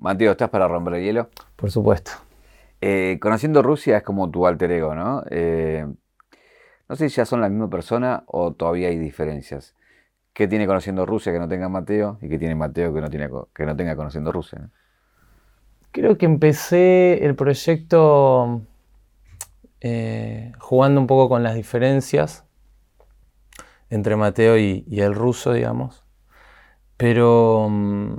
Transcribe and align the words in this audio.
Mateo, 0.00 0.32
¿estás 0.32 0.48
para 0.48 0.66
romper 0.66 0.94
el 0.94 1.04
hielo? 1.04 1.28
Por 1.56 1.70
supuesto. 1.70 2.12
Eh, 2.80 3.18
conociendo 3.20 3.62
Rusia 3.62 3.98
es 3.98 4.02
como 4.02 4.30
tu 4.30 4.46
alter 4.46 4.72
ego, 4.72 4.94
¿no? 4.94 5.22
Eh, 5.30 5.86
no 6.88 6.96
sé 6.96 7.10
si 7.10 7.16
ya 7.16 7.26
son 7.26 7.42
la 7.42 7.50
misma 7.50 7.68
persona 7.68 8.24
o 8.26 8.54
todavía 8.54 8.88
hay 8.88 8.98
diferencias. 8.98 9.76
¿Qué 10.32 10.48
tiene 10.48 10.66
conociendo 10.66 11.04
Rusia 11.04 11.32
que 11.32 11.38
no 11.38 11.48
tenga 11.48 11.68
Mateo 11.68 12.18
y 12.22 12.30
qué 12.30 12.38
tiene 12.38 12.54
Mateo 12.54 12.94
que 12.94 13.00
no, 13.02 13.10
tiene, 13.10 13.28
que 13.54 13.66
no 13.66 13.76
tenga 13.76 13.94
conociendo 13.94 14.32
Rusia? 14.32 14.70
Creo 15.92 16.16
que 16.16 16.24
empecé 16.24 17.22
el 17.26 17.34
proyecto 17.34 18.62
eh, 19.82 20.52
jugando 20.58 21.00
un 21.00 21.06
poco 21.06 21.28
con 21.28 21.42
las 21.42 21.54
diferencias 21.54 22.46
entre 23.90 24.16
Mateo 24.16 24.56
y, 24.56 24.84
el 24.88 25.14
ruso, 25.14 25.52
digamos. 25.52 26.04
Pero, 26.96 27.66
mm, 27.68 28.14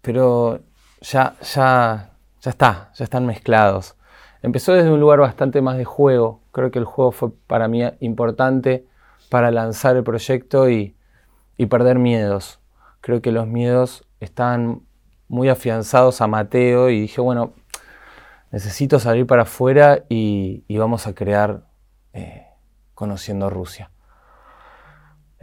pero 0.00 0.62
ya, 1.00 1.36
ya, 1.54 2.10
ya 2.40 2.50
está, 2.50 2.90
ya 2.94 3.04
están 3.04 3.26
mezclados. 3.26 3.96
Empezó 4.42 4.72
desde 4.72 4.90
un 4.90 5.00
lugar 5.00 5.20
bastante 5.20 5.60
más 5.62 5.76
de 5.76 5.84
juego. 5.84 6.40
Creo 6.52 6.70
que 6.70 6.78
el 6.78 6.84
juego 6.84 7.12
fue 7.12 7.30
para 7.46 7.68
mí 7.68 7.82
importante 8.00 8.86
para 9.28 9.50
lanzar 9.50 9.96
el 9.96 10.04
proyecto 10.04 10.70
y, 10.70 10.94
y 11.56 11.66
perder 11.66 11.98
miedos. 11.98 12.60
Creo 13.00 13.20
que 13.20 13.32
los 13.32 13.46
miedos 13.46 14.04
están 14.20 14.82
muy 15.28 15.48
afianzados 15.48 16.20
a 16.20 16.26
Mateo 16.26 16.88
y 16.88 17.02
dije, 17.02 17.20
bueno, 17.20 17.52
necesito 18.50 18.98
salir 18.98 19.26
para 19.26 19.42
afuera 19.42 20.04
y, 20.08 20.64
vamos 20.76 21.06
a 21.06 21.14
crear 21.14 21.66
eh, 22.12 22.46
conociendo 22.94 23.50
Rusia. 23.50 23.90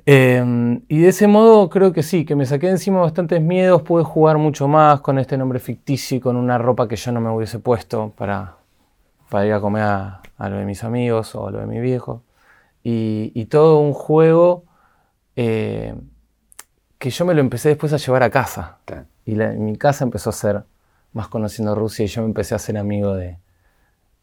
Em, 0.07 0.83
y 0.87 0.99
de 0.99 1.07
ese 1.09 1.27
modo 1.27 1.69
creo 1.69 1.91
que 1.91 2.03
sí, 2.03 2.25
que 2.25 2.35
me 2.35 2.45
saqué 2.45 2.69
encima 2.69 2.99
bastantes 3.01 3.41
miedos, 3.41 3.81
pude 3.81 4.03
jugar 4.03 4.37
mucho 4.37 4.67
más 4.67 5.01
con 5.01 5.17
este 5.17 5.35
nombre 5.37 5.59
ficticio 5.59 6.17
y 6.17 6.19
con 6.19 6.35
una 6.35 6.59
ropa 6.59 6.87
que 6.87 6.95
yo 6.95 7.11
no 7.11 7.21
me 7.21 7.31
hubiese 7.31 7.57
puesto 7.59 8.13
para, 8.15 8.57
para 9.29 9.45
ir 9.47 9.53
a 9.53 9.59
comer 9.59 9.84
a, 9.84 10.21
lo 10.49 10.57
de 10.57 10.65
mis 10.65 10.84
amigos 10.84 11.34
o 11.35 11.47
a 11.47 11.51
lo 11.51 11.59
de 11.59 11.65
mi 11.65 11.79
viejo. 11.79 12.23
Y, 12.84 13.45
todo 13.45 13.79
un 13.79 13.93
juego 13.93 14.65
eh, 15.35 15.95
que 16.99 17.09
yo 17.09 17.25
me 17.25 17.34
lo 17.34 17.41
empecé 17.41 17.69
después 17.69 17.91
a 17.93 17.97
llevar 17.97 18.21
a 18.23 18.29
casa. 18.29 18.77
Y 19.25 19.35
mi 19.35 19.75
casa 19.75 20.03
empezó 20.03 20.29
a 20.29 20.34
ser 20.34 20.63
más 21.13 21.27
conociendo 21.29 21.73
Rusia 21.73 22.05
y 22.05 22.07
yo 22.07 22.21
me 22.21 22.27
empecé 22.27 22.53
a 22.53 22.59
ser 22.59 22.77
amigo 22.77 23.15
de, 23.15 23.40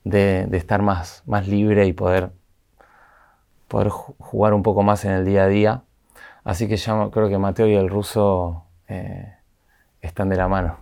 de, 0.04 0.56
estar 0.56 0.82
más, 0.82 1.22
más 1.26 1.48
libre 1.48 1.86
y 1.86 1.92
poder 1.92 2.30
poder 3.72 3.88
jugar 3.88 4.52
un 4.52 4.62
poco 4.62 4.82
más 4.82 5.06
en 5.06 5.12
el 5.12 5.24
día 5.24 5.44
a 5.44 5.48
día. 5.48 5.82
Así 6.44 6.68
que 6.68 6.76
ya 6.76 7.08
creo 7.10 7.30
que 7.30 7.38
Mateo 7.38 7.66
y 7.66 7.74
el 7.74 7.88
ruso 7.88 8.64
eh, 8.86 9.32
están 10.02 10.28
de 10.28 10.36
la 10.36 10.46
mano. 10.46 10.76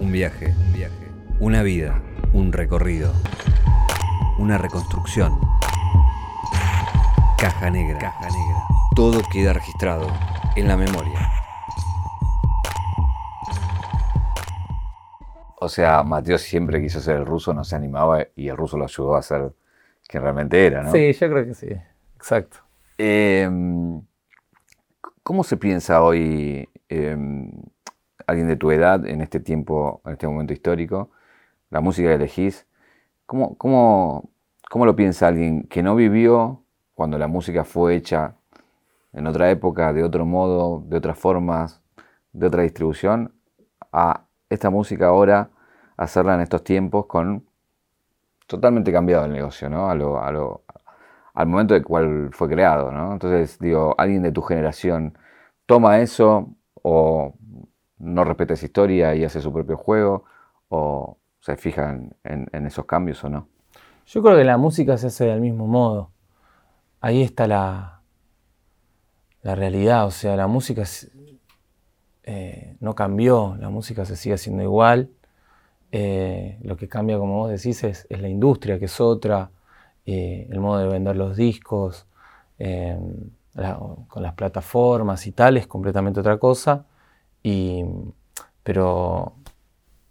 Un 0.00 0.12
viaje, 0.12 0.54
un 0.56 0.72
viaje, 0.72 1.10
una 1.40 1.64
vida, 1.64 2.00
un 2.32 2.52
recorrido, 2.52 3.12
una 4.38 4.56
reconstrucción. 4.56 5.36
Caja 7.36 7.70
negra, 7.70 7.98
caja 7.98 8.28
negra. 8.28 8.62
Todo 8.94 9.20
queda 9.32 9.52
registrado 9.52 10.06
en 10.54 10.68
la 10.68 10.76
memoria. 10.76 11.28
O 15.60 15.68
sea, 15.68 16.04
Mateo 16.04 16.38
siempre 16.38 16.80
quiso 16.80 17.00
ser 17.00 17.16
el 17.16 17.26
ruso, 17.26 17.52
no 17.52 17.64
se 17.64 17.74
animaba 17.74 18.28
y 18.36 18.46
el 18.46 18.56
ruso 18.56 18.78
lo 18.78 18.84
ayudó 18.84 19.16
a 19.16 19.22
ser 19.22 19.52
que 20.08 20.18
realmente 20.18 20.66
era, 20.66 20.82
¿no? 20.82 20.90
Sí, 20.90 21.12
yo 21.12 21.30
creo 21.30 21.44
que 21.44 21.54
sí, 21.54 21.68
exacto. 22.16 22.58
Em, 22.96 24.00
¿Cómo 25.22 25.44
se 25.44 25.58
piensa 25.58 26.02
hoy 26.02 26.68
em, 26.88 27.52
alguien 28.26 28.48
de 28.48 28.56
tu 28.56 28.70
edad 28.70 29.06
en 29.06 29.20
este 29.20 29.38
tiempo, 29.38 30.00
en 30.06 30.12
este 30.12 30.26
momento 30.26 30.54
histórico, 30.54 31.10
la 31.70 31.80
música 31.82 32.08
que 32.08 32.14
elegís? 32.14 32.66
¿Cómo, 33.26 33.56
cómo, 33.58 34.30
cómo 34.70 34.86
lo 34.86 34.96
piensa 34.96 35.28
alguien 35.28 35.64
que 35.64 35.82
no 35.82 35.94
vivió 35.94 36.64
cuando 36.94 37.18
la 37.18 37.28
música 37.28 37.64
fue 37.64 37.94
hecha 37.94 38.36
en 39.12 39.26
otra 39.26 39.50
época, 39.50 39.92
de 39.92 40.02
otro 40.02 40.24
modo, 40.24 40.82
de 40.86 40.96
otras 40.96 41.18
formas, 41.18 41.82
de 42.32 42.46
otra 42.46 42.62
distribución, 42.62 43.34
a 43.92 44.24
esta 44.48 44.70
música 44.70 45.08
ahora, 45.08 45.50
hacerla 45.96 46.34
en 46.34 46.40
estos 46.40 46.64
tiempos 46.64 47.06
con 47.06 47.47
totalmente 48.48 48.90
cambiado 48.90 49.26
el 49.26 49.32
negocio, 49.32 49.68
¿no? 49.68 49.88
A 49.88 49.94
lo, 49.94 50.20
a 50.20 50.32
lo, 50.32 50.64
al 51.34 51.46
momento 51.46 51.74
de 51.74 51.82
cual 51.82 52.30
fue 52.32 52.48
creado, 52.48 52.90
¿no? 52.90 53.12
Entonces, 53.12 53.58
digo, 53.60 53.94
alguien 53.96 54.22
de 54.22 54.32
tu 54.32 54.42
generación 54.42 55.16
toma 55.66 56.00
eso 56.00 56.48
o 56.82 57.34
no 57.98 58.24
respeta 58.24 58.54
esa 58.54 58.66
historia 58.66 59.14
y 59.14 59.24
hace 59.24 59.40
su 59.40 59.52
propio 59.52 59.76
juego 59.76 60.24
o 60.68 61.18
se 61.40 61.56
fija 61.56 62.00
en, 62.24 62.66
esos 62.66 62.86
cambios 62.86 63.22
o 63.22 63.28
no. 63.28 63.48
Yo 64.06 64.22
creo 64.22 64.36
que 64.36 64.44
la 64.44 64.56
música 64.56 64.96
se 64.96 65.08
hace 65.08 65.26
del 65.26 65.40
mismo 65.40 65.66
modo. 65.66 66.10
Ahí 67.00 67.22
está 67.22 67.46
la, 67.46 68.00
la 69.42 69.54
realidad, 69.54 70.06
o 70.06 70.10
sea, 70.10 70.36
la 70.36 70.46
música 70.46 70.84
eh, 72.22 72.76
no 72.80 72.94
cambió, 72.94 73.56
la 73.58 73.68
música 73.68 74.06
se 74.06 74.16
sigue 74.16 74.34
haciendo 74.34 74.62
igual. 74.62 75.10
Eh, 75.90 76.58
lo 76.62 76.76
que 76.76 76.88
cambia, 76.88 77.18
como 77.18 77.38
vos 77.38 77.50
decís, 77.50 77.82
es, 77.84 78.06
la 78.10 78.28
industria, 78.28 78.78
que 78.78 78.86
es 78.86 79.00
otra, 79.00 79.50
eh, 80.06 80.46
el 80.50 80.60
modo 80.60 80.80
de 80.80 80.88
vender 80.88 81.16
los 81.16 81.36
discos, 81.36 82.06
em, 82.58 83.30
con 84.08 84.22
las 84.22 84.34
plataformas 84.34 85.26
y 85.26 85.32
tal, 85.32 85.56
es 85.56 85.66
completamente 85.66 86.20
otra 86.20 86.38
cosa. 86.38 86.84
pero 88.62 89.32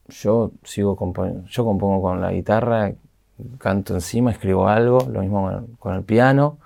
yo 0.07 0.51
sigo 0.63 0.97
yo 1.47 1.65
compongo 1.65 2.01
con 2.01 2.21
la 2.21 2.31
guitarra, 2.31 2.93
canto 3.59 3.93
encima, 3.93 4.31
escribo 4.31 4.67
algo, 4.67 4.99
lo 5.11 5.21
mismo 5.21 5.67
con 5.79 5.95
el, 5.95 6.03
piano. 6.03 6.59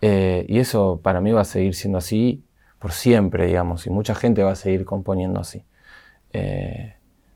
Eh, 0.00 0.46
y 0.48 0.58
eso 0.60 1.00
para 1.02 1.20
mí 1.20 1.32
va 1.32 1.42
a 1.42 1.44
seguir 1.44 1.74
siendo 1.74 1.98
así 1.98 2.44
por 2.78 2.92
siempre, 2.92 3.46
digamos, 3.46 3.86
y 3.86 3.90
mucha 3.90 4.14
gente 4.14 4.42
va 4.44 4.52
a 4.52 4.56
seguir 4.56 4.84
componiendo 4.84 5.40
así. 5.40 5.64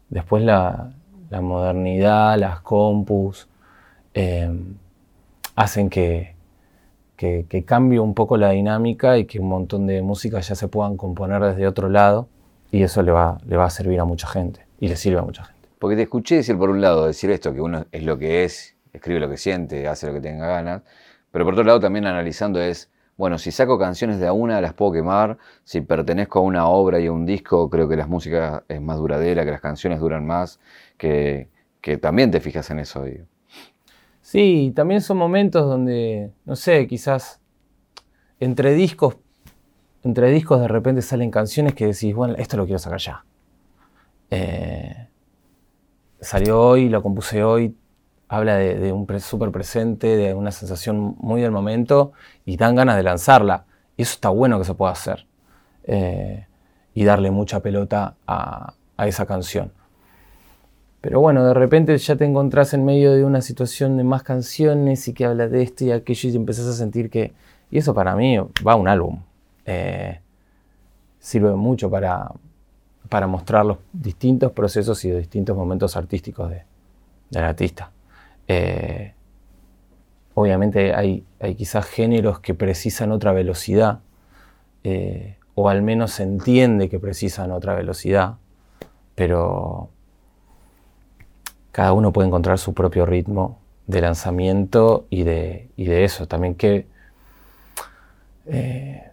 después 0.09 0.43
la, 0.45 0.93
la 1.33 1.41
modernidad, 1.41 2.37
las 2.37 2.61
compus, 2.61 3.49
eh, 4.13 4.51
hacen 5.57 5.89
que, 5.89 6.35
que, 7.17 7.65
cambie 7.65 7.99
un 8.01 8.13
poco 8.13 8.37
la 8.37 8.51
dinámica 8.51 9.17
y 9.17 9.25
que 9.25 9.41
un 9.41 9.49
montón 9.49 9.87
de 9.87 10.03
música 10.03 10.41
ya 10.41 10.55
se 10.55 10.69
puedan 10.69 10.99
componer 10.99 11.43
desde 11.43 11.67
otro 11.67 11.89
lado 11.89 12.29
y 12.71 12.83
eso 12.83 13.01
le 13.01 13.13
va, 13.13 13.39
le 13.47 13.57
va 13.57 13.65
a 13.65 13.71
servir 13.71 13.99
a 13.99 14.05
mucha 14.05 14.27
gente 14.29 14.67
y 14.79 14.89
le 14.89 14.97
sirve 14.97 15.21
a 15.21 15.23
mucha 15.23 15.45
gente. 15.45 15.69
Porque 15.79 15.97
te 15.97 16.03
escuché 16.03 16.37
decir 16.37 16.59
por 16.59 16.69
un 16.69 16.83
lado, 16.83 17.07
decir 17.07 17.31
esto, 17.31 17.55
que 17.55 17.63
uno 17.63 17.87
es 17.93 18.03
lo 18.03 18.19
que 18.19 18.45
es, 18.45 18.77
escribe 18.93 19.19
lo 19.19 19.31
que 19.31 19.39
siente, 19.39 19.89
hace 19.89 20.09
lo 20.09 20.13
que 20.13 20.21
tenga 20.21 20.47
ganas, 20.47 20.83
pero 21.31 21.47
por 21.47 21.55
otro 21.55 21.65
lado 21.65 21.81
también 21.81 22.05
analizando 22.05 22.61
es, 22.61 22.91
bueno, 23.17 23.39
si 23.39 23.51
saco 23.51 23.79
canciones 23.79 24.19
de 24.19 24.27
a 24.27 24.33
una 24.33 24.61
las 24.61 24.75
puedo 24.75 24.93
quemar, 24.93 25.39
si 25.65 25.81
pertenezco 25.81 26.39
a 26.39 26.43
una 26.43 26.67
obra 26.67 26.99
y 26.99 27.07
a 27.07 27.13
un 27.13 27.27
disco, 27.27 27.69
creo 27.69 27.89
que 27.89 27.97
la 27.97 28.07
música 28.07 28.65
es 28.69 28.81
más 28.81 28.99
duradera, 28.99 29.45
que 29.45 29.51
las 29.51 29.61
canciones 29.61 30.01
duran 30.01 30.27
más, 30.27 30.59
que, 30.97 31.49
también 32.01 32.31
te 32.31 32.41
fijas 32.41 32.71
en 32.71 32.79
eso. 32.79 33.05
Digo. 33.05 33.27
Sí, 34.21 34.73
también 34.75 35.03
son 35.03 35.19
momentos 35.19 35.67
donde, 35.67 36.31
no 36.45 36.57
sé, 36.57 36.87
quizás 36.87 37.41
entre 38.41 38.73
discos, 38.75 39.17
entre 40.03 40.31
discos 40.31 40.61
de 40.61 40.69
repente 40.69 41.03
salen 41.03 41.31
canciones 41.31 41.75
que 41.75 41.87
decís, 41.87 42.15
bueno, 42.15 42.35
esto 42.37 42.57
lo 42.57 42.65
quiero 42.65 42.79
sacar 42.79 42.99
ya. 42.99 43.25
Eh, 44.31 45.09
salió 46.21 46.61
hoy, 46.61 46.89
lo 46.89 47.03
compuse 47.03 47.45
hoy, 47.45 47.77
habla 48.33 48.57
de, 48.57 48.93
un 48.93 49.07
súper 49.21 49.51
presente, 49.51 50.17
de 50.17 50.33
una 50.33 50.53
sensación 50.53 51.17
muy 51.19 51.43
del 51.43 51.51
momento 51.51 52.13
y 52.47 52.57
dan 52.57 52.75
ganas 52.75 52.97
de 52.97 53.03
lanzarla. 53.03 53.67
Y 53.95 54.03
eso 54.03 54.15
está 54.15 54.31
bueno 54.31 54.59
que 54.59 54.65
se 54.65 54.73
pueda 54.73 54.93
hacer. 54.93 55.27
Eh, 55.85 56.47
y 56.95 57.05
darle 57.05 57.31
mucha 57.31 57.61
pelota 57.61 58.15
a, 58.27 58.73
esa 58.97 59.27
canción. 59.27 59.71
Pero 61.03 61.21
bueno, 61.21 61.45
de 61.45 61.53
repente 61.53 61.99
ya 61.99 62.17
te 62.17 62.25
encontrás 62.25 62.73
en 62.73 62.87
medio 62.87 63.13
de 63.13 63.23
una 63.23 63.43
situación 63.43 63.99
de 63.99 64.05
más 64.05 64.23
canciones 64.23 65.07
y 65.09 65.13
que 65.13 65.27
habla 65.27 65.49
de 65.49 65.63
esto 65.63 65.85
y 65.85 65.91
aquello 65.93 66.31
y 66.31 66.37
empezás 66.37 66.67
a 66.67 66.73
sentir 66.73 67.11
que... 67.11 67.35
Y 67.71 67.79
eso 67.79 67.93
para 67.93 68.17
mí 68.17 68.39
va 68.67 68.73
a 68.73 68.77
un 68.77 68.89
álbum. 68.89 69.21
Eh, 69.67 70.21
sirve 71.19 71.53
mucho 71.55 71.91
para, 71.91 72.33
para 73.11 73.27
mostrar 73.27 73.67
los 73.67 73.77
distintos 73.93 74.53
procesos 74.53 75.05
y 75.05 75.11
distintos 75.11 75.55
momentos 75.55 75.97
artísticos 75.99 76.49
de, 76.49 76.63
del 77.31 77.45
artista. 77.45 77.91
Eh, 78.49 79.15
obviamente 80.35 80.95
hay, 80.95 81.25
hay, 81.41 81.55
quizás 81.55 81.87
géneros 81.87 82.41
que 82.41 82.55
precisan 82.55 83.13
otra 83.13 83.33
velocidad, 83.33 84.01
eh, 84.85 85.37
o 85.55 85.69
al 85.69 85.83
menos 85.83 86.13
se 86.13 86.23
entiende 86.23 86.89
que 86.89 86.99
precisan 86.99 87.51
otra 87.53 87.75
velocidad, 87.75 88.37
pero 89.15 89.91
cada 91.71 91.93
uno 91.93 92.13
puede 92.13 92.29
encontrar 92.29 92.59
su 92.59 92.75
propio 92.75 93.07
ritmo 93.07 93.59
de 93.87 94.01
lanzamiento 94.01 95.07
y 95.11 95.25
de, 95.25 95.71
de 95.77 96.05
eso. 96.05 96.27
También 96.27 96.55
qué, 96.55 96.87
eh, 98.47 99.11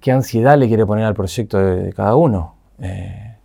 qué 0.00 0.12
ansiedad 0.12 0.58
le 0.58 0.68
quiere 0.68 0.86
poner 0.86 1.04
al 1.04 1.14
proyecto 1.14 1.58
de, 1.58 1.92
cada 1.92 2.16
uno. 2.16 2.54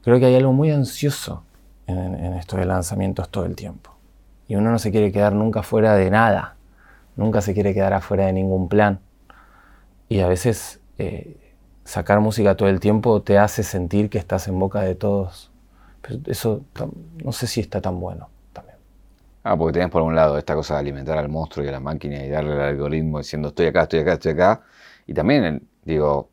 creo 0.02 0.20
que 0.20 0.26
hay 0.26 0.36
algo 0.36 0.54
muy 0.54 0.72
ansioso 0.72 1.44
en, 1.88 1.98
en 1.98 2.34
esto 2.34 2.58
de 2.58 2.66
lanzamientos 2.66 3.30
todo 3.30 3.46
el 3.46 3.56
tiempo. 3.56 3.95
Y 4.48 4.56
uno 4.56 4.72
no 4.72 4.80
se 4.80 4.92
quiere 4.92 5.12
quedar 5.12 5.34
nunca 5.34 5.64
fuera 5.64 5.96
de 5.96 6.10
nada, 6.10 6.56
nunca 7.16 7.42
se 7.42 7.54
quiere 7.54 7.74
quedar 7.74 7.94
afuera 7.94 8.26
de 8.28 8.34
ningún 8.34 8.70
plan. 8.70 9.00
Y 10.08 10.20
a 10.20 10.28
veces 10.28 10.80
eh, 10.98 11.56
sacar 11.84 12.20
música 12.20 12.56
todo 12.56 12.70
el 12.70 12.80
tiempo 12.80 13.22
te 13.22 13.38
hace 13.38 13.64
sentir 13.64 14.10
que 14.10 14.18
estás 14.18 14.48
en 14.48 14.60
boca 14.60 14.82
de 14.82 14.96
todos. 14.96 15.52
Pero 16.02 16.20
eso 16.28 16.62
no 17.24 17.32
sé 17.32 17.48
si 17.48 17.62
está 17.62 17.82
tan 17.82 18.00
bueno 18.00 18.30
también. 18.54 18.78
Ah, 19.44 19.58
porque 19.58 19.74
tenés 19.74 19.90
por 19.90 20.04
un 20.04 20.16
lado 20.16 20.38
esta 20.38 20.54
cosa 20.54 20.76
de 20.76 20.82
alimentar 20.82 21.18
al 21.18 21.30
monstruo 21.30 21.66
y 21.66 21.70
a 21.70 21.72
la 21.72 21.80
máquina 21.80 22.24
y 22.24 22.30
darle 22.30 22.54
al 22.54 22.62
algoritmo 22.62 23.18
diciendo 23.20 23.48
estoy 23.50 23.68
acá, 23.68 23.84
estoy 23.84 24.00
acá, 24.02 24.14
estoy 24.14 24.32
acá. 24.34 24.62
Y 25.08 25.14
también, 25.14 25.68
digo, 25.84 26.30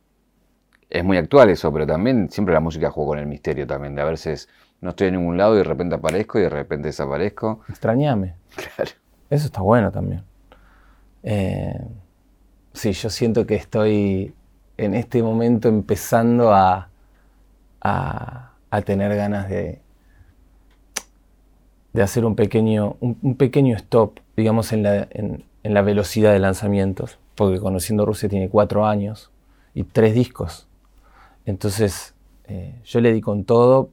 es 0.90 1.04
muy 1.04 1.16
actual 1.16 1.48
eso, 1.48 1.72
pero 1.72 1.86
también 1.86 2.30
siempre 2.30 2.52
la 2.52 2.60
música 2.60 2.90
juega 2.90 3.08
con 3.08 3.18
el 3.18 3.26
misterio 3.26 3.66
también, 3.66 3.94
de 3.94 4.02
a 4.02 4.04
veces 4.04 4.48
no 4.82 4.90
estoy 4.90 5.06
en 5.08 5.14
ningún 5.14 5.38
lado 5.38 5.54
y 5.54 5.58
de 5.58 5.64
repente 5.64 5.94
aparezco 5.94 6.38
y 6.38 6.42
de 6.42 6.50
repente 6.50 6.88
desaparezco. 6.88 7.60
Extrañame. 7.68 8.34
Claro. 8.76 8.90
Eso 9.30 9.46
está 9.46 9.62
bueno 9.62 9.90
también. 9.90 10.22
Eh, 11.22 11.80
sí, 12.74 12.92
yo 12.92 13.08
siento 13.08 13.46
que 13.46 13.54
estoy 13.54 14.34
en 14.76 14.94
este 14.94 15.22
momento 15.22 15.68
empezando 15.68 16.52
a, 16.52 16.90
a, 17.80 18.52
tener 18.84 19.16
ganas 19.16 19.48
de, 19.48 19.80
de 21.94 22.02
hacer 22.02 22.26
un 22.26 22.36
pequeño, 22.36 22.96
un, 23.00 23.36
pequeño 23.36 23.74
stop, 23.76 24.18
digamos, 24.36 24.74
en 24.74 24.82
la, 24.82 25.08
en, 25.10 25.44
la 25.62 25.80
velocidad 25.80 26.32
de 26.32 26.40
lanzamientos, 26.40 27.18
porque 27.36 27.58
Conociendo 27.58 28.04
Rusia 28.04 28.28
tiene 28.28 28.50
cuatro 28.50 28.84
años 28.84 29.30
y 29.72 29.84
tres 29.84 30.12
discos. 30.14 30.68
Entonces, 31.46 32.14
eh, 32.44 32.74
yo 32.84 33.00
le 33.00 33.14
di 33.14 33.22
con 33.22 33.44
todo 33.44 33.90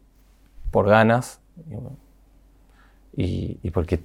por 0.71 0.87
ganas 0.87 1.41
y, 3.15 3.59
y, 3.61 3.71
porque 3.71 4.01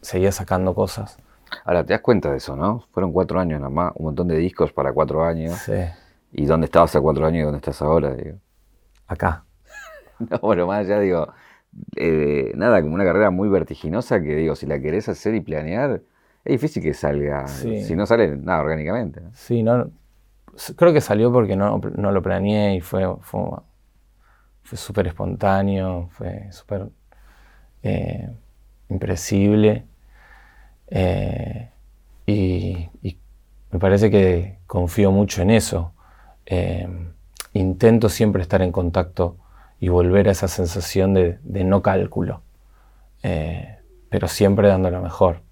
seguía 0.00 0.32
sacando 0.32 0.74
cosas. 0.74 1.18
Ahora, 1.64 1.84
te 1.84 1.92
das 1.92 2.00
cuenta 2.00 2.30
de 2.30 2.38
eso, 2.38 2.56
¿no? 2.56 2.84
Fueron 2.92 3.12
cuatro 3.12 3.38
años 3.38 3.60
nada 3.60 3.70
más, 3.70 3.92
un 3.96 4.06
montón 4.06 4.28
de 4.28 4.36
discos 4.36 4.72
para 4.72 4.92
cuatro 4.92 5.24
años. 5.24 5.54
Sí. 5.58 5.72
¿Y 6.32 6.46
dónde 6.46 6.66
estabas 6.66 6.90
hace 6.90 7.00
cuatro 7.00 7.26
años 7.26 7.40
y 7.40 7.44
dónde 7.44 7.58
estás 7.58 7.80
ahora? 7.82 8.14
Digo? 8.14 8.38
Acá. 9.06 9.44
no, 10.18 10.38
bueno, 10.40 10.66
más 10.66 10.80
allá 10.80 10.98
digo, 11.00 11.28
eh, 11.96 12.52
nada, 12.56 12.82
como 12.82 12.94
una 12.94 13.04
carrera 13.04 13.30
muy 13.30 13.48
vertiginosa 13.48 14.20
que 14.20 14.34
digo, 14.34 14.54
si 14.56 14.66
la 14.66 14.80
querés 14.80 15.08
hacer 15.08 15.34
y 15.34 15.40
planear, 15.40 16.02
es 16.44 16.52
difícil 16.52 16.82
que 16.82 16.94
salga. 16.94 17.46
Si 17.48 17.94
no 17.94 18.06
sale 18.06 18.36
nada 18.36 18.60
orgánicamente. 18.60 19.20
Sí, 19.32 19.62
no, 19.62 19.90
creo 20.76 20.92
que 20.92 21.00
salió 21.00 21.32
porque 21.32 21.56
no, 21.56 21.78
lo 21.78 22.22
planeé 22.22 22.76
y 22.76 22.80
fue, 22.80 23.04
fue, 23.20 23.40
súper 24.74 25.06
espontáneo, 25.06 26.08
fue 26.10 26.50
súper 26.50 26.88
eh, 27.82 28.28
impresible. 28.88 29.84
Eh, 30.88 31.70
y, 32.26 32.88
me 33.70 33.80
parece 33.80 34.10
que 34.10 34.58
confío 34.66 35.10
mucho 35.12 35.42
en 35.42 35.50
eso. 35.50 35.92
Eh, 36.46 36.88
intento 37.52 38.08
siempre 38.08 38.42
estar 38.42 38.62
en 38.62 38.72
contacto 38.72 39.36
y 39.80 39.88
volver 39.88 40.28
a 40.28 40.32
esa 40.32 40.48
sensación 40.48 41.14
de, 41.14 41.38
no 41.44 41.82
cálculo, 41.82 42.42
pero 43.20 44.28
siempre 44.28 44.68
dando 44.68 44.90
lo 44.90 45.02
mejor. 45.02 45.42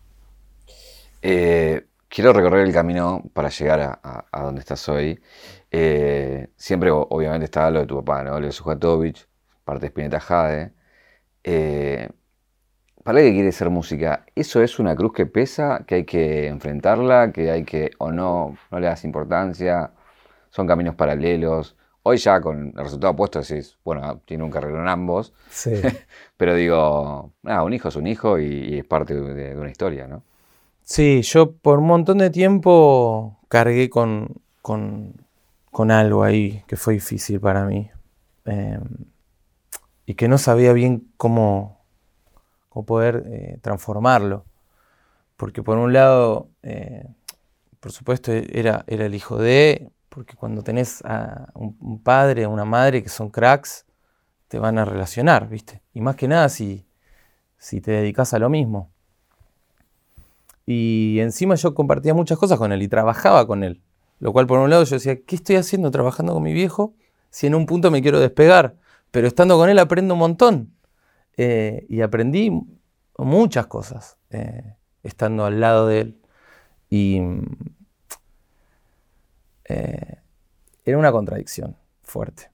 quiero 1.21 2.33
recorrer 2.33 2.67
el 2.67 2.73
camino 2.73 3.23
para 3.35 3.51
llegar 3.51 3.99
a, 4.03 4.43
donde 4.43 4.61
estás 4.61 4.89
hoy. 4.89 5.21
Siempre, 6.57 6.91
obviamente, 6.91 7.45
estaba 7.47 7.71
lo 7.71 7.81
de 7.81 7.87
tu 7.87 7.97
papá, 7.97 8.23
¿no? 8.23 8.39
Leo 8.41 8.53
Sujatovich, 8.53 9.27
parte 9.65 9.83
de 9.83 9.87
Spinetta 9.89 10.21
Jade 10.21 10.73
para 13.05 13.21
el 13.21 13.27
que 13.27 13.35
quiere 13.35 13.53
ser 13.53 13.69
música, 13.69 14.25
¿eso 14.35 14.63
es 14.63 14.79
una 14.79 14.97
cruz 14.97 15.13
que 15.13 15.27
pesa, 15.27 15.85
que 15.87 15.97
hay 15.97 16.05
que 16.05 16.47
enfrentarla, 16.49 17.33
que 17.33 17.51
hay 17.51 17.65
que, 17.65 17.91
o 17.99 18.11
no, 18.11 18.57
no 18.71 18.81
le 18.81 18.87
das 18.87 19.05
importancia? 19.05 19.93
¿Son 20.49 20.67
caminos 20.67 20.95
paralelos? 20.95 21.77
Hoy 22.03 22.17
ya 22.17 22.41
con 22.41 22.73
el 22.75 22.83
resultado 22.83 23.15
puesto 23.15 23.41
decís, 23.41 23.77
bueno, 23.85 24.23
tiene 24.25 24.43
un 24.43 24.51
carrero 24.51 24.81
en 24.81 24.89
ambos. 24.89 25.35
Sí. 25.51 25.73
Pero 26.39 26.55
digo, 26.55 27.33
nada, 27.43 27.63
un 27.63 27.75
hijo 27.75 27.89
es 27.89 27.97
un 27.97 28.07
hijo 28.07 28.39
y, 28.39 28.79
es 28.79 28.85
parte 28.87 29.15
de, 29.15 29.55
una 29.55 29.71
historia, 29.71 30.07
¿no? 30.07 30.23
Sí, 30.83 31.21
yo 31.23 31.53
por 31.53 31.81
un 31.81 31.87
montón 31.87 32.19
de 32.19 32.31
tiempo 32.31 33.39
cargué 33.49 33.91
con, 33.91 34.41
con, 34.63 35.24
algo 35.91 36.23
ahí 36.23 36.63
que 36.67 36.77
fue 36.77 36.95
difícil 36.95 37.41
para 37.41 37.65
mí. 37.65 37.91
Em, 38.45 38.83
y 40.07 40.15
que 40.15 40.29
no 40.29 40.39
sabía 40.39 40.73
bien 40.73 41.13
cómo, 41.17 41.85
o 42.71 42.85
poder 42.85 43.25
eh, 43.27 43.59
transformarlo. 43.63 44.45
Porque 45.37 45.63
por 45.63 45.79
un 45.79 45.93
lado, 45.93 46.51
eh, 46.63 47.07
por 47.81 47.93
supuesto, 47.93 48.33
era, 48.33 48.85
era 48.87 49.07
el 49.07 49.15
hijo 49.15 49.39
de, 49.39 49.91
porque 50.09 50.37
cuando 50.37 50.63
tenés 50.63 51.03
a 51.05 51.49
un, 51.55 52.03
padre 52.03 52.47
o 52.47 52.51
una 52.51 52.65
madre 52.65 53.03
que 53.03 53.09
son 53.09 53.31
cracks, 53.31 53.87
te 54.49 54.59
van 54.59 54.79
a 54.79 54.85
relacionar, 54.85 55.49
¿viste? 55.49 55.83
Y 55.93 56.01
más 56.01 56.17
que 56.17 56.29
nada 56.29 56.49
si, 56.49 56.87
si 57.59 57.81
te 57.81 57.93
dedicas 57.93 58.35
a 58.35 58.39
lo 58.39 58.49
mismo. 58.49 58.93
Y 60.67 61.19
encima 61.21 61.57
yo 61.57 61.75
compartía 61.75 62.15
muchas 62.15 62.39
cosas 62.39 62.59
con 62.59 62.73
él 62.73 62.83
y 62.83 62.89
trabajaba 62.89 63.47
con 63.47 63.65
él. 63.65 63.83
Lo 64.25 64.33
cual 64.33 64.47
por 64.47 64.59
un 64.59 64.71
lado 64.71 64.85
yo 64.85 64.97
decía, 64.97 65.21
¿qué 65.21 65.37
estoy 65.37 65.57
haciendo 65.57 65.91
trabajando 65.91 66.33
con 66.33 66.43
mi 66.43 66.55
viejo 66.55 66.95
si 67.29 67.47
en 67.47 67.55
un 67.55 67.67
punto 67.67 67.91
me 67.91 68.01
quiero 68.01 68.21
despegar? 68.21 68.75
Pero 69.11 69.27
estando 69.27 69.59
con 69.59 69.69
él 69.69 69.79
aprendo 69.79 70.15
un 70.15 70.21
montón. 70.21 70.73
Eh, 71.37 71.85
y 71.91 72.01
aprendí 72.01 72.51
muchas 73.19 73.67
cosas 73.67 74.17
eh, 74.31 74.77
estando 75.03 75.45
al 75.45 75.61
lado 75.61 75.89
de 75.89 76.01
él. 76.01 76.19
Y 76.89 77.21
eh, 79.67 80.17
era 80.87 80.97
una 80.97 81.13
contradicción 81.13 81.77
fuerte. 82.03 82.51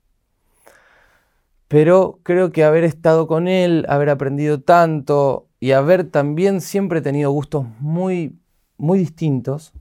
Pero 1.69 2.19
creo 2.25 2.51
que 2.51 2.65
haber 2.65 2.83
estado 2.83 3.29
con 3.29 3.47
él, 3.47 3.87
haber 3.89 4.11
aprendido 4.11 4.61
tanto 4.61 5.47
y 5.61 5.71
haber 5.71 6.11
también 6.11 6.63
siempre 6.63 7.01
tenido 7.01 7.31
gustos 7.31 7.65
muy, 7.79 8.37
muy 8.77 8.99
distintos, 8.99 9.73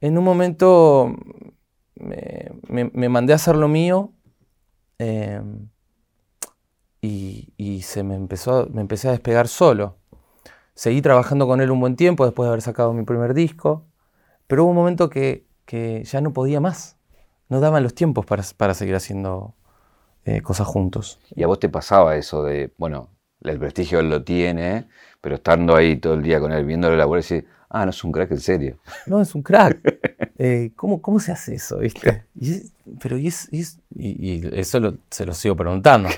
en 0.00 0.18
un 0.18 0.24
momento 0.24 1.14
me, 1.96 3.08
mandé 3.08 3.32
a 3.32 3.36
hacer 3.36 3.56
lo 3.56 3.68
mío 3.68 4.12
y, 7.00 7.82
se 7.82 8.02
me 8.02 8.14
empezó, 8.14 8.68
me 8.72 8.80
empecé 8.80 9.08
a 9.08 9.12
despegar 9.12 9.48
solo. 9.48 9.96
Seguí 10.74 11.00
trabajando 11.00 11.46
con 11.46 11.60
él 11.60 11.70
un 11.70 11.80
buen 11.80 11.96
tiempo 11.96 12.24
después 12.24 12.46
de 12.46 12.48
haber 12.48 12.62
sacado 12.62 12.92
mi 12.92 13.04
primer 13.04 13.32
disco, 13.32 13.86
pero 14.46 14.64
hubo 14.64 14.70
un 14.70 14.76
momento 14.76 15.08
que, 15.08 15.46
ya 16.04 16.20
no 16.20 16.32
podía 16.32 16.60
más. 16.60 16.96
No 17.48 17.60
daban 17.60 17.82
los 17.82 17.94
tiempos 17.94 18.26
para, 18.26 18.74
seguir 18.74 18.94
haciendo 18.94 19.54
eh, 20.24 20.42
cosas 20.42 20.66
juntos. 20.66 21.20
¿Y 21.34 21.44
a 21.44 21.46
vos 21.46 21.60
te 21.60 21.68
pasaba 21.68 22.16
eso 22.16 22.42
de, 22.42 22.72
bueno, 22.76 23.10
el 23.42 23.58
prestigio 23.58 24.00
él 24.00 24.10
lo 24.10 24.24
tiene, 24.24 24.88
pero 25.20 25.36
estando 25.36 25.76
ahí 25.76 25.96
todo 25.96 26.14
el 26.14 26.22
día 26.22 26.40
con 26.40 26.52
él, 26.52 26.64
viéndolo 26.64 26.96
y 26.96 27.16
decir, 27.16 27.46
ah, 27.80 27.84
no 27.84 27.90
es 27.90 28.04
un 28.04 28.12
crack 28.12 28.30
en 28.32 28.40
serio. 28.40 28.78
No, 29.06 29.20
es 29.20 29.34
un 29.34 29.42
crack. 29.42 29.80
Eh, 30.38 30.72
¿cómo, 30.76 31.00
¿cómo, 31.00 31.18
se 31.18 31.32
hace 31.32 31.54
eso? 31.54 31.78
¿viste? 31.78 32.24
pero 33.00 33.16
y, 33.16 33.28
eso 33.28 34.98
se 35.10 35.24
lo 35.24 35.32
sigo 35.32 35.56
preguntando. 35.56 36.10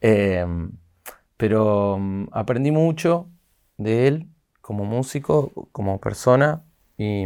Em, 0.00 0.70
pero 1.36 1.98
mm, 1.98 2.28
aprendí 2.30 2.70
mucho 2.70 3.28
de 3.76 4.06
él 4.06 4.28
como 4.60 4.84
músico, 4.84 5.68
como 5.72 6.00
persona 6.00 6.62
y, 6.96 7.24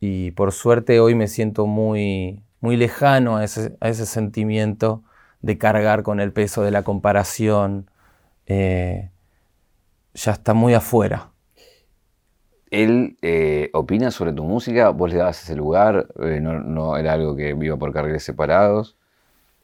y, 0.00 0.30
por 0.30 0.52
suerte 0.52 1.00
hoy 1.00 1.14
me 1.14 1.28
siento 1.28 1.66
muy, 1.66 2.42
muy 2.60 2.78
lejano 2.78 3.36
a 3.36 3.44
ese, 3.44 3.76
a 3.80 3.90
ese, 3.90 4.06
sentimiento 4.06 5.02
de 5.42 5.58
cargar 5.58 6.02
con 6.02 6.18
el 6.18 6.32
peso 6.32 6.62
de 6.62 6.70
la 6.70 6.82
comparación. 6.82 7.90
Eh, 8.46 9.10
ya 10.14 10.32
está 10.32 10.54
muy 10.54 10.72
afuera. 10.72 11.33
¿Él 12.74 13.16
eh, 13.22 13.70
opina 13.72 14.10
sobre 14.10 14.32
tu 14.32 14.44
música? 14.44 14.90
¿Vos 14.90 15.12
le 15.12 15.18
dabas 15.18 15.42
ese 15.42 15.54
lugar? 15.54 16.08
Eh, 16.20 16.40
no, 16.40 16.60
¿No, 16.60 16.96
era 16.96 17.12
algo 17.12 17.36
que 17.36 17.54
viva 17.54 17.76
por 17.76 17.92
carriles 17.92 18.24
separados? 18.24 18.96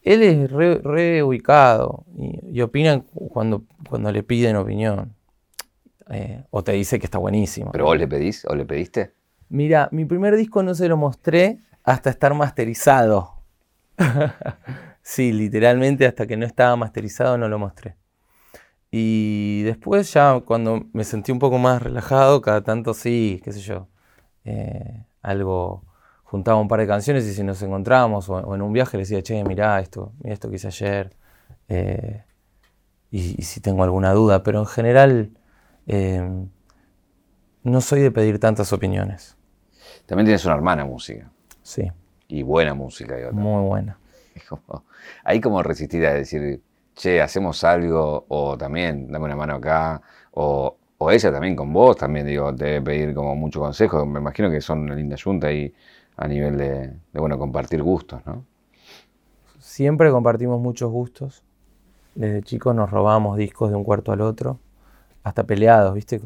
él 0.02 0.22
es 0.22 0.50
reubicado 0.50 2.04
y, 2.16 2.60
opina 2.62 3.02
cuando, 3.02 3.64
cuando 3.88 4.10
le 4.12 4.22
piden 4.22 4.56
opinión. 4.56 5.14
Eh, 6.10 6.42
o 6.50 6.64
te 6.64 6.72
dice 6.72 6.98
que 6.98 7.06
está 7.06 7.18
buenísimo. 7.18 7.70
¿Pero 7.70 7.84
vos 7.84 7.98
le 7.98 8.08
pedís 8.08 8.44
o 8.46 8.54
le 8.54 8.64
pediste? 8.64 9.12
Mira, 9.48 9.88
mi 9.92 10.04
primer 10.04 10.36
disco 10.36 10.62
no 10.62 10.74
se 10.74 10.88
lo 10.88 10.96
mostré 10.96 11.60
hasta 11.84 12.10
estar 12.10 12.34
masterizado. 12.34 13.34
sí, 15.02 15.32
literalmente 15.32 16.06
hasta 16.06 16.26
que 16.26 16.36
no 16.36 16.46
estaba 16.46 16.74
masterizado 16.76 17.36
no 17.38 17.48
lo 17.48 17.58
mostré. 17.58 17.96
Y 18.90 19.62
después 19.62 20.12
ya 20.12 20.40
cuando 20.44 20.84
me 20.92 21.04
sentí 21.04 21.32
un 21.32 21.38
poco 21.38 21.58
más 21.58 21.82
relajado, 21.82 22.40
cada 22.40 22.62
tanto 22.62 22.94
sí, 22.94 23.40
qué 23.44 23.52
sé 23.52 23.60
yo, 23.60 23.88
eh, 24.44 25.04
algo 25.22 25.84
juntaba 26.24 26.60
un 26.60 26.68
par 26.68 26.80
de 26.80 26.86
canciones 26.88 27.24
y 27.26 27.34
si 27.34 27.42
nos 27.44 27.62
encontrábamos 27.62 28.28
o, 28.28 28.34
o 28.36 28.54
en 28.54 28.62
un 28.62 28.72
viaje 28.72 28.96
le 28.96 29.02
decía, 29.04 29.22
che, 29.22 29.44
mirá 29.44 29.80
esto, 29.80 30.12
mirá 30.22 30.34
esto 30.34 30.48
que 30.50 30.56
hice 30.56 30.68
ayer. 30.68 31.16
eh, 31.68 32.24
y, 33.10 33.40
y 33.40 33.42
si 33.44 33.60
tengo 33.60 33.84
alguna 33.84 34.12
duda, 34.12 34.42
pero 34.42 34.60
en 34.60 34.66
general 34.66 35.30
eh, 35.86 36.22
no 37.62 37.80
soy 37.80 38.00
de 38.00 38.10
pedir 38.10 38.38
tantas 38.38 38.72
opiniones. 38.72 39.36
También 40.06 40.26
tienes 40.26 40.44
una 40.44 40.54
hermana 40.54 40.84
música. 40.84 41.30
Sí, 41.62 41.90
Y 42.28 42.42
buena 42.42 42.74
música. 42.74 43.14
también. 43.16 43.32
muy 43.34 43.66
buena. 43.66 43.98
Es 44.34 44.44
como- 44.44 44.84
Ahí 45.24 45.40
como 45.40 45.62
resistir 45.62 46.06
a 46.06 46.14
decir, 46.14 46.62
che, 47.00 47.22
hacemos 47.22 47.64
algo, 47.64 48.26
o 48.28 48.58
también, 48.58 49.10
dame 49.10 49.24
una 49.24 49.36
mano 49.36 49.54
acá, 49.54 50.02
o, 50.32 50.76
o 50.98 51.10
ella 51.10 51.32
también 51.32 51.56
con 51.56 51.72
vos, 51.72 51.96
también 51.96 52.26
digo, 52.26 52.54
te 52.54 52.66
debe 52.66 52.82
pedir 52.82 53.14
como 53.14 53.34
mucho 53.34 53.60
consejo. 53.60 54.04
Me 54.04 54.20
imagino 54.20 54.50
que 54.50 54.60
son 54.60 54.80
una 54.80 54.94
linda 54.94 55.16
junta 55.22 55.46
ahí 55.46 55.72
a 56.16 56.28
nivel 56.28 56.58
de, 56.58 56.92
bueno, 57.14 57.38
compartir 57.38 57.82
gustos, 57.82 58.20
¿no? 58.26 58.44
Siempre 59.58 60.10
compartimos 60.10 60.60
muchos 60.60 60.90
gustos. 60.90 61.42
Desde 62.14 62.42
chicos 62.42 62.74
nos 62.74 62.90
robábamos 62.90 63.38
discos 63.38 63.70
de 63.70 63.76
un 63.76 63.84
cuarto 63.84 64.12
al 64.12 64.20
otro, 64.20 64.58
hasta 65.22 65.44
peleados, 65.44 65.94
¿viste? 65.94 66.20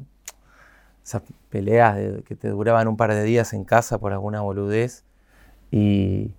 Esas 1.05 1.23
peleas 1.51 1.97
que 2.25 2.35
te 2.35 2.49
duraban 2.49 2.89
un 2.89 2.97
par 2.97 3.15
de 3.15 3.23
días 3.23 3.53
en 3.53 3.65
casa 3.65 3.99
por 3.99 4.13
alguna 4.13 4.41
boludez. 4.41 5.05
Y, 5.71 6.33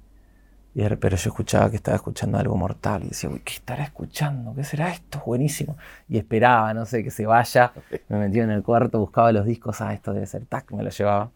y 0.76 0.84
pero 0.98 1.16
yo 1.16 1.30
escuchaba 1.30 1.70
que 1.70 1.78
estaba 1.78 1.96
escuchando 1.96 2.38
algo 2.38 2.58
mortal 2.58 3.04
y 3.06 3.08
decía, 3.08 3.30
uy, 3.30 3.40
¿qué 3.46 3.54
estará 3.54 3.86
escuchando? 3.86 4.54
¿Qué 4.54 4.66
será 4.66 4.92
esto? 4.92 5.24
Buenísimo. 5.26 5.78
Y 6.10 6.18
esperaba, 6.18 6.74
no 6.74 6.86
sé, 6.86 7.02
que 7.02 7.12
se 7.12 7.26
vaya. 7.26 7.72
Me 8.10 8.20
metía 8.20 8.44
en 8.44 8.52
el 8.52 8.62
cuarto, 8.62 9.00
buscaba 9.00 9.32
los 9.32 9.46
discos, 9.46 9.80
ah, 9.80 9.94
esto 9.94 10.14
debe 10.14 10.28
ser 10.28 10.46
tac, 10.46 10.70
me 10.74 10.84
lo 10.84 10.90
llevaba. 10.90 11.32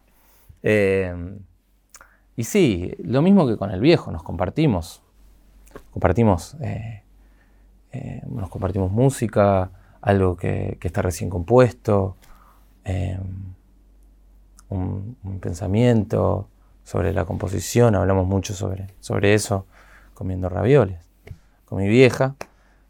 Eh, 0.62 1.38
y 2.36 2.44
sí, 2.44 2.94
lo 3.02 3.22
mismo 3.22 3.46
que 3.48 3.56
con 3.56 3.70
el 3.70 3.80
viejo, 3.80 4.12
nos 4.12 4.22
compartimos 4.22 5.02
compartimos, 5.90 6.56
eh, 6.60 7.02
eh, 7.92 8.22
nos 8.28 8.50
compartimos 8.50 8.92
música, 8.92 9.70
algo 10.02 10.36
que, 10.36 10.76
que 10.78 10.88
está 10.88 11.00
recién 11.00 11.30
compuesto, 11.30 12.16
un, 14.68 15.16
un 15.22 15.40
pensamiento 15.40 16.48
sobre 16.84 17.12
la 17.12 17.24
composición, 17.24 17.94
hablamos 17.94 18.26
mucho 18.26 18.54
sobre, 18.54 18.88
sobre 19.00 19.34
eso, 19.34 19.66
comiendo 20.14 20.48
ravioles. 20.48 20.98
Con 21.64 21.78
mi 21.78 21.88
vieja, 21.88 22.34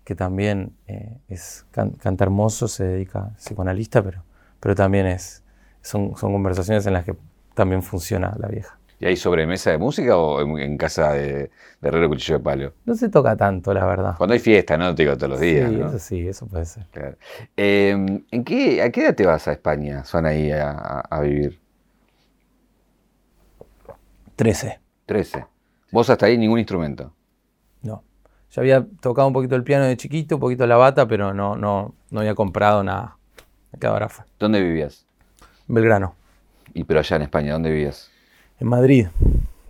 que 0.04 0.14
también 0.14 0.72
eh, 0.86 1.18
es 1.28 1.66
can- 1.70 1.90
canta 1.92 2.24
hermoso, 2.24 2.66
se 2.68 2.84
dedica 2.84 3.18
a 3.20 3.30
psicoanalista, 3.36 4.02
pero, 4.02 4.24
pero 4.58 4.74
también 4.74 5.06
es, 5.06 5.42
son, 5.82 6.16
son 6.16 6.32
conversaciones 6.32 6.86
en 6.86 6.94
las 6.94 7.04
que 7.04 7.14
también 7.54 7.82
funciona 7.82 8.34
la 8.38 8.48
vieja. 8.48 8.78
¿Y 8.98 9.06
hay 9.06 9.16
sobremesa 9.16 9.70
de 9.70 9.78
música 9.78 10.16
o 10.16 10.42
en, 10.42 10.58
en 10.58 10.76
casa 10.76 11.12
de, 11.14 11.32
de 11.32 11.50
Herrero 11.88 12.08
Cuchillo 12.08 12.38
de 12.38 12.44
Palo? 12.44 12.72
No 12.84 12.94
se 12.94 13.08
toca 13.08 13.34
tanto, 13.34 13.72
la 13.72 13.86
verdad. 13.86 14.14
Cuando 14.18 14.34
hay 14.34 14.40
fiesta, 14.40 14.76
no 14.76 14.94
te 14.94 15.04
digo 15.04 15.16
todos 15.16 15.30
los 15.30 15.40
días, 15.40 15.70
sí, 15.70 15.76
¿no? 15.78 15.88
eso 15.88 15.98
sí, 15.98 16.28
eso 16.28 16.46
puede 16.46 16.64
ser. 16.66 16.84
Claro. 16.92 17.16
Eh, 17.56 17.90
¿en 18.30 18.44
qué, 18.44 18.82
¿A 18.82 18.90
qué 18.90 19.04
edad 19.04 19.14
te 19.14 19.24
vas 19.24 19.48
a 19.48 19.52
España, 19.52 20.04
Son 20.04 20.26
ahí 20.26 20.50
a 20.52 21.20
vivir? 21.22 21.60
13. 24.40 24.80
13. 25.04 25.44
¿Vos 25.92 26.08
hasta 26.08 26.24
ahí 26.24 26.38
ningún 26.38 26.58
instrumento? 26.58 27.12
No. 27.82 28.02
Yo 28.50 28.62
había 28.62 28.86
tocado 29.02 29.28
un 29.28 29.34
poquito 29.34 29.54
el 29.54 29.62
piano 29.62 29.84
de 29.84 29.98
chiquito, 29.98 30.36
un 30.36 30.40
poquito 30.40 30.66
la 30.66 30.78
bata, 30.78 31.06
pero 31.06 31.34
no, 31.34 31.56
no, 31.56 31.94
no 32.10 32.20
había 32.20 32.34
comprado 32.34 32.82
nada. 32.82 33.18
Me 33.70 33.78
quedaba 33.78 33.96
ahora 33.96 34.08
fue. 34.08 34.24
¿Dónde 34.38 34.62
vivías? 34.62 35.04
Belgrano. 35.68 36.14
Y 36.72 36.84
pero 36.84 37.00
allá 37.00 37.16
en 37.16 37.22
España, 37.22 37.52
¿dónde 37.52 37.70
vivías? 37.70 38.10
En 38.58 38.68
Madrid. 38.68 39.08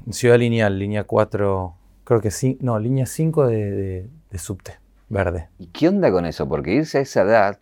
En 0.06 0.12
Ciudad 0.12 0.38
Lineal, 0.38 0.78
línea 0.78 1.02
4. 1.02 1.74
Creo 2.04 2.20
que 2.20 2.30
sí. 2.30 2.56
No, 2.60 2.78
línea 2.78 3.06
5 3.06 3.48
de, 3.48 3.70
de, 3.72 4.08
de 4.30 4.38
subte. 4.38 4.78
Verde. 5.08 5.48
¿Y 5.58 5.66
qué 5.66 5.88
onda 5.88 6.12
con 6.12 6.26
eso? 6.26 6.48
Porque 6.48 6.74
irse 6.74 6.98
a 6.98 7.00
esa 7.00 7.22
edad, 7.22 7.58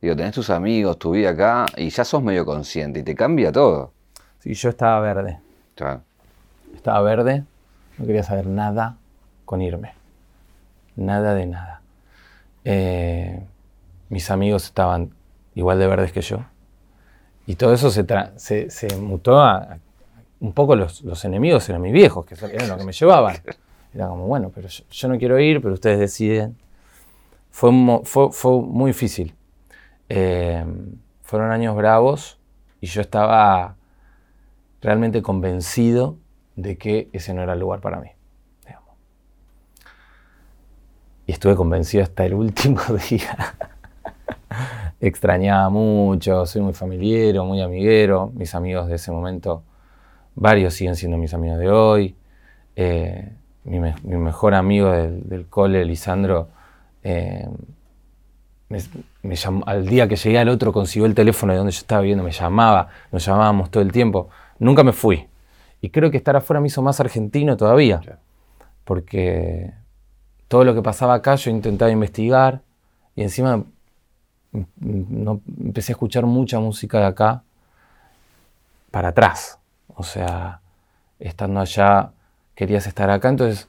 digo, 0.00 0.16
tenés 0.16 0.32
tus 0.32 0.48
amigos, 0.48 0.98
tu 0.98 1.10
vida 1.10 1.32
acá, 1.32 1.66
y 1.76 1.90
ya 1.90 2.02
sos 2.02 2.22
medio 2.22 2.46
consciente 2.46 3.00
y 3.00 3.02
te 3.02 3.14
cambia 3.14 3.52
todo. 3.52 3.92
Sí, 4.38 4.54
yo 4.54 4.70
estaba 4.70 5.00
verde. 5.00 5.38
O 5.74 5.78
sea, 5.78 6.00
Estaba 6.76 7.00
verde. 7.00 7.44
No 7.98 8.06
quería 8.06 8.22
saber 8.22 8.46
nada 8.46 8.98
con 9.44 9.62
irme. 9.62 9.94
Nada 10.94 11.34
de 11.34 11.46
nada. 11.46 11.80
Eh, 12.64 13.42
mis 14.08 14.30
amigos 14.30 14.64
estaban 14.66 15.10
igual 15.54 15.78
de 15.78 15.86
verdes 15.86 16.12
que 16.12 16.20
yo. 16.20 16.44
Y 17.46 17.54
todo 17.54 17.72
eso 17.72 17.90
se, 17.90 18.04
mutó 19.00 19.40
a, 19.40 19.78
un 20.40 20.52
poco 20.52 20.76
los, 20.76 21.24
enemigos 21.24 21.68
eran 21.68 21.80
mis 21.80 21.92
viejos, 21.92 22.26
que 22.26 22.34
eran 22.34 22.68
los 22.68 22.78
que 22.78 22.84
me 22.84 22.92
llevaban. 22.92 23.36
Era 23.94 24.08
como, 24.08 24.26
bueno, 24.26 24.50
pero 24.54 24.68
yo, 24.68 25.08
no 25.08 25.18
quiero 25.18 25.38
ir, 25.38 25.62
pero 25.62 25.74
ustedes 25.74 25.98
deciden. 25.98 26.56
Fue 27.50 27.70
muy 27.72 28.90
difícil. 28.90 29.34
Eh, 30.08 30.64
fueron 31.22 31.50
años 31.50 31.74
bravos 31.74 32.38
y 32.80 32.86
yo 32.86 33.00
estaba 33.00 33.76
realmente 34.82 35.22
convencido 35.22 36.16
de 36.56 36.76
que 36.78 37.08
ese 37.12 37.34
no 37.34 37.42
era 37.42 37.52
el 37.54 37.60
lugar 37.60 37.80
para 37.80 38.00
mí. 38.00 38.10
Y 41.26 41.32
estuve 41.32 41.56
convencido 41.56 42.04
hasta 42.04 42.24
el 42.24 42.34
último 42.34 42.80
día. 43.10 43.54
Extrañaba 45.00 45.68
mucho, 45.70 46.46
soy 46.46 46.62
muy 46.62 46.72
familiero, 46.72 47.44
muy 47.44 47.60
amiguero. 47.60 48.30
Mis 48.34 48.54
amigos 48.54 48.88
de 48.88 48.94
ese 48.96 49.10
momento, 49.12 49.62
varios 50.34 50.74
siguen 50.74 50.96
siendo 50.96 51.18
mis 51.18 51.34
amigos 51.34 51.58
de 51.58 51.70
hoy. 51.70 52.16
Eh, 52.76 53.32
mi, 53.64 53.80
me- 53.80 53.96
mi 54.04 54.16
mejor 54.16 54.54
amigo 54.54 54.90
del, 54.92 55.46
cole, 55.48 55.84
Lisandro, 55.84 56.48
eh, 57.02 57.48
me 59.22 59.36
llamó- 59.36 59.64
al 59.66 59.86
día 59.86 60.08
que 60.08 60.16
llegué 60.16 60.38
al 60.38 60.48
otro 60.48 60.72
consiguió 60.72 61.06
el 61.06 61.14
teléfono 61.14 61.52
de 61.52 61.58
donde 61.58 61.72
yo 61.72 61.78
estaba 61.80 62.00
viviendo, 62.00 62.24
me 62.24 62.32
llamaba, 62.32 62.88
nos 63.12 63.24
llamábamos 63.24 63.70
todo 63.70 63.82
el 63.82 63.92
tiempo. 63.92 64.28
Nunca 64.58 64.82
me 64.82 64.92
fui. 64.92 65.26
Y 65.86 65.90
creo 65.90 66.10
que 66.10 66.16
estar 66.16 66.34
afuera 66.34 66.60
me 66.60 66.66
hizo 66.66 66.82
más 66.82 66.98
argentino 66.98 67.56
todavía. 67.56 68.00
Porque 68.82 69.72
todo 70.48 70.64
lo 70.64 70.74
que 70.74 70.82
pasaba 70.82 71.14
acá 71.14 71.36
yo 71.36 71.52
intentaba 71.52 71.92
investigar 71.92 72.60
y 73.14 73.22
encima 73.22 73.62
no, 74.80 75.40
empecé 75.46 75.92
a 75.92 75.94
escuchar 75.94 76.26
mucha 76.26 76.58
música 76.58 76.98
de 76.98 77.04
acá 77.04 77.44
para 78.90 79.10
atrás. 79.10 79.60
O 79.94 80.02
sea, 80.02 80.60
estando 81.20 81.60
allá 81.60 82.10
querías 82.56 82.88
estar 82.88 83.08
acá, 83.08 83.28
entonces 83.28 83.68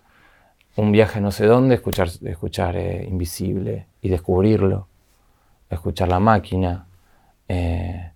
un 0.75 0.91
viaje 0.91 1.21
no 1.21 1.29
sé 1.29 1.45
dónde, 1.45 1.75
escuchar, 1.75 2.09
escuchar 2.24 2.77
eh, 2.77 3.05
Invisible 3.07 3.86
y 4.01 4.09
descubrirlo, 4.09 4.88
escuchar 5.69 6.07
La 6.07 6.19
Máquina, 6.19 6.88
eh, 7.47 8.12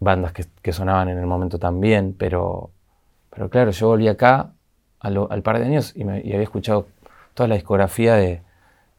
bandas 0.00 0.34
que, 0.34 0.44
que 0.60 0.74
sonaban 0.74 1.08
en 1.08 1.16
el 1.16 1.26
momento 1.26 1.58
también, 1.58 2.14
pero, 2.18 2.72
pero 3.36 3.50
claro, 3.50 3.70
yo 3.70 3.88
volví 3.88 4.08
acá 4.08 4.52
al 4.98 5.42
par 5.42 5.58
de 5.60 5.66
años 5.66 5.92
y, 5.94 6.04
me- 6.04 6.22
y 6.22 6.32
había 6.32 6.42
escuchado 6.44 6.88
toda 7.34 7.48
la 7.48 7.54
discografía 7.54 8.14
de, 8.14 8.40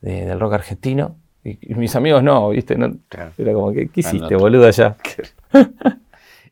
de- 0.01 0.25
del 0.25 0.39
rock 0.39 0.53
argentino 0.53 1.15
y, 1.43 1.57
y 1.61 1.75
mis 1.75 1.95
amigos 1.95 2.21
no, 2.23 2.49
¿viste? 2.49 2.77
No, 2.77 2.95
Claro. 3.09 3.31
era 3.37 3.51
como, 3.53 3.73
¿qué, 3.73 3.89
qué 3.89 4.01
hiciste, 4.01 4.35
boludo, 4.35 4.67
allá? 4.67 4.95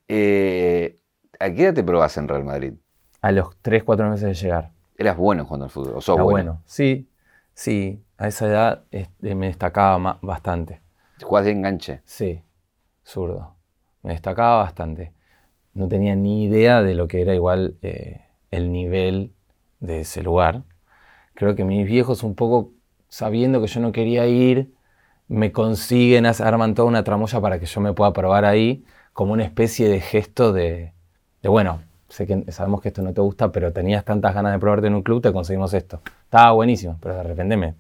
Eh, 0.08 0.98
¿A 1.40 1.50
qué 1.52 1.64
edad 1.64 1.74
te 1.74 1.84
probás 1.84 2.18
en 2.18 2.28
Real 2.28 2.44
Madrid? 2.44 2.74
A 3.22 3.32
los 3.32 3.58
3, 3.62 3.84
4 3.84 4.10
meses 4.10 4.28
de 4.28 4.34
llegar. 4.36 4.72
¿Eras 4.98 5.18
bueno 5.18 5.46
jugando 5.46 5.66
al 5.66 5.72
fútbol? 5.72 5.96
¿O 5.96 6.02
sos 6.02 6.16
Era 6.16 6.24
bueno? 6.24 6.52
bueno. 6.52 6.62
Sí, 6.66 7.10
sí, 7.54 8.04
a 8.18 8.28
esa 8.28 8.46
edad 8.48 8.84
este, 8.92 9.36
me 9.36 9.48
destacaba 9.48 10.20
bastante. 10.22 10.82
¿Jugás 11.22 11.46
de 11.46 11.52
enganche? 11.52 12.02
Sí, 12.06 12.42
zurdo. 13.04 13.56
Me 14.04 14.12
destacaba 14.14 14.58
bastante. 14.64 15.12
No 15.76 15.88
tenía 15.88 16.16
ni 16.16 16.46
idea 16.46 16.82
de 16.82 16.96
lo 16.96 17.08
que 17.08 17.22
era 17.22 17.36
igual 17.36 17.76
eh, 17.84 18.22
el 18.50 18.72
nivel 18.72 19.32
de 19.80 20.00
ese 20.02 20.24
lugar. 20.24 20.64
Creo 21.36 21.56
que 21.56 21.64
mis 21.66 21.86
viejos, 21.86 22.24
un 22.24 22.34
poco 22.34 22.72
sabiendo 23.10 23.62
que 23.62 23.68
yo 23.68 23.82
no 23.82 23.92
quería 23.92 24.26
ir, 24.26 24.74
me 25.28 25.52
consiguen, 25.52 26.26
arman 26.26 26.74
toda 26.76 26.88
una 26.88 27.04
tramoya 27.04 27.42
para 27.42 27.60
que 27.60 27.66
yo 27.66 27.82
me 27.82 27.94
pueda 27.94 28.14
probar 28.14 28.46
ahí, 28.46 28.86
como 29.14 29.34
una 29.34 29.44
especie 29.44 29.90
de 29.90 30.00
gesto 30.00 30.54
de, 30.54 30.94
de, 31.42 31.50
bueno, 31.50 31.82
sé 32.10 32.26
que 32.26 32.52
sabemos 32.52 32.82
que 32.82 32.90
esto 32.90 33.02
no 33.02 33.14
te 33.14 33.22
gusta, 33.22 33.52
pero 33.52 33.74
tenías 33.74 34.06
tantas 34.06 34.34
ganas 34.34 34.54
de 34.54 34.60
probarte 34.60 34.88
en 34.88 34.96
un 34.96 35.04
club, 35.04 35.22
te 35.22 35.32
conseguimos 35.34 35.74
esto. 35.74 36.02
Estaba 36.24 36.52
buenísimo, 36.52 36.98
pero 37.02 37.16
de 37.16 37.24
repente 37.24 37.58
me, 37.58 37.76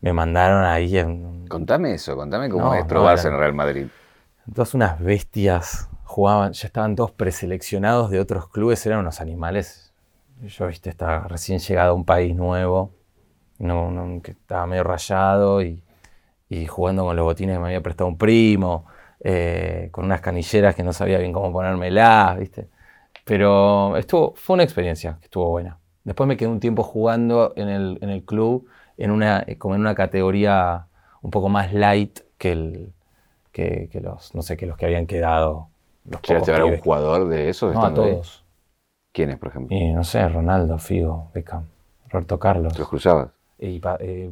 me 0.00 0.12
mandaron 0.12 0.64
ahí 0.64 0.98
en, 0.98 1.46
Contame 1.48 1.94
eso, 1.94 2.16
contame 2.16 2.48
cómo 2.48 2.66
No, 2.66 2.74
es 2.74 2.84
probarse 2.84 3.28
en 3.28 3.38
Real 3.38 3.54
Madrid. 3.54 3.86
Todas 4.54 4.74
unas 4.74 5.00
bestias 5.00 5.88
jugaban, 6.08 6.52
ya 6.54 6.66
estaban 6.66 6.96
todos 6.96 7.12
preseleccionados 7.12 8.10
de 8.10 8.18
otros 8.18 8.48
clubes, 8.48 8.84
eran 8.86 9.00
unos 9.00 9.20
animales. 9.20 9.92
Yo, 10.42 10.66
viste, 10.68 10.88
estaba 10.90 11.28
recién 11.28 11.58
llegado 11.58 11.90
a 11.92 11.94
un 11.94 12.04
país 12.04 12.34
nuevo, 12.34 12.92
no, 13.58 14.20
que 14.22 14.32
estaba 14.32 14.66
medio 14.66 14.84
rayado 14.84 15.62
y, 15.62 15.82
y 16.48 16.66
jugando 16.66 17.04
con 17.04 17.14
los 17.14 17.24
botines 17.24 17.56
que 17.56 17.60
me 17.60 17.66
había 17.66 17.82
prestado 17.82 18.08
un 18.08 18.16
primo, 18.16 18.86
eh, 19.20 19.88
con 19.92 20.06
unas 20.06 20.20
canilleras 20.22 20.74
que 20.74 20.82
no 20.82 20.92
sabía 20.92 21.18
bien 21.18 21.32
cómo 21.32 21.52
ponérmelas, 21.52 22.38
viste. 22.38 22.68
Pero 23.24 23.96
estuvo, 23.98 24.34
fue 24.34 24.54
una 24.54 24.64
experiencia 24.64 25.18
que 25.20 25.26
estuvo 25.26 25.50
buena. 25.50 25.78
Después 26.04 26.26
me 26.26 26.36
quedé 26.38 26.48
un 26.48 26.60
tiempo 26.60 26.82
jugando 26.84 27.52
en 27.56 27.68
el, 27.68 27.98
en 28.00 28.10
el 28.10 28.24
club, 28.24 28.66
en 28.96 29.10
una, 29.10 29.44
como 29.58 29.74
en 29.74 29.82
una 29.82 29.94
categoría 29.94 30.86
un 31.20 31.30
poco 31.30 31.50
más 31.50 31.74
light 31.74 32.20
que, 32.38 32.52
el, 32.52 32.92
que 33.52 33.90
los, 34.02 34.34
no 34.34 34.42
sé, 34.42 34.56
que 34.56 34.66
los 34.66 34.78
que 34.78 34.86
habían 34.86 35.06
quedado. 35.06 35.68
Los 36.10 36.22
¿Llegaste 36.22 36.34
a 36.34 36.38
pocos 36.38 36.48
ver 36.48 36.60
a 36.60 36.64
un 36.64 36.78
jugador 36.80 37.28
de 37.28 37.48
esos? 37.48 37.74
No, 37.74 37.80
a 37.80 37.82
estando 37.84 38.04
ahí? 38.04 38.12
todos. 38.12 38.44
¿Quiénes, 39.12 39.38
por 39.38 39.48
ejemplo? 39.48 39.76
Y 39.76 39.92
no 39.92 40.04
sé, 40.04 40.28
Ronaldo, 40.28 40.78
Figo, 40.78 41.30
Beckham, 41.34 41.64
Roberto 42.08 42.38
Carlos. 42.38 42.78
¿Los 42.78 42.88
cruzabas? 42.88 43.28
Y 43.58 43.80
eh, 44.00 44.30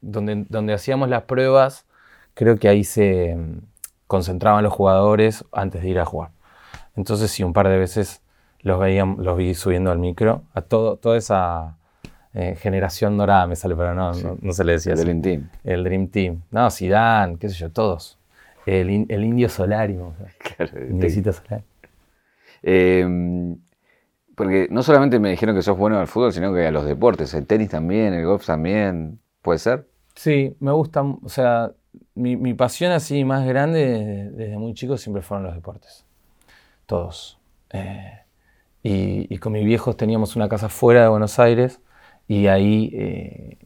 donde, 0.00 0.46
donde 0.48 0.72
hacíamos 0.72 1.08
las 1.08 1.22
pruebas, 1.24 1.84
creo 2.34 2.56
que 2.58 2.68
ahí 2.68 2.84
se 2.84 3.34
mm, 3.36 3.58
concentraban 4.06 4.64
los 4.64 4.72
jugadores 4.72 5.44
antes 5.52 5.82
de 5.82 5.88
ir 5.88 5.98
a 5.98 6.04
jugar. 6.04 6.30
Entonces 6.96 7.30
sí, 7.30 7.42
un 7.42 7.52
par 7.52 7.68
de 7.68 7.76
veces 7.78 8.22
los, 8.60 8.78
veían, 8.80 9.16
los 9.18 9.36
vi 9.36 9.54
subiendo 9.54 9.90
al 9.90 9.98
micro. 9.98 10.42
A 10.54 10.62
todo, 10.62 10.96
toda 10.96 11.16
esa 11.18 11.76
eh, 12.34 12.56
generación 12.56 13.16
dorada 13.18 13.46
me 13.46 13.56
sale, 13.56 13.76
pero 13.76 13.94
no, 13.94 14.12
no, 14.14 14.38
no 14.40 14.52
se 14.52 14.64
le 14.64 14.72
decía 14.72 14.92
El 14.92 14.98
así. 15.00 15.06
del 15.08 15.16
Intim. 15.16 15.48
El 15.64 15.84
Dream 15.84 16.08
Team. 16.08 16.42
No, 16.50 16.70
Zidane, 16.70 17.36
qué 17.38 17.48
sé 17.48 17.56
yo, 17.56 17.70
todos. 17.70 18.18
El, 18.66 19.06
el 19.08 19.24
Indio 19.24 19.48
Solari, 19.48 19.96
o 19.96 20.14
sea, 20.16 20.26
Claro. 20.56 20.72
Eh, 22.62 23.06
porque 24.34 24.68
no 24.70 24.82
solamente 24.82 25.18
me 25.18 25.30
dijeron 25.30 25.54
que 25.54 25.62
sos 25.62 25.76
bueno 25.76 25.98
al 25.98 26.06
fútbol, 26.06 26.32
sino 26.32 26.54
que 26.54 26.66
a 26.66 26.70
los 26.70 26.84
deportes, 26.84 27.34
el 27.34 27.46
tenis 27.46 27.70
también, 27.70 28.14
el 28.14 28.24
golf 28.24 28.46
también, 28.46 29.20
¿puede 29.42 29.58
ser? 29.58 29.86
Sí, 30.14 30.56
me 30.60 30.72
gusta, 30.72 31.02
o 31.02 31.28
sea, 31.28 31.72
mi, 32.14 32.36
mi 32.36 32.54
pasión 32.54 32.92
así 32.92 33.24
más 33.24 33.46
grande 33.46 33.80
desde, 33.86 34.30
desde 34.30 34.58
muy 34.58 34.74
chico 34.74 34.96
siempre 34.96 35.22
fueron 35.22 35.44
los 35.44 35.54
deportes. 35.54 36.06
Todos. 36.86 37.38
Eh, 37.70 38.20
y, 38.82 39.32
y 39.32 39.38
con 39.38 39.52
mis 39.52 39.64
viejos 39.64 39.96
teníamos 39.96 40.36
una 40.36 40.48
casa 40.48 40.68
fuera 40.68 41.02
de 41.02 41.08
Buenos 41.08 41.38
Aires 41.38 41.80
y 42.26 42.46
ahí 42.46 42.90
eh, 42.94 43.58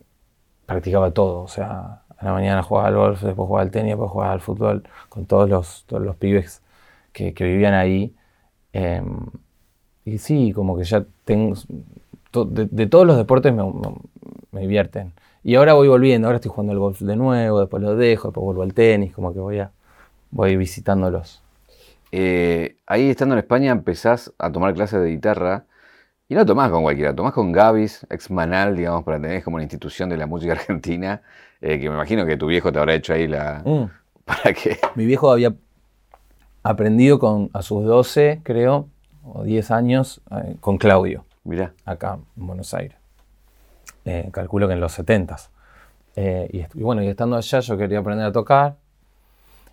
practicaba 0.67 1.13
todo. 1.13 1.43
O 1.43 1.49
sea, 1.49 2.04
a 2.19 2.25
la 2.27 2.33
mañana 2.33 2.63
jugaba 2.63 2.89
al 2.89 2.95
golf, 2.97 3.23
después 3.23 3.47
jugaba 3.47 3.63
al 3.63 3.71
tenis, 3.71 3.93
después 3.93 4.11
jugaba 4.11 4.33
al 4.33 4.41
fútbol 4.41 4.85
con 5.09 5.27
todos 5.27 5.49
los, 5.49 5.85
todos 5.87 6.03
los 6.03 6.17
pibes 6.17 6.63
que, 7.13 7.33
vivían 7.33 7.75
ahí. 7.75 8.15
Eh, 8.73 9.03
y 10.05 10.19
sí, 10.19 10.53
como 10.53 10.77
que 10.77 10.85
ya 10.85 11.05
tengo... 11.25 11.57
de, 12.47 12.87
todos 12.87 13.07
los 13.07 13.17
deportes 13.17 13.55
me 13.55 14.61
divierten. 14.61 15.13
Y 15.45 15.57
ahora 15.57 15.75
voy 15.75 15.89
volviendo, 15.89 16.27
ahora 16.27 16.37
estoy 16.37 16.51
jugando 16.51 16.73
al 16.73 16.79
golf 16.79 17.01
de 17.01 17.17
nuevo, 17.17 17.61
después 17.61 17.83
lo 17.83 17.95
dejo, 17.97 18.29
después 18.29 18.45
vuelvo 18.45 18.63
al 18.63 18.73
tenis, 18.73 19.15
como 19.15 19.35
que 19.35 19.41
voy, 19.41 19.59
a, 19.59 19.73
voy 20.31 20.57
visitándolos. 20.57 21.43
Eh, 22.13 22.77
ahí 22.87 23.11
estando 23.11 23.35
en 23.35 23.41
España 23.41 23.71
empezás 23.73 24.33
a 24.39 24.51
tomar 24.51 24.73
clases 24.73 25.03
de 25.03 25.11
guitarra 25.11 25.65
y 26.29 26.35
no 26.35 26.47
tomás 26.47 26.71
con 26.71 26.83
cualquiera, 26.83 27.15
tomás 27.15 27.33
con 27.33 27.53
Gavis, 27.53 28.07
ex 28.09 28.31
Manal, 28.31 28.77
digamos, 28.77 29.05
para 29.05 29.21
tener 29.21 29.43
como 29.43 29.59
la 29.59 29.65
institución 29.65 30.09
de 30.09 30.17
la 30.17 30.27
música 30.27 30.53
argentina, 30.59 31.23
eh, 31.61 31.79
que 31.79 31.89
me 31.89 31.95
imagino 31.95 32.25
que 32.25 32.37
tu 32.37 32.47
viejo 32.47 32.73
te 32.73 32.79
habrá 32.79 32.95
hecho 32.95 33.13
ahí 33.13 33.27
la... 33.27 33.63
Mm. 33.65 33.91
para 34.25 34.55
que... 34.55 34.79
Mi 34.95 35.05
viejo 35.05 35.31
había 35.31 35.55
aprendido 36.63 37.19
con, 37.19 37.51
a 37.53 37.61
sus 37.61 37.85
12, 37.85 38.41
creo, 38.43 38.89
o 39.23 39.43
10 39.43 39.71
años, 39.71 40.23
eh, 40.31 40.57
con 40.61 40.79
Claudio, 40.79 41.25
Mirá, 41.45 41.75
acá 41.85 42.19
en 42.39 42.47
Buenos 42.47 42.73
Aires. 42.73 42.97
Eh, 44.07 44.31
calculo 44.33 44.67
que 44.67 44.75
en 44.75 44.81
los 44.81 44.93
70 44.93 45.37
y, 46.17 46.59
y 46.59 46.83
bueno, 46.83 47.03
y 47.03 47.09
estando 47.09 47.37
allá 47.37 47.61
yo 47.61 47.77
quería 47.77 47.99
aprender 47.99 48.27
a 48.27 48.33
tocar. 48.33 48.77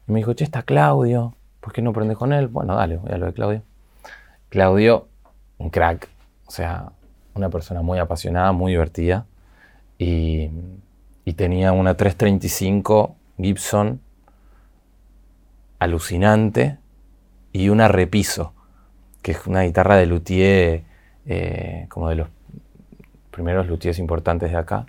Y 0.07 0.11
me 0.11 0.19
dijo, 0.19 0.33
che, 0.33 0.43
está 0.43 0.63
Claudio, 0.63 1.33
¿por 1.61 1.71
qué 1.71 1.81
no 1.81 1.91
aprendes 1.91 2.17
con 2.17 2.33
él? 2.33 2.47
Bueno, 2.47 2.75
dale, 2.75 2.97
voy 2.97 3.11
a 3.11 3.17
lo 3.17 3.27
de 3.27 3.33
Claudio. 3.33 3.61
Claudio, 4.49 5.07
un 5.59 5.69
crack, 5.69 6.09
o 6.51 6.53
sea, 6.53 6.91
una 7.33 7.49
persona 7.49 7.81
muy 7.81 7.97
apasionada, 7.97 8.51
muy 8.51 8.73
divertida. 8.73 9.25
Y, 9.97 10.49
tenía 11.37 11.71
una 11.71 11.95
335 11.95 13.15
Gibson 13.37 14.01
alucinante 15.79 16.77
y 17.53 17.69
una 17.69 17.87
repiso, 17.87 18.51
que 19.21 19.31
es 19.31 19.47
una 19.47 19.61
guitarra 19.61 19.95
de 19.95 20.07
luthier, 20.07 20.83
eh, 21.25 21.85
como 21.87 22.09
de 22.09 22.15
los 22.15 22.27
primeros 23.31 23.67
luthiers 23.67 23.97
importantes 23.97 24.51
de 24.51 24.57
acá, 24.57 24.85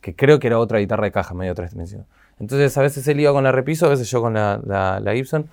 que 0.00 0.16
creo 0.16 0.38
que 0.40 0.46
era 0.46 0.58
otra 0.58 0.78
guitarra 0.78 1.04
de 1.04 1.12
caja, 1.12 1.34
medio 1.34 1.54
tres 1.54 1.72
dimensiones. 1.72 2.06
Entonces 2.40 2.74
a 2.78 2.80
veces 2.80 3.06
él 3.08 3.20
iba 3.20 3.32
con 3.32 3.44
la 3.44 3.52
repiso, 3.52 3.84
a 3.84 3.90
veces 3.90 4.10
yo 4.10 4.22
con 4.22 4.32
la, 4.32 4.58
la- 4.64 5.00
la 5.00 5.12
Gibson, 5.12 5.50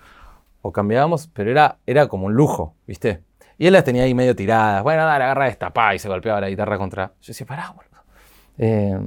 o 0.61 0.71
cambiábamos, 0.71 1.27
pero 1.33 1.51
era, 1.51 1.77
era 1.85 2.07
como 2.07 2.27
un 2.27 2.35
lujo, 2.35 2.73
¿viste? 2.87 3.19
Y 3.63 3.67
él 3.67 3.71
las 3.71 3.85
tenía 3.85 4.03
ahí 4.03 4.13
medio 4.13 4.35
tiradas. 4.35 4.83
Bueno, 4.83 5.05
dale, 5.05 5.23
agarra 5.23 5.47
esta, 5.47 5.69
pa, 5.69 5.95
y 5.95 5.99
se 5.99 6.09
golpeaba 6.09 6.41
la 6.41 6.49
guitarra 6.49 6.77
contra... 6.77 7.13
Yo 7.21 7.27
decía, 7.27 7.47
pará, 7.47 7.69
boludo. 7.69 8.03
Eh, 8.57 8.99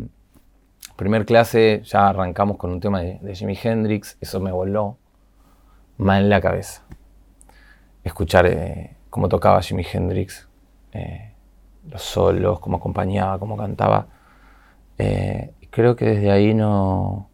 primer 0.96 1.26
clase 1.26 1.82
ya 1.84 2.08
arrancamos 2.08 2.56
con 2.56 2.70
un 2.70 2.80
tema 2.80 3.02
de, 3.02 3.34
Jimi 3.34 3.58
Hendrix, 3.62 4.16
eso 4.18 4.40
me 4.40 4.50
voló 4.50 4.96
mal 5.98 6.22
en 6.22 6.30
la 6.30 6.40
cabeza. 6.40 6.84
Escuchar 8.02 8.46
eh, 8.46 8.96
cómo 9.10 9.28
tocaba 9.28 9.60
Jimi 9.60 9.84
Hendrix, 9.92 10.48
eh, 10.94 11.34
los 11.90 12.00
solos, 12.00 12.58
cómo 12.58 12.78
acompañaba, 12.78 13.38
cómo 13.38 13.58
cantaba. 13.58 14.06
Creo 14.96 15.96
que 15.96 16.06
desde 16.06 16.30
ahí 16.30 16.54
no, 16.54 17.28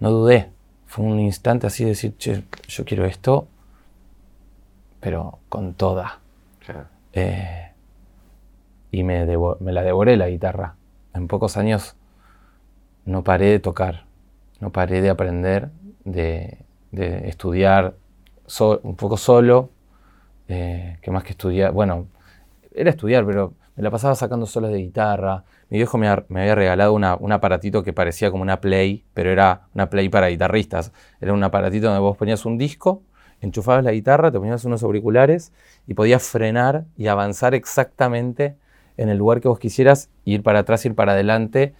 no 0.00 0.10
dudé. 0.10 0.50
Fue 0.86 1.04
un 1.04 1.20
instante 1.20 1.66
así 1.66 1.84
de 1.84 1.90
decir, 1.90 2.16
che, 2.16 2.44
yo 2.68 2.86
quiero 2.86 3.04
esto, 3.04 3.48
pero 5.06 5.38
con 5.48 5.74
toda. 5.74 6.18
claro. 6.58 6.86
Eh, 7.12 7.70
y 8.90 9.04
me, 9.04 9.24
la 9.24 9.82
devoré 9.84 10.16
la 10.16 10.28
guitarra. 10.28 10.74
En 11.14 11.28
pocos 11.28 11.56
años 11.56 11.94
no 13.04 13.22
paré 13.22 13.46
de 13.50 13.60
tocar, 13.60 14.04
no 14.58 14.70
paré 14.70 15.00
de 15.02 15.10
aprender, 15.10 15.70
de, 16.04 16.58
de 16.90 17.28
estudiar 17.28 17.94
so- 18.46 18.80
un 18.82 18.96
poco 18.96 19.16
solo, 19.16 19.70
eh, 20.48 20.98
que 21.02 21.12
más 21.12 21.22
que 21.22 21.30
estudiar, 21.30 21.70
bueno, 21.70 22.08
era 22.74 22.90
estudiar, 22.90 23.24
pero 23.26 23.54
me 23.76 23.84
la 23.84 23.92
pasaba 23.92 24.16
sacando 24.16 24.46
solos 24.46 24.72
de 24.72 24.78
guitarra. 24.78 25.44
Mi 25.70 25.78
viejo 25.78 25.98
me, 25.98 26.08
ha- 26.08 26.24
me 26.28 26.40
había 26.40 26.56
regalado 26.56 26.94
una- 26.94 27.14
un 27.16 27.30
aparatito 27.30 27.84
que 27.84 27.92
parecía 27.92 28.30
como 28.32 28.42
una 28.42 28.60
Play, 28.60 29.04
pero 29.14 29.30
era 29.30 29.68
una 29.74 29.88
Play 29.88 30.08
para 30.08 30.28
guitarristas. 30.28 30.92
Era 31.20 31.32
un 31.32 31.44
aparatito 31.44 31.86
donde 31.86 32.00
vos 32.00 32.16
ponías 32.16 32.44
un 32.44 32.58
disco, 32.58 33.02
enchufabas 33.40 33.84
la 33.84 33.92
guitarra, 33.92 34.30
te 34.30 34.38
ponías 34.38 34.64
unos 34.64 34.82
auriculares 34.82 35.52
y 35.86 35.94
podías 35.94 36.22
frenar 36.22 36.84
y 36.96 37.06
avanzar 37.08 37.54
exactamente 37.54 38.56
en 38.96 39.08
el 39.08 39.18
lugar 39.18 39.40
que 39.40 39.48
vos 39.48 39.58
quisieras, 39.58 40.08
ir 40.24 40.42
para 40.42 40.60
atrás, 40.60 40.84
ir 40.86 40.94
para 40.94 41.12
adelante. 41.12 41.74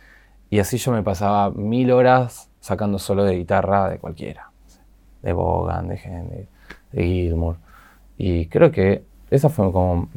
Y 0.51 0.59
así 0.59 0.77
yo 0.79 0.93
me 0.93 1.03
pasaba 1.03 1.51
mil 1.51 1.91
horas 1.91 2.51
sacando 2.61 2.99
solo 2.99 3.25
de 3.25 3.37
guitarra 3.37 3.89
de 3.89 3.99
cualquiera. 3.99 4.51
De 5.23 5.33
Bogan, 5.33 5.89
de, 5.89 5.97
Hen- 5.97 6.47
de 6.93 7.03
Gilmour. 7.03 7.57
Y 8.19 8.47
creo 8.47 8.71
que 8.71 9.03
esa 9.31 9.49
fue 9.49 9.73
como 9.73 10.09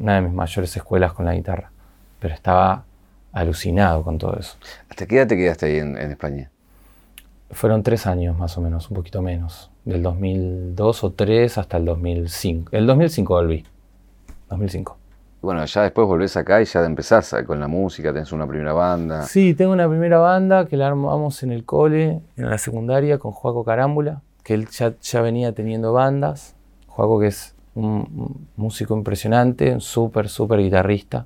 una 0.00 0.14
de 0.16 0.22
mis 0.22 0.32
mayores 0.32 0.76
escuelas 0.76 1.12
con 1.12 1.26
la 1.26 1.34
guitarra. 1.34 1.70
Pero 2.18 2.34
estaba 2.34 2.84
alucinado 3.32 4.02
con 4.02 4.18
todo 4.18 4.36
eso. 4.38 4.56
¿Hasta 4.88 5.06
qué 5.06 5.18
edad 5.18 5.28
te 5.28 5.36
quedaste 5.36 5.66
ahí 5.66 5.76
en, 5.76 5.96
en 5.96 6.10
España? 6.10 6.50
Fueron 7.50 7.82
tres 7.82 8.06
años 8.06 8.36
más 8.36 8.58
o 8.58 8.60
menos, 8.60 8.90
un 8.90 8.96
poquito 8.96 9.22
menos. 9.22 9.70
Del 9.88 10.02
2002 10.02 11.04
o 11.04 11.12
3 11.12 11.56
hasta 11.56 11.78
el 11.78 11.86
2005. 11.86 12.68
El 12.72 12.86
2005 12.86 13.34
volví. 13.34 13.64
2005. 14.50 14.98
Bueno, 15.40 15.64
ya 15.64 15.82
después 15.82 16.06
volvés 16.06 16.36
acá 16.36 16.60
y 16.60 16.66
ya 16.66 16.84
empezás 16.84 17.34
con 17.46 17.58
la 17.58 17.68
música, 17.68 18.12
tenés 18.12 18.32
una 18.32 18.46
primera 18.46 18.74
banda. 18.74 19.22
Sí, 19.22 19.54
tengo 19.54 19.72
una 19.72 19.88
primera 19.88 20.18
banda 20.18 20.66
que 20.66 20.76
la 20.76 20.88
armamos 20.88 21.42
en 21.42 21.52
el 21.52 21.64
cole, 21.64 22.20
en 22.36 22.50
la 22.50 22.58
secundaria, 22.58 23.18
con 23.18 23.32
Joaco 23.32 23.64
Carámbula, 23.64 24.20
que 24.42 24.52
él 24.54 24.68
ya, 24.68 24.94
ya 25.00 25.22
venía 25.22 25.52
teniendo 25.52 25.94
bandas. 25.94 26.54
Joaco 26.88 27.20
que 27.20 27.28
es 27.28 27.54
un, 27.74 28.46
músico 28.56 28.94
impresionante, 28.94 29.72
un 29.72 29.80
súper, 29.80 30.28
súper 30.28 30.58
guitarrista. 30.60 31.24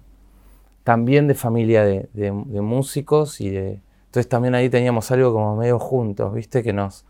También 0.85 1.27
de 1.27 1.35
familia 1.35 1.85
de, 1.85 2.09
de- 2.13 2.45
de 2.47 2.61
músicos 2.61 3.41
y 3.41 3.51
de... 3.51 3.81
Entonces 4.07 4.29
también 4.29 4.55
ahí 4.55 4.69
teníamos 4.69 5.11
algo 5.11 5.33
como 5.33 5.57
medio 5.57 5.81
juntos, 5.81 6.33
¿viste? 6.33 6.63
Que 6.63 6.73
nos 6.73 7.07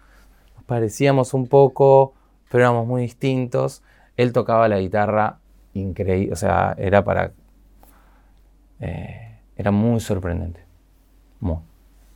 parecíamos 0.72 1.34
un 1.34 1.48
poco, 1.48 2.14
pero 2.50 2.64
éramos 2.64 2.86
muy 2.86 3.02
distintos. 3.02 3.82
Él 4.16 4.32
tocaba 4.32 4.68
la 4.68 4.78
guitarra 4.78 5.36
increíble, 5.74 6.32
o 6.32 6.36
sea, 6.36 6.74
era 6.78 7.04
para... 7.04 7.32
eh, 8.80 9.38
era 9.54 9.70
muy 9.70 10.00
sorprendente. 10.00 10.60
Muy. 11.40 11.58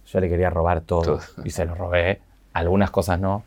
Yo 0.07 0.21
le 0.21 0.29
quería 0.31 0.49
robar 0.49 0.81
todo, 0.81 1.03
Todo. 1.03 1.21
y 1.45 1.51
se 1.51 1.67
lo 1.67 1.75
robé. 1.75 2.23
Algunas 2.55 2.91
cosas 2.91 3.21
no, 3.21 3.43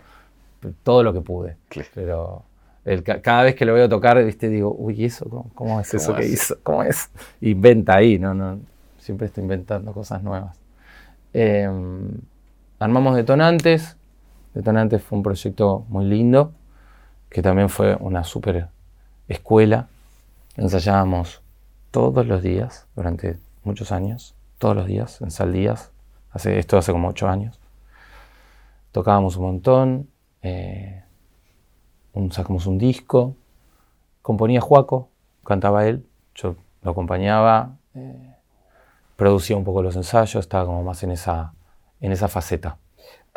todo 0.84 1.02
lo 1.02 1.12
que 1.12 1.22
pude. 1.22 1.58
Claro. 1.70 1.90
Pero 1.96 2.44
el 2.86 3.04
cada 3.04 3.42
vez 3.42 3.56
que 3.56 3.66
lo 3.66 3.74
veo 3.74 3.90
tocar, 3.90 4.24
¿viste? 4.24 4.48
digo, 4.48 4.76
uy, 4.78 4.94
¿y 5.02 5.06
eso? 5.06 5.28
¿Cómo, 5.28 5.50
cómo 5.56 5.82
es 5.82 5.92
eso 5.96 6.12
¿Cómo 6.12 6.20
que 6.20 6.28
hizo? 6.28 6.56
¿Cómo 6.64 6.84
es? 6.84 7.10
Inventa 7.42 7.96
ahí, 7.96 8.20
¿no? 8.20 8.36
no 8.36 8.60
siempre 9.00 9.26
estoy 9.26 9.42
inventando 9.42 9.92
cosas 9.92 10.22
nuevas. 10.22 10.56
Eh, 11.34 11.68
armamos 12.78 13.16
Detonantes. 13.16 13.96
Detonantes 14.60 15.02
fue 15.02 15.18
un 15.18 15.24
proyecto 15.24 15.86
muy 15.88 16.04
lindo, 16.04 16.52
que 17.30 17.42
también 17.42 17.70
fue 17.70 17.96
una 17.96 18.26
súper 18.26 18.68
escuela. 19.30 19.88
Ensayábamos 20.58 21.42
todos 21.92 22.28
los 22.28 22.44
días, 22.44 22.86
durante 22.94 23.40
muchos 23.64 23.94
años, 23.94 24.36
todos 24.58 24.76
los 24.76 24.86
días, 24.86 25.22
en 25.22 25.32
Saldías, 25.32 25.94
hace, 26.32 26.60
esto 26.60 26.78
hace 26.78 26.92
como 26.92 27.08
ocho 27.08 27.30
años. 27.30 27.58
Tocábamos 28.92 29.38
un 29.38 29.46
montón, 29.46 30.10
eh, 30.42 31.06
un, 32.12 32.30
sacamos 32.34 32.66
un 32.68 32.78
disco, 32.78 33.38
componía 34.22 34.60
Juaco, 34.60 35.08
cantaba 35.46 35.88
él, 35.88 36.06
yo 36.36 36.58
lo 36.82 36.92
acompañaba, 36.92 37.78
eh, 37.96 38.36
producía 39.16 39.56
un 39.56 39.64
poco 39.64 39.82
los 39.84 39.96
ensayos, 39.96 40.42
estaba 40.42 40.66
como 40.66 40.84
más 40.84 41.02
en 41.04 41.12
esa, 41.12 41.54
en 42.02 42.12
esa 42.12 42.28
faceta. 42.28 42.78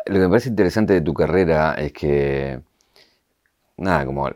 Lo 0.05 0.15
que 0.15 0.19
me 0.19 0.29
parece 0.29 0.49
interesante 0.49 0.93
de 0.93 1.01
tu 1.01 1.13
carrera 1.13 1.75
es 1.75 1.93
que, 1.93 2.61
nada, 3.77 4.05
como 4.05 4.29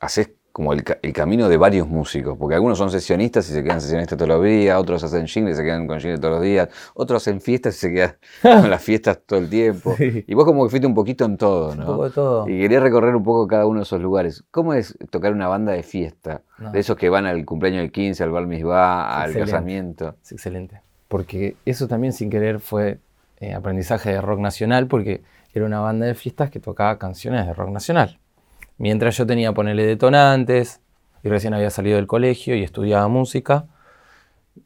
haces 0.00 0.30
como 0.58 0.72
el, 0.72 0.82
camino 0.82 1.48
de 1.48 1.56
varios 1.56 1.86
músicos, 1.86 2.36
porque 2.36 2.56
algunos 2.56 2.78
son 2.78 2.90
sesionistas 2.90 3.48
y 3.48 3.52
se 3.52 3.62
quedan 3.62 3.80
sesionistas 3.80 4.18
todos 4.18 4.28
los 4.28 4.42
días, 4.42 4.76
otros 4.76 5.04
hacen 5.04 5.28
jingles 5.28 5.54
y 5.54 5.58
se 5.58 5.62
quedan 5.62 5.86
con 5.86 6.00
jingles 6.00 6.20
todos 6.20 6.34
los 6.34 6.42
días, 6.42 6.68
otros 6.94 7.22
hacen 7.22 7.40
fiestas 7.40 7.76
y 7.76 7.78
se 7.78 7.92
quedan 7.92 8.16
con 8.62 8.68
las 8.68 8.82
fiestas 8.82 9.20
todo 9.24 9.38
el 9.38 9.48
tiempo. 9.48 9.94
Y 10.00 10.34
vos 10.34 10.44
como 10.44 10.64
que 10.64 10.70
fuiste 10.70 10.88
un 10.88 10.94
poquito 10.94 11.26
en 11.26 11.36
todo, 11.36 11.76
¿no? 11.76 11.82
Un 11.82 11.86
poco 11.86 12.04
de 12.06 12.10
todo. 12.10 12.48
Y 12.48 12.58
quería 12.58 12.80
recorrer 12.80 13.14
un 13.14 13.22
poco 13.22 13.46
cada 13.46 13.66
uno 13.66 13.78
de 13.78 13.82
esos 13.84 14.00
lugares. 14.00 14.42
¿Cómo 14.50 14.74
es 14.74 14.98
tocar 15.10 15.32
una 15.32 15.46
banda 15.46 15.70
de 15.70 15.84
fiesta? 15.84 16.42
De 16.72 16.80
esos 16.80 16.96
que 16.96 17.08
van 17.08 17.26
al 17.26 17.44
cumpleaños 17.44 17.82
del 17.82 17.92
15, 17.92 18.24
al 18.24 18.30
bar 18.32 18.48
mitzvah, 18.48 19.22
al 19.22 19.34
casamiento. 19.34 20.16
Es 20.24 20.32
excelente. 20.32 20.80
Porque 21.06 21.54
eso 21.66 21.86
también 21.86 22.12
sin 22.12 22.30
querer 22.30 22.58
fue 22.58 22.98
eh, 23.40 23.54
aprendizaje 23.54 24.10
de 24.10 24.20
rock 24.20 24.40
nacional, 24.40 24.86
porque 24.86 25.22
era 25.54 25.64
una 25.64 25.80
banda 25.80 26.06
de 26.06 26.14
fiestas 26.14 26.50
que 26.50 26.60
tocaba 26.60 26.98
canciones 26.98 27.46
de 27.46 27.54
rock 27.54 27.70
nacional. 27.70 28.18
Mientras 28.78 29.16
yo 29.16 29.26
tenía 29.26 29.52
ponerle 29.52 29.86
detonantes 29.86 30.80
y 31.22 31.28
recién 31.28 31.54
había 31.54 31.70
salido 31.70 31.96
del 31.96 32.06
colegio 32.06 32.54
y 32.54 32.62
estudiaba 32.62 33.08
música, 33.08 33.66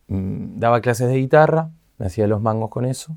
mm, 0.09 0.59
daba 0.59 0.81
clases 0.81 1.09
de 1.09 1.17
guitarra, 1.17 1.71
me 1.99 2.07
hacía 2.07 2.27
los 2.27 2.41
mangos 2.41 2.71
con 2.71 2.85
eso 2.85 3.17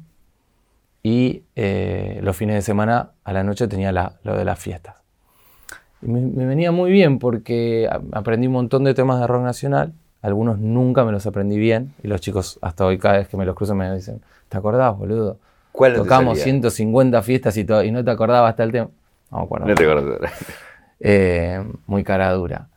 y 1.04 1.44
eh, 1.56 2.20
los 2.24 2.36
fines 2.36 2.56
de 2.56 2.62
semana 2.62 3.12
a 3.24 3.32
la 3.32 3.44
noche 3.44 3.68
tenía 3.68 3.92
lo 3.92 4.36
de 4.36 4.44
las 4.44 4.58
fiestas. 4.58 4.96
me, 6.02 6.46
venía 6.46 6.72
muy 6.72 6.92
bien 6.92 7.20
porque 7.20 7.88
aprendí 8.12 8.48
un 8.48 8.54
montón 8.54 8.84
de 8.84 8.94
temas 8.94 9.20
de 9.20 9.28
rock 9.28 9.44
nacional, 9.44 9.94
algunos 10.22 10.58
nunca 10.58 11.06
me 11.06 11.12
los 11.12 11.28
aprendí 11.28 11.58
bien 11.60 11.94
y 12.02 12.08
los 12.08 12.22
chicos 12.22 12.58
hasta 12.64 12.86
hoy 12.86 12.98
cada 12.98 13.20
vez 13.20 13.28
que 13.28 13.38
me 13.38 13.46
los 13.46 13.56
cruzan 13.56 13.78
me 13.78 13.94
dicen, 13.94 14.22
¿te 14.50 14.58
acordás, 14.58 14.98
boludo? 14.98 15.40
Tocamos 15.96 16.40
150 16.40 17.22
fiestas 17.22 17.58
y, 17.58 17.66
todo, 17.66 17.84
y 17.84 17.92
no 17.92 18.04
te 18.04 18.12
acordabas 18.12 18.52
hasta 18.52 18.64
el 18.64 18.72
tema. 18.72 18.90
No 19.32 19.40
me 19.40 19.44
acuerdo. 19.44 19.68
No 19.68 19.76
te 19.76 19.84
acuerdo. 19.84 20.20
Eh, 21.02 21.62
muy 21.88 22.04
cara 22.04 22.32
dura. 22.32 22.70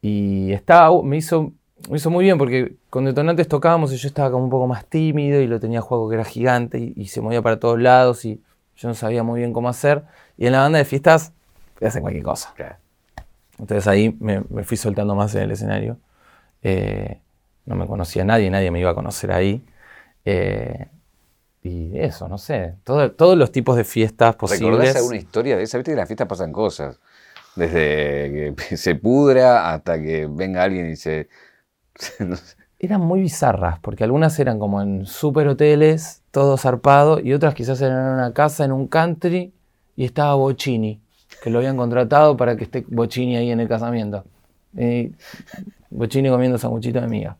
Y 0.00 0.50
estaba, 0.52 1.02
me 1.02 1.18
hizo, 1.18 1.52
me 1.90 1.98
hizo 1.98 2.08
muy 2.10 2.24
bien 2.24 2.38
porque 2.38 2.76
con 2.88 3.04
detonantes 3.04 3.48
tocábamos 3.48 3.92
y 3.92 3.96
yo 3.96 4.08
estaba 4.08 4.30
como 4.30 4.44
un 4.44 4.50
poco 4.50 4.66
más 4.66 4.86
tímido 4.86 5.40
y 5.40 5.46
lo 5.46 5.60
tenía 5.60 5.82
juego 5.82 6.08
que 6.08 6.14
era 6.14 6.24
gigante 6.24 6.78
y, 6.78 7.06
se 7.06 7.20
movía 7.20 7.42
para 7.42 7.60
todos 7.60 7.78
lados 7.78 8.24
y 8.24 8.40
yo 8.76 8.88
no 8.88 8.94
sabía 8.94 9.22
muy 9.22 9.40
bien 9.40 9.52
cómo 9.52 9.68
hacer. 9.68 10.04
Y 10.38 10.46
en 10.46 10.52
la 10.52 10.60
banda 10.60 10.78
de 10.78 10.86
fiestas 10.86 11.32
te 11.78 11.86
hacen 11.86 12.00
cualquier 12.00 12.24
cosa. 12.24 12.54
Entonces 13.58 13.86
ahí 13.86 14.16
me, 14.20 14.42
fui 14.64 14.76
soltando 14.76 15.14
más 15.14 15.34
en 15.34 15.42
el 15.42 15.50
escenario. 15.50 15.98
Eh, 16.62 17.20
no 17.66 17.74
me 17.74 17.86
conocía 17.86 18.24
nadie, 18.24 18.48
nadie 18.48 18.70
me 18.70 18.80
iba 18.80 18.90
a 18.90 18.94
conocer 18.94 19.32
ahí. 19.32 19.62
Eh, 20.24 20.86
y 21.66 21.98
eso, 21.98 22.28
no 22.28 22.38
sé, 22.38 22.76
todos 22.84 23.36
los 23.36 23.50
tipos 23.50 23.76
de 23.76 23.82
fiestas 23.82 24.36
posibles. 24.36 24.70
¿Recordás 24.70 24.96
alguna 24.96 25.16
historia 25.16 25.56
de 25.56 25.64
esa? 25.64 25.78
Viste 25.78 25.90
que 25.90 25.94
en 25.94 25.98
las 25.98 26.08
fiestas 26.08 26.28
pasan 26.28 26.52
cosas. 26.52 27.00
Desde 27.56 28.54
que 28.56 28.76
se 28.76 28.94
pudra 28.94 29.72
hasta 29.72 30.00
que 30.00 30.28
venga 30.30 30.62
alguien 30.62 30.90
y 30.90 30.96
se... 30.96 31.28
Eran 32.78 33.00
muy 33.00 33.20
bizarras, 33.20 33.80
porque 33.80 34.04
algunas 34.04 34.38
eran 34.38 34.58
como 34.58 34.82
en 34.82 35.06
super 35.06 35.48
hoteles, 35.48 36.22
todo 36.30 36.58
zarpado, 36.58 37.18
y 37.20 37.32
otras 37.32 37.54
quizás 37.54 37.80
eran 37.80 38.06
en 38.06 38.12
una 38.12 38.34
casa, 38.34 38.66
en 38.66 38.72
un 38.72 38.86
country, 38.86 39.54
y 39.96 40.04
estaba 40.04 40.34
Bocini, 40.34 41.00
que 41.42 41.48
lo 41.48 41.58
habían 41.60 41.78
contratado 41.78 42.36
para 42.36 42.54
que 42.54 42.64
esté 42.64 42.84
Bocini 42.86 43.38
ahí 43.38 43.50
en 43.50 43.60
el 43.60 43.68
casamiento. 43.68 44.24
Y 44.76 45.12
Bocini 45.88 46.28
comiendo 46.28 46.58
sanguchito 46.58 47.00
de 47.00 47.08
miga. 47.08 47.38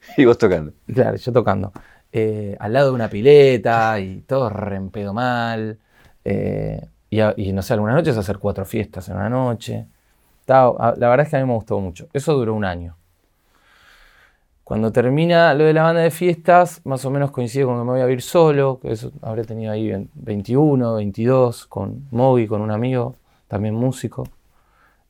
Y 0.16 0.24
vos 0.24 0.36
tocando. 0.36 0.72
Claro, 0.92 1.16
yo 1.16 1.32
tocando. 1.32 1.72
Eh, 2.12 2.56
al 2.58 2.72
lado 2.72 2.88
de 2.88 2.94
una 2.94 3.08
pileta 3.08 3.98
y 4.00 4.22
todo 4.22 4.50
rempedo 4.50 5.14
mal. 5.14 5.78
Eh, 6.24 6.80
y, 7.10 7.52
no 7.52 7.62
sé, 7.62 7.74
algunas 7.74 7.96
noches 7.96 8.16
hacer 8.16 8.38
cuatro 8.38 8.64
fiestas 8.64 9.08
en 9.08 9.16
una 9.16 9.28
noche. 9.28 9.86
la 10.46 10.94
verdad 10.96 11.20
es 11.20 11.28
que 11.28 11.36
a 11.36 11.40
mí 11.40 11.46
me 11.46 11.54
gustó 11.54 11.80
mucho. 11.80 12.08
Eso 12.12 12.34
duró 12.34 12.54
un 12.54 12.64
año. 12.64 12.96
Cuando 14.70 14.92
termina 14.92 15.52
lo 15.54 15.64
de 15.64 15.72
la 15.72 15.82
banda 15.82 16.00
de 16.00 16.12
fiestas, 16.12 16.80
más 16.84 17.04
o 17.04 17.10
menos 17.10 17.32
coincide 17.32 17.64
con 17.64 17.76
que 17.76 17.84
me 17.84 17.90
voy 17.90 18.00
a 18.02 18.04
vivir 18.04 18.22
solo, 18.22 18.78
que 18.80 18.92
eso 18.92 19.10
habré 19.20 19.42
tenido 19.42 19.72
ahí 19.72 20.08
21, 20.14 20.94
22, 20.94 21.66
con 21.66 22.06
Moby, 22.12 22.46
con 22.46 22.60
un 22.60 22.70
amigo, 22.70 23.16
también 23.48 23.74
músico. 23.74 24.28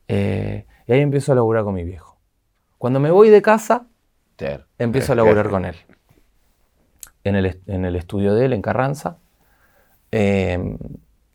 Eh, 0.09 0.65
y 0.87 0.93
ahí 0.93 1.01
empiezo 1.01 1.33
a 1.33 1.35
laburar 1.35 1.65
con 1.65 1.75
mi 1.75 1.85
viejo. 1.85 2.17
Cuando 2.79 3.01
me 3.01 3.11
voy 3.11 3.29
de 3.29 3.43
casa, 3.43 3.87
empiezo 4.79 5.13
a 5.13 5.17
laburar 5.17 5.51
con 5.51 5.67
él. 5.67 5.77
En 7.31 7.37
el, 7.37 7.61
en 7.67 7.85
el 7.85 7.95
estudio 7.95 8.35
de 8.35 8.47
él, 8.47 8.53
en 8.53 8.61
Carranza. 8.61 9.19
Eh, 10.11 10.77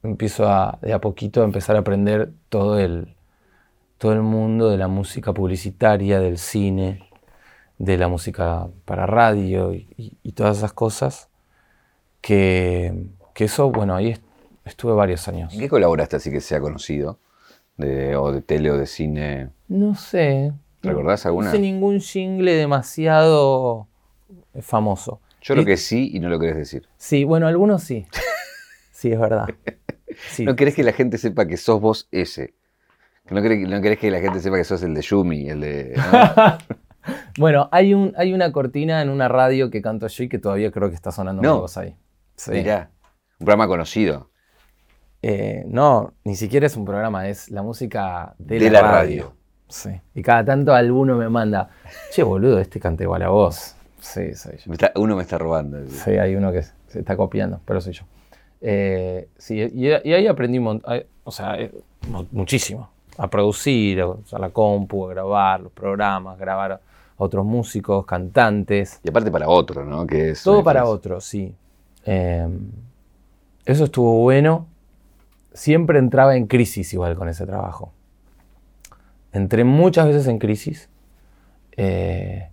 empiezo 0.03 0.49
a, 0.49 0.77
de 0.81 0.91
a 0.93 0.99
poquito 0.99 1.41
a 1.41 1.45
empezar 1.45 1.77
a 1.77 1.79
aprender 1.79 2.31
todo 2.49 2.77
el, 2.79 3.15
todo 3.97 4.11
el 4.11 4.21
mundo 4.21 4.69
de 4.69 4.77
la 4.77 4.89
música 4.89 5.33
publicitaria, 5.33 6.19
del 6.19 6.37
cine, 6.37 7.09
de 7.77 7.97
la 7.97 8.09
música 8.09 8.67
para 8.83 9.05
radio 9.05 9.73
y, 9.73 10.31
todas 10.33 10.57
esas 10.57 10.73
cosas. 10.73 11.29
Que, 12.21 13.07
que, 13.33 13.45
eso, 13.45 13.71
bueno, 13.71 13.95
ahí 13.95 14.17
estuve 14.65 14.93
varios 14.93 15.27
años. 15.29 15.53
¿En 15.53 15.59
qué 15.59 15.69
colaboraste 15.69 16.17
así 16.17 16.29
que 16.29 16.41
sea 16.41 16.59
conocido? 16.59 17.19
De, 17.77 18.15
o 18.15 18.31
de 18.31 18.41
tele 18.41 18.71
o 18.71 18.77
de 18.77 18.87
cine. 18.87 19.49
No 19.67 19.95
sé. 19.95 20.51
¿Recordás 20.81 21.25
alguna? 21.25 21.47
No 21.47 21.55
hice 21.55 21.61
ningún 21.61 22.01
jingle 22.01 22.53
demasiado 22.53 23.87
famoso. 24.61 25.21
Yo 25.45 25.53
creo 25.53 25.65
que 25.65 25.77
sí 25.77 26.09
y 26.11 26.19
no 26.19 26.27
lo 26.29 26.39
querés 26.39 26.57
decir. 26.57 26.89
Sí, 26.97 27.23
bueno, 27.23 27.45
algunos 27.45 27.83
sí. 27.83 28.07
Sí, 28.91 29.11
es 29.11 29.19
verdad. 29.19 29.47
No 30.39 30.55
querés 30.55 30.75
que 30.75 30.83
la 30.83 30.93
gente 30.93 31.17
sepa 31.17 31.45
que 31.45 31.57
sos 31.57 31.81
vos 31.81 32.07
ese. 32.09 32.53
No 33.29 33.41
querés, 33.41 33.67
no 33.67 33.81
querés 33.81 33.99
que 33.99 34.09
la 34.09 34.21
gente 34.21 34.39
sepa 34.39 34.55
que 34.55 34.63
sos 34.63 34.81
el 34.81 34.93
de 34.93 35.01
Yumi, 35.01 35.49
el 35.49 35.59
de. 35.59 36.01
bueno, 37.37 37.67
hay, 37.73 37.93
un, 37.93 38.13
hay 38.15 38.33
una 38.33 38.53
cortina 38.53 39.01
en 39.01 39.09
una 39.09 39.27
radio 39.27 39.69
que 39.69 39.81
canto 39.81 40.07
yo 40.07 40.23
y 40.23 40.29
que 40.29 40.39
todavía 40.39 40.71
creo 40.71 40.87
que 40.87 40.95
está 40.95 41.11
sonando 41.11 41.41
no. 41.41 41.59
voz 41.59 41.75
ahí. 41.75 41.97
Sí. 42.37 42.51
Mirá, 42.51 42.91
un 43.39 43.45
programa 43.45 43.67
conocido. 43.67 44.31
Eh, 45.21 45.65
no, 45.67 46.13
ni 46.23 46.37
siquiera 46.37 46.65
es 46.65 46.77
un 46.77 46.85
programa, 46.85 47.27
es 47.27 47.51
la 47.51 47.61
música 47.61 48.35
de, 48.37 48.69
la, 48.69 48.83
radio. 48.83 49.35
Sí. 49.67 49.89
Y 50.13 50.21
cada 50.21 50.45
tanto 50.45 50.73
alguno 50.73 51.17
me 51.17 51.27
manda, 51.27 51.71
che, 52.11 52.23
boludo, 52.23 52.59
este 52.59 52.79
canta 52.79 53.03
igual 53.03 53.23
a 53.23 53.29
vos. 53.29 53.74
Sí, 54.05 54.35
soy 54.35 54.57
yo. 54.57 54.71
uno 54.95 55.15
me 55.15 55.23
está 55.23 55.39
robando. 55.39 55.79
Sí, 55.89 56.11
hay 56.11 56.35
uno 56.35 56.51
que 56.51 56.61
se 56.61 56.99
está 56.99 57.17
copiando, 57.17 57.59
pero 57.65 57.81
soy 57.81 57.93
yo. 57.93 58.03
Eh, 58.61 59.29
sí, 59.35 59.59
y, 59.73 59.89
ahí 59.89 60.27
aprendí 60.27 60.59
o 60.59 61.31
sea, 61.31 61.59
eh, 61.59 61.71
muchísimo. 62.31 62.89
A 63.17 63.27
producir, 63.29 64.01
a 64.01 64.39
la 64.39 64.49
compu, 64.51 65.07
a 65.07 65.09
grabar 65.09 65.61
los 65.61 65.71
programas, 65.71 66.37
grabar 66.37 66.73
a 66.73 66.81
otros 67.17 67.45
músicos, 67.45 68.05
cantantes. 68.05 68.99
Y 69.03 69.09
aparte 69.09 69.31
para 69.31 69.49
otro, 69.49 69.83
¿no? 69.83 70.05
Que 70.05 70.31
es 70.31 70.43
Todo 70.43 70.63
para 70.63 70.85
otro, 70.85 71.19
sí. 71.19 71.55
Em, 72.05 72.69
eso 73.65 73.85
estuvo 73.85 74.21
bueno. 74.21 74.67
Siempre 75.53 75.97
entraba 75.97 76.35
en 76.35 76.45
crisis 76.45 76.93
igual 76.93 77.15
con 77.15 77.27
ese 77.27 77.45
trabajo. 77.47 77.91
Entré 79.31 79.63
muchas 79.63 80.07
veces 80.07 80.27
en 80.27 80.37
crisis. 80.37 80.89
Eh, 81.75 82.49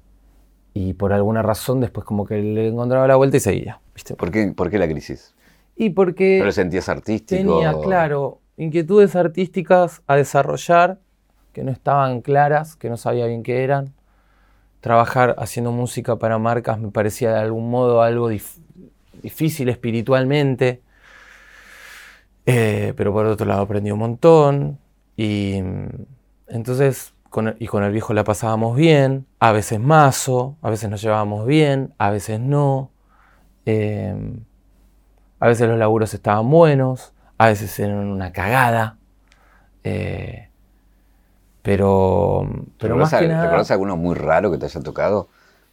y 0.74 0.94
por 0.94 1.12
alguna 1.12 1.42
razón 1.42 1.80
después 1.80 2.06
como 2.06 2.24
que 2.24 2.38
le 2.38 2.68
encontraba 2.68 3.06
la 3.06 3.16
vuelta 3.16 3.36
y 3.36 3.40
seguía. 3.40 3.80
¿viste? 3.94 4.14
¿Por 4.14 4.30
qué, 4.30 4.52
¿Por 4.52 4.70
qué 4.70 4.78
la 4.78 4.88
crisis? 4.88 5.34
Y 5.76 5.90
porque... 5.90 6.38
¿Pero 6.40 6.52
sentías 6.52 6.88
artístico? 6.88 7.58
Tenía, 7.58 7.74
claro, 7.82 8.40
inquietudes 8.56 9.16
artísticas 9.16 10.02
a 10.06 10.16
desarrollar 10.16 10.98
que 11.52 11.64
no 11.64 11.70
estaban 11.70 12.22
claras, 12.22 12.76
que 12.76 12.88
no 12.88 12.96
sabía 12.96 13.26
bien 13.26 13.42
qué 13.42 13.62
eran. 13.62 13.92
Trabajar 14.80 15.34
haciendo 15.38 15.70
música 15.70 16.16
para 16.16 16.38
marcas 16.38 16.78
me 16.78 16.90
parecía 16.90 17.32
de 17.32 17.40
algún 17.40 17.70
modo 17.70 18.02
algo 18.02 18.28
difícil 19.22 19.68
espiritualmente. 19.68 20.80
Eh, 22.46 22.92
pero 22.96 23.12
por 23.12 23.26
otro 23.26 23.46
lado 23.46 23.62
aprendí 23.62 23.90
un 23.90 23.98
montón. 23.98 24.78
Y 25.16 25.62
entonces, 26.48 27.11
con 27.32 27.56
y 27.58 27.66
con 27.66 27.82
el 27.82 27.90
viejo 27.90 28.12
la 28.12 28.22
pasábamos 28.24 28.76
bien. 28.76 29.26
A 29.40 29.50
veces 29.52 29.80
mazo, 29.80 30.56
a 30.62 30.70
veces 30.70 30.90
nos 30.90 31.02
llevábamos 31.02 31.46
bien, 31.46 31.94
a 31.98 32.10
veces 32.10 32.38
no. 32.38 32.90
Eh, 33.66 34.14
a 35.40 35.48
veces 35.48 35.66
los 35.66 35.78
laburos 35.78 36.14
estaban 36.14 36.48
buenos, 36.50 37.14
a 37.38 37.46
veces 37.46 37.76
eran 37.80 37.96
una 37.96 38.32
cagada. 38.32 38.98
Eh, 39.82 40.50
Pero, 41.62 42.48
pero 42.78 42.96
más 42.96 43.14
que 43.14 43.26
nada... 43.26 43.64
¿Te 43.64 43.72
alguno 43.72 43.96
muy 43.96 44.14
raro 44.14 44.50
que 44.50 44.58
te 44.58 44.66
haya 44.66 44.80
tocado? 44.82 45.28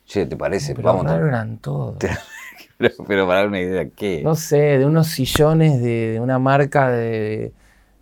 Che, 0.06 0.26
¿te 0.26 0.38
parece? 0.38 0.74
Pero 0.74 0.88
Vamos 0.88 1.06
raro 1.06 1.28
eran 1.28 1.58
todos. 1.58 1.98
pero, 2.78 3.28
para 3.28 3.40
dar 3.40 3.48
una 3.50 3.60
idea, 3.60 3.90
¿qué? 3.90 4.22
No 4.24 4.36
sé, 4.36 4.80
de 4.80 4.86
unos 4.86 5.08
sillones 5.08 5.82
de, 5.82 6.20
una 6.22 6.40
marca 6.40 6.90
de, 6.90 7.54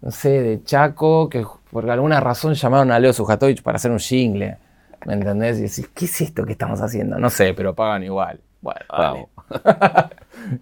no 0.02 0.12
sé, 0.12 0.42
de 0.42 0.64
Chaco, 0.64 1.28
que 1.28 1.44
por 1.72 1.90
alguna 1.90 2.20
razón 2.20 2.54
llamaron 2.54 2.92
a 2.92 3.00
Leo 3.00 3.14
Sujatovich 3.14 3.62
para 3.62 3.78
hacer 3.78 3.92
un 3.92 4.00
jingle. 4.00 4.58
¿Me 5.06 5.14
entendés? 5.14 5.60
Y 5.60 5.62
decís, 5.64 5.90
¿qué 5.94 6.06
es 6.06 6.22
esto 6.22 6.46
que 6.46 6.54
estamos 6.54 6.82
haciendo? 6.82 7.20
No 7.20 7.30
sé, 7.30 7.54
pero 7.54 7.76
pagan 7.76 8.04
igual. 8.04 8.40
Bueno, 8.62 8.82
vamos. 8.90 9.30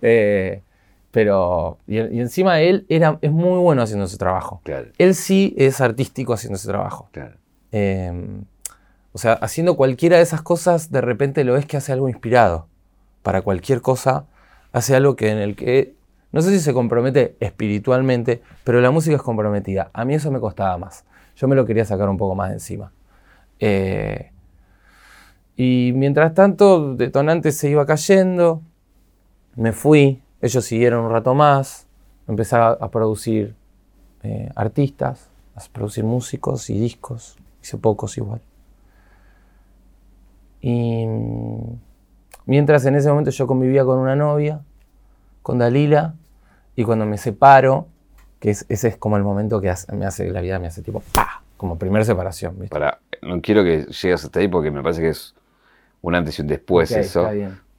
eh, 0.02 0.62
pero, 1.12 1.78
y, 1.88 1.98
encima 1.98 2.60
él 2.60 2.86
era, 2.90 3.18
es 3.22 3.32
muy 3.32 3.58
bueno 3.60 3.82
haciendo 3.82 4.06
ese 4.06 4.18
trabajo. 4.18 4.62
Él 4.98 5.16
sí 5.16 5.56
es 5.58 5.80
artístico 5.80 6.34
haciendo 6.34 6.58
ese 6.58 6.68
trabajo. 6.68 7.10
Em, 7.72 8.44
o 9.14 9.18
sea, 9.18 9.34
haciendo 9.34 9.78
cualquiera 9.78 10.18
de 10.18 10.24
esas 10.24 10.42
cosas, 10.42 10.92
de 10.92 11.00
repente 11.00 11.46
lo 11.46 11.54
ves 11.54 11.66
que 11.66 11.78
hace 11.78 11.94
algo 11.94 12.10
inspirado. 12.10 12.68
Para 13.24 13.42
cualquier 13.42 13.82
cosa, 13.82 14.26
hace 14.74 14.94
algo 14.96 15.16
que 15.16 15.30
en 15.30 15.38
el 15.38 15.56
que, 15.56 15.96
no 16.32 16.42
sé 16.42 16.52
si 16.52 16.60
se 16.60 16.74
compromete 16.74 17.36
espiritualmente, 17.40 18.42
pero 18.64 18.82
la 18.82 18.92
música 18.92 19.16
es 19.16 19.22
comprometida. 19.22 19.90
A 19.94 20.06
mí 20.06 20.16
eso 20.16 20.32
me 20.32 20.40
costaba 20.40 20.78
más. 20.78 21.06
Yo 21.36 21.48
me 21.48 21.56
lo 21.56 21.66
quería 21.66 21.86
sacar 21.86 22.10
un 22.10 22.18
poco 22.18 22.36
más 22.36 22.50
de 22.50 22.56
encima. 22.56 22.92
Eh, 23.60 24.32
y 25.56 25.92
mientras 25.96 26.34
tanto, 26.34 26.96
Detonante 26.96 27.52
se 27.52 27.70
iba 27.70 27.86
cayendo, 27.86 28.62
me 29.56 29.72
fui, 29.72 30.22
ellos 30.42 30.66
siguieron 30.66 31.06
un 31.06 31.12
rato 31.12 31.34
más, 31.34 31.88
empecé 32.28 32.58
a, 32.58 32.78
producir 32.90 33.56
eh, 34.24 34.50
artistas, 34.56 35.30
a 35.56 35.62
producir 35.72 36.04
músicos 36.04 36.70
y 36.70 36.78
discos, 36.78 37.38
hice 37.62 37.78
pocos 37.78 38.18
igual. 38.18 38.42
Y 40.62 41.06
mm, 41.06 41.80
mientras 42.46 42.86
en 42.86 42.96
ese 42.96 43.10
momento 43.10 43.32
yo 43.32 43.48
convivía 43.48 43.86
con 43.86 44.00
una 44.00 44.16
novia, 44.16 44.62
con 45.46 45.60
Dalila, 45.60 46.16
y 46.76 46.86
cuando 46.86 47.06
me 47.06 47.20
separo, 47.20 47.88
que 48.40 48.50
ese 48.50 48.88
es 48.88 48.98
como 48.98 49.16
el 49.16 49.22
momento 49.22 49.62
que 49.62 49.72
me 49.94 50.08
hace 50.08 50.28
la 50.32 50.42
vida, 50.42 50.58
me 50.58 50.66
hace 50.66 50.82
tipo 50.82 51.04
¡pa! 51.14 51.44
Como 51.56 51.78
primera 51.78 52.04
separación. 52.04 52.68
Para, 52.68 52.98
no 53.22 53.40
quiero 53.44 53.64
que 53.64 53.84
llegues 53.84 54.26
hasta 54.26 54.40
ahí 54.40 54.48
porque 54.48 54.72
me 54.72 54.82
parece 54.82 55.02
que 55.02 55.10
es 55.10 55.36
un 56.02 56.16
antes 56.16 56.40
y 56.40 56.42
un 56.42 56.48
después 56.48 56.92
eso. 56.94 57.30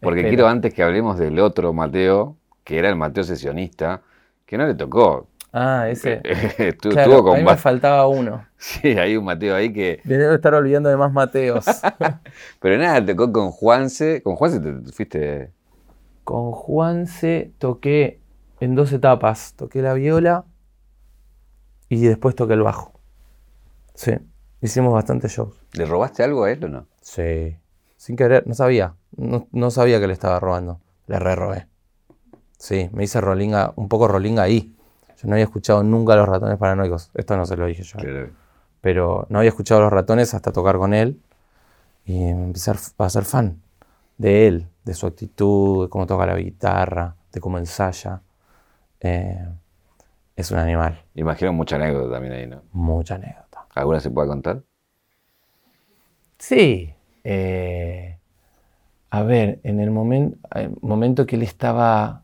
Porque 0.01 0.29
quiero 0.29 0.47
antes 0.47 0.73
que 0.73 0.85
hablemos 0.85 1.19
del 1.19 1.41
otro 1.41 1.73
Mateo, 1.73 2.37
que 2.63 2.79
era 2.79 2.89
el 2.89 2.95
Mateo 2.95 3.25
sesionista, 3.25 4.01
que 4.47 4.57
no 4.57 4.65
le 4.65 4.77
tocó. 4.77 5.27
Ah, 5.53 5.89
ese. 5.89 6.23
claro, 6.81 7.33
a 7.33 7.37
mí 7.37 7.43
me 7.43 7.57
faltaba 7.57 8.07
uno. 8.07 8.47
Sí, 8.59 8.97
hay 8.97 9.17
un 9.17 9.25
Mateo 9.25 9.57
ahí 9.57 9.73
que. 9.73 10.01
Debo 10.05 10.35
estar 10.35 10.55
olvidando 10.55 10.89
de 10.89 10.97
más 10.97 11.13
Mateos. 11.13 11.67
Pero 12.61 12.79
nada, 12.79 13.05
tocó 13.05 13.33
con 13.33 13.51
Juanse. 13.51 14.23
¿Con 14.23 14.37
Juanse 14.37 14.61
te 14.61 14.93
fuiste? 14.93 15.56
Con 16.27 16.51
Juanse 16.51 17.53
toqué 17.59 18.21
en 18.59 18.75
dos 18.75 18.93
etapas. 18.93 19.55
Toqué 19.55 19.81
la 19.81 19.95
viola 19.95 20.45
y 21.89 22.05
después 22.05 22.35
toqué 22.35 22.55
el 22.55 22.65
bajo. 22.65 22.99
Sí, 23.95 24.11
hicimos 24.61 24.93
bastantes 24.93 25.31
shows. 25.31 25.55
¿Le 25.75 25.87
robaste 25.87 26.25
algo 26.25 26.43
a 26.43 26.51
él 26.51 26.65
o 26.65 26.69
no? 26.69 26.89
Sí, 27.01 27.57
sin 27.97 28.17
querer, 28.17 28.45
no 28.45 28.55
sabía. 28.55 28.97
No, 29.17 29.47
no 29.53 29.71
sabía 29.71 30.01
que 30.01 30.09
le 30.09 30.15
estaba 30.15 30.41
robando. 30.41 30.81
Le 31.07 31.21
re 31.21 31.37
robé. 31.37 31.69
Sí, 32.59 32.91
me 32.93 33.05
hice 33.05 33.21
rolinga, 33.21 33.73
un 33.77 33.89
poco 33.89 34.09
rolinga 34.09 34.43
ahí. 34.43 34.75
Yo 35.23 35.29
no 35.29 35.35
había 35.35 35.45
escuchado 35.45 35.85
nunca 35.85 36.17
los 36.17 36.29
ratones 36.29 36.59
paranoicos. 36.59 37.13
Esto 37.15 37.37
no 37.37 37.47
se 37.47 37.57
lo 37.57 37.67
dije 37.67 37.85
yo. 37.85 38.01
Pero 38.81 39.29
no 39.31 39.39
había 39.39 39.51
escuchado 39.51 39.81
los 39.81 39.93
ratones 39.93 40.35
hasta 40.35 40.51
tocar 40.51 40.77
con 40.77 40.93
él. 40.93 41.23
Y 42.05 42.25
empecé 42.27 42.73
a 42.99 43.11
ser 43.11 43.25
fan 43.25 43.63
de 44.19 44.49
él, 44.49 44.69
de 44.87 44.95
su 44.95 45.07
actitud, 45.07 45.85
de 45.85 45.89
cómo 45.91 46.07
toca 46.07 46.25
la 46.27 46.37
guitarra, 46.37 47.17
de 47.33 47.41
cómo 47.41 47.59
ensaya. 47.59 48.23
Eh, 49.01 49.45
es 50.37 50.51
un 50.53 50.59
animal. 50.59 51.03
Imagino 51.17 51.53
mucha 51.53 51.75
anécdota 51.75 52.15
también 52.15 52.33
ahí, 52.35 52.47
¿no? 52.47 52.63
Mucha 52.73 53.17
anécdota. 53.17 53.67
¿Alguna 53.75 53.99
se 53.99 54.11
puede 54.11 54.29
contar? 54.29 54.63
Sí. 56.39 56.95
Eh, 57.25 58.17
a 59.11 59.23
ver, 59.25 59.59
en 59.65 59.81
el, 59.81 59.89
el 59.89 60.77
momento 60.81 61.27
que 61.27 61.35
él 61.35 61.43
estaba 61.43 62.23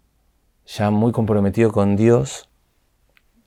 ya 0.64 0.90
muy 0.90 1.10
comprometido 1.10 1.72
con 1.72 1.96
Dios, 1.96 2.48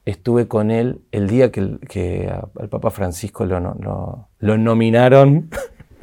estuve 0.04 0.50
con 0.50 0.72
él 0.72 1.00
el 1.14 1.30
día 1.30 1.54
que, 1.54 1.80
que 1.88 2.30
al 2.60 2.68
Papa 2.68 2.92
Francisco 2.92 3.46
lo, 3.46 4.28
lo, 4.40 4.58
nominaron. 4.58 5.50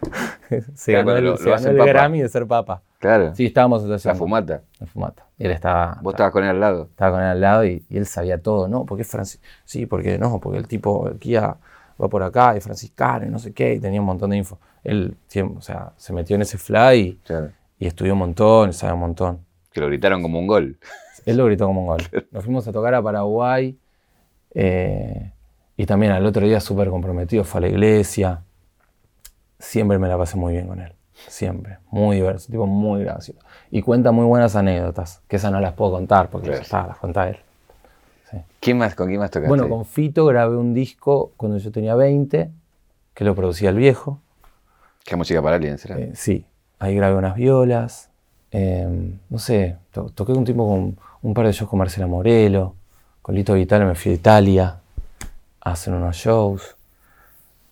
se 0.74 0.92
ganó, 0.92 1.14
el, 1.14 1.36
Grammy 1.76 2.22
de 2.22 2.28
ser 2.30 2.46
Papa. 2.46 2.82
Claro. 3.02 3.34
Sí, 3.34 3.46
estábamos 3.46 3.82
La 4.04 4.14
fumata. 4.14 4.62
La 4.78 4.86
fumata. 4.86 5.26
Y 5.36 5.46
él 5.46 5.50
estaba. 5.50 5.98
¿Vos 6.02 6.14
estabas 6.14 6.32
con 6.32 6.44
él 6.44 6.50
al 6.50 6.60
lado? 6.60 6.82
Estaba 6.84 7.16
con 7.16 7.20
él 7.20 7.30
al 7.30 7.40
lado 7.40 7.64
y, 7.64 7.84
él 7.90 8.06
sabía 8.06 8.40
todo, 8.40 8.68
¿no? 8.68 8.86
Porque 8.86 9.02
es 9.02 9.08
Francisco. 9.08 9.44
Sí, 9.64 9.86
porque 9.86 10.18
no, 10.18 10.38
porque 10.38 10.60
el 10.60 10.68
tipo 10.68 11.08
aquí 11.08 11.34
va 11.34 11.58
por 11.96 12.22
acá, 12.22 12.54
es 12.54 12.62
franciscano 12.62 13.26
y 13.26 13.28
no 13.28 13.40
sé 13.40 13.52
qué, 13.52 13.74
y 13.74 13.80
tenía 13.80 13.98
un 13.98 14.06
montón 14.06 14.30
de 14.30 14.36
info. 14.36 14.60
Él, 14.84 15.16
o 15.56 15.60
sea, 15.60 15.94
se 15.96 16.12
metió 16.12 16.36
en 16.36 16.42
ese 16.42 16.58
fly 16.58 17.18
y, 17.80 17.86
estudió 17.88 18.12
un 18.12 18.20
montón, 18.20 18.72
sabe 18.72 18.92
un 18.92 19.00
montón. 19.00 19.44
Que 19.72 19.80
lo 19.80 19.88
gritaron 19.88 20.22
como 20.22 20.38
un 20.38 20.46
gol. 20.46 20.78
Él 21.26 21.36
lo 21.36 21.46
gritó 21.46 21.66
como 21.66 21.80
un 21.80 21.86
gol. 21.88 22.02
Nos 22.30 22.44
fuimos 22.44 22.68
a 22.68 22.72
tocar 22.72 22.94
a 22.94 23.02
Paraguay 23.02 23.76
eh, 24.54 25.32
y 25.76 25.86
también 25.86 26.12
al 26.12 26.24
otro 26.24 26.46
día 26.46 26.60
súper 26.60 26.88
comprometido, 26.88 27.42
fue 27.42 27.58
a 27.58 27.62
la 27.62 27.68
iglesia. 27.68 28.44
Siempre 29.58 29.98
me 29.98 30.06
la 30.06 30.16
pasé 30.16 30.36
muy 30.36 30.52
bien 30.52 30.68
con 30.68 30.78
él. 30.78 30.94
Siempre. 31.28 31.78
Muy 31.90 32.16
diverso, 32.16 32.50
tipo 32.50 32.66
muy 32.66 33.02
gracioso. 33.02 33.40
Y 33.70 33.82
cuenta 33.82 34.12
muy 34.12 34.26
buenas 34.26 34.56
anécdotas, 34.56 35.22
que 35.28 35.36
esas 35.36 35.52
no 35.52 35.60
las 35.60 35.72
puedo 35.74 35.92
contar 35.92 36.28
porque 36.28 36.50
ya 36.50 36.56
está, 36.56 36.86
las 36.86 36.98
cuenta 36.98 37.28
él. 37.28 37.38
¿Quién 38.60 38.78
más, 38.78 38.94
¿Con 38.94 39.08
quién 39.08 39.18
más 39.20 39.30
tocaste? 39.30 39.48
Bueno, 39.48 39.68
con 39.68 39.84
Fito 39.84 40.24
grabé 40.24 40.56
un 40.56 40.72
disco 40.72 41.32
cuando 41.36 41.58
yo 41.58 41.70
tenía 41.72 41.94
20, 41.94 42.50
que 43.14 43.24
lo 43.24 43.34
producía 43.34 43.70
el 43.70 43.76
viejo. 43.76 44.20
¿Qué 45.04 45.16
música 45.16 45.42
para 45.42 45.56
alguien 45.56 45.78
será? 45.78 45.98
Eh, 45.98 46.12
sí, 46.14 46.44
ahí 46.78 46.94
grabé 46.94 47.16
unas 47.16 47.34
violas. 47.34 48.08
Em, 48.50 49.18
no 49.28 49.38
sé, 49.38 49.76
toqué 50.14 50.32
un 50.32 50.44
tiempo 50.44 50.68
con 50.68 50.96
un 51.22 51.34
par 51.34 51.46
de 51.46 51.52
shows 51.52 51.68
con 51.68 51.78
Marcela 51.78 52.06
Morelo, 52.06 52.74
con 53.20 53.34
Lito 53.34 53.54
Vitale 53.54 53.84
me 53.84 53.94
fui 53.94 54.12
a 54.12 54.14
Italia 54.14 54.76
a 55.60 55.70
hacer 55.70 55.94
unos 55.94 56.16
shows. 56.16 56.76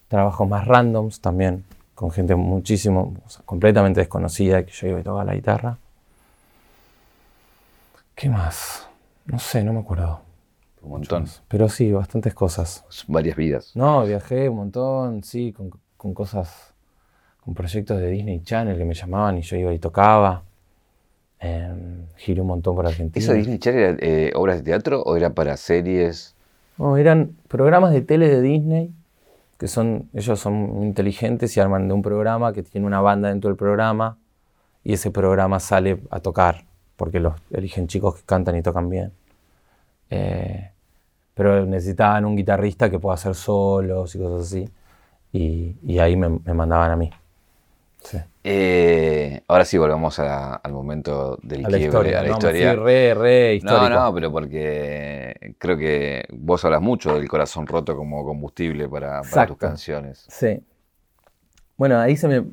Trabajos 0.08 0.48
más 0.48 0.66
randoms 0.66 1.20
también, 1.20 1.64
con 2.00 2.10
gente 2.10 2.34
muchísimo, 2.34 3.14
completamente 3.44 4.00
desconocida 4.00 4.64
que 4.64 4.72
yo 4.72 4.86
iba 4.86 5.00
a 5.00 5.02
tocar 5.02 5.26
la 5.26 5.34
guitarra. 5.34 5.76
¿Qué 8.14 8.30
más? 8.30 8.88
No 9.26 9.38
sé, 9.38 9.62
no 9.62 9.74
me 9.74 9.80
acuerdo. 9.80 10.22
Un 10.80 10.92
montón. 10.92 11.26
Pero 11.46 11.68
sí, 11.68 11.92
bastantes 11.92 12.32
cosas. 12.32 12.86
Varias 13.06 13.36
vidas. 13.36 13.72
No, 13.76 14.06
viajé 14.06 14.48
un 14.48 14.56
montón, 14.56 15.22
sí, 15.22 15.52
con, 15.52 15.72
con 15.98 16.14
cosas, 16.14 16.72
con 17.44 17.52
proyectos 17.52 18.00
de 18.00 18.08
Disney 18.08 18.40
Channel 18.40 18.78
que 18.78 18.84
me 18.86 18.94
llamaban 18.94 19.36
y 19.36 19.42
yo 19.42 19.58
iba 19.58 19.70
y 19.70 19.78
tocaba. 19.78 20.42
Eh, 21.38 22.06
giré 22.16 22.40
un 22.40 22.46
montón 22.46 22.76
por 22.76 22.86
Argentina. 22.86 23.22
¿Eso 23.22 23.32
de 23.32 23.38
Disney 23.40 23.58
Channel 23.58 23.82
era 23.82 23.96
eh, 24.00 24.32
obras 24.36 24.56
de 24.56 24.62
teatro 24.62 25.02
o 25.02 25.18
era 25.18 25.34
para 25.34 25.54
series? 25.58 26.34
No, 26.78 26.96
eran 26.96 27.36
programas 27.46 27.92
de 27.92 28.00
tele 28.00 28.26
de 28.26 28.40
Disney, 28.40 28.90
que 29.60 29.68
son, 29.68 30.08
ellos 30.14 30.40
son 30.40 30.82
inteligentes 30.82 31.54
y 31.54 31.60
arman 31.60 31.86
de 31.86 31.92
un 31.92 32.00
programa 32.00 32.50
que 32.54 32.62
tiene 32.62 32.86
una 32.86 33.02
banda 33.02 33.28
dentro 33.28 33.50
del 33.50 33.58
programa 33.58 34.16
y 34.82 34.94
ese 34.94 35.10
programa 35.10 35.60
sale 35.60 36.00
a 36.08 36.20
tocar, 36.20 36.64
porque 36.96 37.20
los 37.20 37.34
eligen 37.50 37.86
chicos 37.86 38.16
que 38.16 38.22
cantan 38.24 38.56
y 38.56 38.62
tocan 38.62 38.88
bien. 38.88 39.12
Eh, 40.08 40.70
pero 41.34 41.66
necesitaban 41.66 42.24
un 42.24 42.36
guitarrista 42.36 42.88
que 42.88 42.98
pueda 42.98 43.16
hacer 43.16 43.34
solos 43.34 44.14
y 44.14 44.18
cosas 44.18 44.46
así. 44.46 44.66
Y, 45.30 45.98
ahí 45.98 46.16
me, 46.16 46.30
mandaban 46.54 46.92
a 46.92 46.96
mí. 46.96 47.10
Eh, 48.42 49.42
ahora 49.48 49.64
sí 49.64 49.76
volvemos 49.76 50.18
al 50.18 50.72
momento 50.72 51.38
del 51.42 51.66
a 51.66 51.68
la 51.68 51.78
historia, 51.78 52.20
a 52.20 52.22
la 52.22 52.30
historia. 52.30 52.74
re, 52.74 53.14
re 53.14 53.60
No, 53.62 53.88
no, 53.88 54.14
pero 54.14 54.32
porque 54.32 55.54
creo 55.58 55.76
que 55.76 56.24
vos 56.30 56.64
hablas 56.64 56.80
mucho 56.80 57.14
del 57.14 57.28
corazón 57.28 57.66
roto 57.66 57.94
como 57.96 58.24
combustible 58.24 58.88
para, 58.88 59.22
tus 59.46 59.56
canciones. 59.58 60.26
Sí. 60.28 60.62
Bueno, 61.76 61.98
ahí 61.98 62.16
se 62.16 62.28
me, 62.28 62.44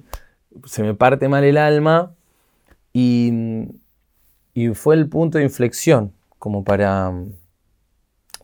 se 0.65 0.84
me 0.84 0.93
parte 0.93 1.30
mal 1.30 1.43
el 1.43 1.58
alma 1.58 2.13
y, 2.91 3.32
y 4.54 4.69
fue 4.69 4.95
el 4.95 5.08
punto 5.08 5.38
de 5.38 5.45
inflexión 5.45 6.13
como 6.38 6.63
para 6.63 7.13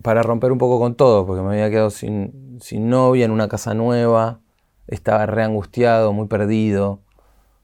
para 0.04 0.22
romper 0.22 0.52
un 0.52 0.58
poco 0.58 0.80
con 0.80 0.96
todo, 0.96 1.26
porque 1.26 1.42
me 1.42 1.54
había 1.54 1.70
quedado 1.70 1.90
sin, 1.90 2.60
novia 2.72 3.26
en 3.26 3.32
una 3.32 3.48
casa 3.48 3.74
nueva, 3.74 4.42
estaba 4.86 5.26
reangustiado, 5.26 6.14
muy 6.14 6.28
perdido, 6.28 7.00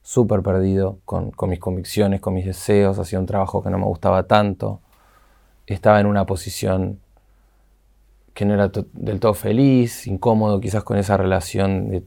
súper 0.02 0.42
perdido 0.42 1.00
con, 1.06 1.32
mis 1.48 1.60
convicciones, 1.60 2.22
con 2.22 2.34
mis 2.34 2.46
deseos, 2.46 3.00
hacía 3.00 3.20
un 3.20 3.26
trabajo 3.26 3.62
que 3.62 3.70
no 3.70 3.78
me 3.78 3.86
gustaba 3.86 4.24
tanto, 4.24 4.82
estaba 5.68 6.00
en 6.00 6.08
una 6.08 6.26
posición 6.26 7.00
que 8.34 8.46
no 8.46 8.54
era 8.54 8.72
del 8.94 9.20
todo 9.20 9.34
feliz, 9.34 10.08
incómodo 10.08 10.60
quizás 10.60 10.84
con 10.84 10.98
esa 10.98 11.18
relación 11.18 11.90
de, 11.90 12.04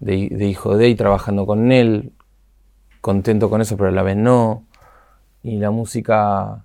de 0.00 0.46
hijo 0.46 0.76
de 0.76 0.88
y 0.88 0.94
trabajando 0.94 1.46
con 1.46 1.70
él, 1.72 2.12
contento 3.00 3.50
con 3.50 3.60
eso, 3.60 3.76
pero 3.76 3.90
a 3.90 3.92
la 3.92 4.02
vez 4.02 4.16
no. 4.16 4.64
Y 5.42 5.58
la 5.58 5.70
música, 5.70 6.64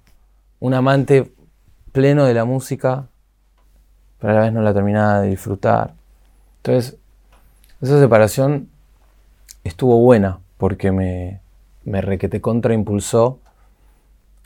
un 0.59 0.73
amante 0.73 1.33
pleno 1.91 2.25
de 2.25 2.33
la 2.33 2.45
música, 2.45 3.07
pero 4.19 4.31
a 4.31 4.35
la 4.35 4.41
vez 4.43 4.53
no 4.53 4.61
la 4.61 4.73
terminaba 4.73 5.21
de 5.21 5.29
disfrutar. 5.29 5.93
Entonces, 6.57 6.97
esa 7.81 7.99
separación 7.99 8.69
estuvo 9.63 9.99
buena 9.99 10.39
porque 10.57 10.91
me, 10.91 11.41
me 11.83 12.01
requete 12.01 12.41
contraimpulsó 12.41 13.39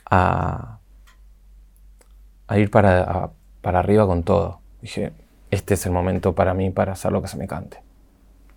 a, 0.09 0.79
a 2.47 2.57
ir 2.57 2.69
para, 2.69 3.31
para 3.61 3.79
arriba 3.79 4.05
con 4.05 4.23
todo. 4.23 4.59
Dije, 4.81 5.13
este 5.51 5.75
es 5.75 5.85
el 5.85 5.91
momento 5.91 6.33
para 6.33 6.53
mí 6.53 6.69
para 6.69 6.93
hacer 6.93 7.11
lo 7.11 7.21
que 7.21 7.27
se 7.27 7.37
me 7.37 7.47
cante. 7.47 7.81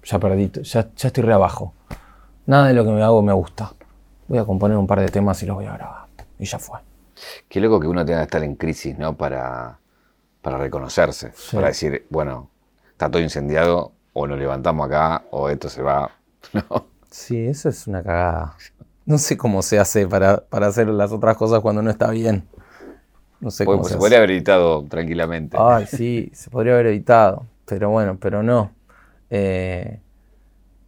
Ya 0.04 0.18
perdí, 0.18 0.50
ya, 0.62 0.88
ya 0.94 1.08
estoy 1.08 1.24
re 1.24 1.32
abajo. 1.32 1.74
Nada 2.46 2.68
de 2.68 2.74
lo 2.74 2.84
que 2.84 2.90
me 2.90 3.02
hago 3.02 3.22
me 3.22 3.32
gusta. 3.32 3.72
Voy 4.28 4.38
a 4.38 4.44
componer 4.44 4.76
un 4.76 4.86
par 4.86 5.00
de 5.00 5.08
temas 5.08 5.42
y 5.42 5.46
los 5.46 5.56
voy 5.56 5.66
a 5.66 5.72
grabar. 5.72 6.06
Y 6.38 6.44
ya 6.44 6.58
fue. 6.58 6.78
Qué 7.48 7.60
loco 7.60 7.80
que 7.80 7.86
uno 7.86 8.04
tenga 8.04 8.18
que 8.18 8.24
estar 8.24 8.44
en 8.44 8.56
crisis, 8.56 8.96
¿no? 8.98 9.16
Para, 9.16 9.78
para 10.42 10.58
reconocerse. 10.58 11.32
Para 11.52 11.68
decir, 11.68 12.06
bueno, 12.10 12.50
está 12.90 13.10
todo 13.10 13.22
incendiado, 13.22 13.92
o 14.12 14.26
nos 14.26 14.38
levantamos 14.38 14.86
acá, 14.86 15.24
o 15.30 15.48
esto 15.48 15.68
se 15.68 15.82
va. 15.82 16.10
¿no? 16.52 16.86
Sí, 17.10 17.46
eso 17.46 17.68
es 17.68 17.86
una 17.86 18.02
cagada. 18.02 18.56
No 19.04 19.18
sé 19.18 19.36
cómo 19.36 19.62
se 19.62 19.78
hace 19.78 20.06
para, 20.06 20.44
hacer 20.50 20.88
las 20.88 21.12
otras 21.12 21.36
cosas 21.36 21.60
cuando 21.60 21.82
no 21.82 21.90
está 21.90 22.10
bien. 22.10 22.46
No 23.40 23.50
sé 23.50 23.64
cómo 23.64 23.84
se, 23.84 23.94
se 23.94 23.98
podría 23.98 24.18
haber 24.18 24.30
evitado 24.30 24.84
tranquilamente. 24.84 25.56
Ay, 25.60 25.86
sí, 25.86 26.30
se 26.34 26.50
podría 26.50 26.74
haber 26.74 26.86
evitado. 26.86 27.46
Pero 27.66 27.90
bueno, 27.90 28.16
pero 28.20 28.42
no. 28.42 28.72
Eh, 29.30 30.00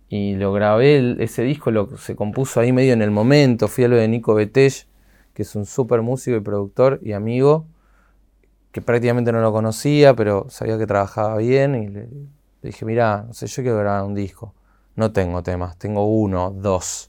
y 0.08 0.36
lo 0.36 0.52
grabé, 0.52 1.22
ese 1.22 1.42
disco 1.42 1.70
lo, 1.70 1.96
se 1.98 2.16
compuso 2.16 2.60
ahí 2.60 2.72
medio 2.72 2.94
en 2.94 3.02
el 3.02 3.10
momento. 3.10 3.68
Fui 3.68 3.84
a 3.84 3.88
lo 3.88 3.96
de 3.96 4.08
Nico 4.08 4.34
Betech, 4.34 4.86
que 5.34 5.42
es 5.42 5.54
un 5.54 5.66
súper 5.66 6.02
músico 6.02 6.36
y 6.36 6.40
productor 6.40 6.98
y 7.02 7.12
amigo, 7.12 7.66
que 8.72 8.80
prácticamente 8.80 9.32
no 9.32 9.40
lo 9.40 9.52
conocía, 9.52 10.14
pero 10.14 10.46
sabía 10.48 10.78
que 10.78 10.86
trabajaba 10.86 11.36
bien. 11.36 11.74
Y 11.74 11.88
le, 11.88 12.08
dije, 12.62 12.84
mira, 12.86 13.24
no 13.26 13.34
sé, 13.34 13.46
yo 13.48 13.62
quiero 13.62 13.78
grabar 13.78 14.04
un 14.04 14.14
disco. 14.14 14.54
No 14.98 15.12
tengo 15.12 15.44
temas, 15.44 15.78
tengo 15.78 16.08
uno, 16.08 16.50
dos. 16.50 17.08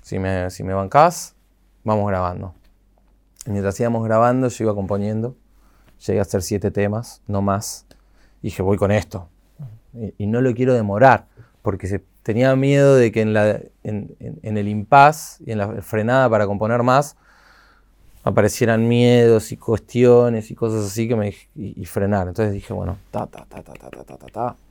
Si 0.00 0.20
me, 0.20 0.48
si 0.48 0.62
me 0.62 0.74
bancás, 0.74 1.34
vamos 1.82 2.06
grabando. 2.06 2.54
Y 3.46 3.50
mientras 3.50 3.80
íbamos 3.80 4.04
grabando, 4.04 4.46
yo 4.46 4.64
iba 4.64 4.76
componiendo. 4.76 5.34
Llegué 6.06 6.20
a 6.20 6.22
hacer 6.22 6.40
siete 6.40 6.70
temas, 6.70 7.20
no 7.26 7.42
más. 7.42 7.84
Y 8.42 8.46
dije, 8.46 8.62
voy 8.62 8.76
con 8.76 8.92
esto. 8.92 9.28
y 10.18 10.28
no 10.28 10.40
lo 10.40 10.54
quiero 10.54 10.72
demorar 10.72 11.26
porque 11.62 11.88
se 11.88 12.04
tenía 12.22 12.54
miedo 12.54 12.94
de 12.94 13.10
que 13.10 13.22
en, 13.22 13.32
la, 13.34 13.60
en, 13.82 14.16
el 14.42 14.68
impas 14.68 15.40
y 15.44 15.50
en 15.50 15.58
la 15.58 15.82
frenada 15.82 16.30
para 16.30 16.46
componer 16.46 16.84
más 16.84 17.16
aparecieran 18.22 18.86
miedos 18.86 19.50
y 19.50 19.56
cuestiones 19.56 20.48
y 20.52 20.54
cosas 20.54 20.86
así 20.86 21.08
que 21.08 21.16
me 21.16 21.34
y, 21.56 21.84
frenar. 21.86 22.28
Entonces 22.28 22.54
dije, 22.54 22.72
bueno, 22.72 22.98
ta 23.10 23.26
ta 23.26 23.44
ta 23.48 23.64
ta 23.64 23.72
ta 23.72 23.90
ta 23.90 24.16
ta 24.16 24.26
ta 24.28 24.67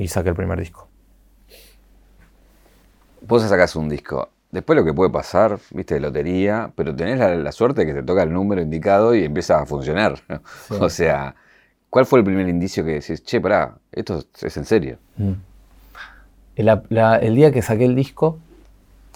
y 0.00 0.08
saqué 0.08 0.30
el 0.30 0.34
primer 0.34 0.58
disco. 0.58 0.88
Vos 3.20 3.42
sacás 3.42 3.76
un 3.76 3.88
disco. 3.88 4.30
Después 4.50 4.76
lo 4.76 4.84
que 4.84 4.94
puede 4.94 5.10
pasar, 5.10 5.58
viste, 5.72 5.94
de 5.94 6.00
lotería, 6.00 6.72
pero 6.74 6.96
tenés 6.96 7.18
la, 7.18 7.52
suerte 7.52 7.82
de 7.82 7.86
que 7.86 7.94
te 8.00 8.02
toca 8.02 8.22
el 8.22 8.32
número 8.32 8.62
indicado 8.62 9.14
y 9.14 9.24
empieza 9.24 9.60
a 9.60 9.66
funcionar. 9.66 10.14
O 10.80 10.88
sea, 10.88 11.34
¿cuál 11.90 12.06
fue 12.06 12.20
el 12.20 12.24
primer 12.24 12.48
indicio 12.48 12.82
que 12.84 12.92
decís, 12.92 13.22
che, 13.22 13.40
pará, 13.40 13.76
esto 13.92 14.24
es 14.40 14.56
en 14.56 14.64
serio? 14.64 14.98
Mm. 15.16 15.32
El, 16.56 17.34
día 17.34 17.52
que 17.52 17.62
saqué 17.62 17.84
el 17.84 17.94
disco, 17.94 18.38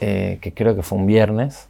eh, 0.00 0.38
que 0.40 0.52
creo 0.52 0.76
que 0.76 0.82
fue 0.82 0.98
un 0.98 1.06
viernes 1.06 1.68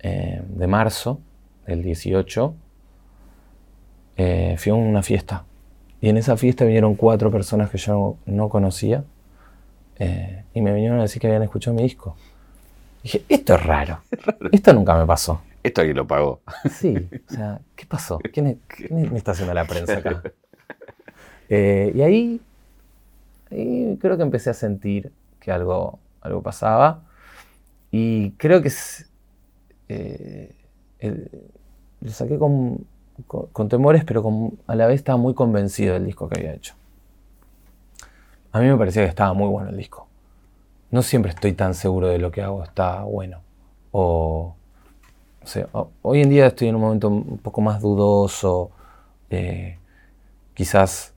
eh, 0.00 0.42
de 0.46 0.66
marzo, 0.66 1.20
el 1.66 1.82
18, 1.82 2.54
eh, 4.18 4.56
fui 4.58 4.70
a 4.70 4.74
una 4.74 5.02
fiesta. 5.02 5.44
Y 6.00 6.08
en 6.08 6.16
esa 6.16 6.36
fiesta 6.36 6.64
vinieron 6.64 6.94
cuatro 6.94 7.30
personas 7.30 7.70
que 7.70 7.78
yo 7.78 8.16
no, 8.26 8.48
conocía 8.48 9.04
y 10.54 10.60
me 10.60 10.72
vinieron 10.72 11.00
a 11.00 11.02
decir 11.02 11.20
que 11.20 11.26
habían 11.26 11.42
escuchado 11.42 11.74
mi 11.74 11.82
disco. 11.82 12.16
dije, 13.02 13.24
esto 13.28 13.54
es 13.56 13.62
raro. 13.64 14.00
Esto 14.52 14.72
nunca 14.72 14.96
me 14.96 15.06
pasó. 15.06 15.42
Esto 15.62 15.80
alguien 15.80 15.96
lo 15.96 16.06
pagó. 16.06 16.40
Sí, 16.70 16.94
o 17.28 17.32
sea, 17.32 17.60
¿qué 17.74 17.84
pasó? 17.84 18.18
¿Quién, 18.32 18.60
me 18.90 19.18
está 19.18 19.32
haciendo 19.32 19.54
la 19.54 19.64
prensa 19.64 19.98
acá? 19.98 20.22
y 21.50 22.02
ahí 22.02 22.40
y 23.50 23.96
creo 23.96 24.16
que 24.16 24.22
empecé 24.22 24.50
a 24.50 24.54
sentir 24.54 25.12
que 25.40 25.50
algo, 25.50 25.98
algo 26.20 26.42
pasaba. 26.42 27.02
Y 27.90 28.32
creo 28.32 28.60
que 28.62 28.70
eh, 29.88 30.54
lo 32.00 32.10
saqué 32.10 32.38
con, 32.38 32.86
con, 33.26 33.68
temores, 33.68 34.04
pero 34.04 34.52
a 34.66 34.74
la 34.74 34.86
vez 34.86 34.96
estaba 34.96 35.18
muy 35.18 35.34
convencido 35.34 35.94
del 35.94 36.06
disco 36.06 36.28
que 36.28 36.38
había 36.38 36.54
hecho. 36.54 36.74
A 38.52 38.60
mí 38.60 38.66
me 38.66 38.76
parecía 38.76 39.02
que 39.02 39.08
estaba 39.08 39.32
muy 39.34 39.48
bueno 39.48 39.70
el 39.70 39.76
disco. 39.76 40.06
No 40.90 41.02
siempre 41.02 41.32
estoy 41.32 41.52
tan 41.52 41.74
seguro 41.74 42.08
de 42.08 42.18
lo 42.18 42.30
que 42.30 42.42
hago 42.42 42.62
está 42.62 43.02
bueno. 43.02 43.40
O, 43.92 44.54
hoy 46.02 46.22
en 46.22 46.30
día 46.30 46.46
estoy 46.46 46.68
en 46.68 46.76
un 46.76 46.80
momento 46.80 47.08
un 47.08 47.38
poco 47.38 47.60
más 47.60 47.80
dudoso. 47.80 48.70
Eh, 49.30 49.78
quizás 50.54 51.14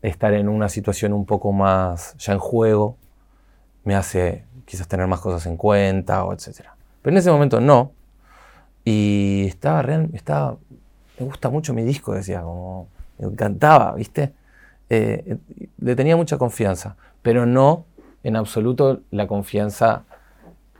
estar 0.00 0.32
en 0.32 0.48
una 0.48 0.68
situación 0.68 1.12
un 1.12 1.26
poco 1.26 1.52
más 1.52 2.16
ya 2.18 2.32
en 2.32 2.38
juego 2.38 2.96
me 3.84 3.94
hace 3.94 4.44
quizás 4.64 4.88
tener 4.88 5.06
más 5.06 5.20
cosas 5.20 5.46
en 5.46 5.56
cuenta 5.56 6.24
o 6.24 6.32
etcétera. 6.32 6.76
Pero 7.02 7.14
en 7.14 7.18
ese 7.18 7.30
momento 7.30 7.60
no. 7.60 7.92
Y 8.84 9.44
estaba 9.46 9.82
real, 9.82 10.08
estaba, 10.12 10.56
me 11.22 11.28
gusta 11.28 11.50
mucho 11.50 11.72
mi 11.72 11.84
disco, 11.84 12.14
decía, 12.14 12.42
como 12.42 12.88
me 13.18 13.28
encantaba, 13.28 13.94
¿viste? 13.94 14.32
Eh, 14.90 15.36
le 15.78 15.96
tenía 15.96 16.16
mucha 16.16 16.36
confianza, 16.36 16.96
pero 17.22 17.46
no 17.46 17.86
en 18.24 18.36
absoluto 18.36 19.00
la 19.10 19.26
confianza 19.26 20.04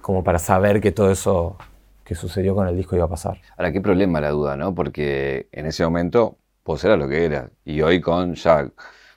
como 0.00 0.24
para 0.24 0.38
saber 0.38 0.80
que 0.80 0.90
todo 0.90 1.10
eso 1.10 1.56
que 2.04 2.14
sucedió 2.16 2.54
con 2.54 2.66
el 2.66 2.76
disco 2.76 2.96
iba 2.96 3.04
a 3.04 3.08
pasar. 3.08 3.40
Ahora, 3.56 3.72
qué 3.72 3.80
problema 3.80 4.20
la 4.20 4.30
duda, 4.30 4.56
¿no? 4.56 4.74
Porque 4.74 5.48
en 5.52 5.66
ese 5.66 5.84
momento, 5.84 6.36
pues 6.64 6.82
era 6.84 6.96
lo 6.96 7.08
que 7.08 7.24
era. 7.24 7.48
Y 7.64 7.80
hoy 7.80 8.00
con 8.00 8.34
ya 8.34 8.68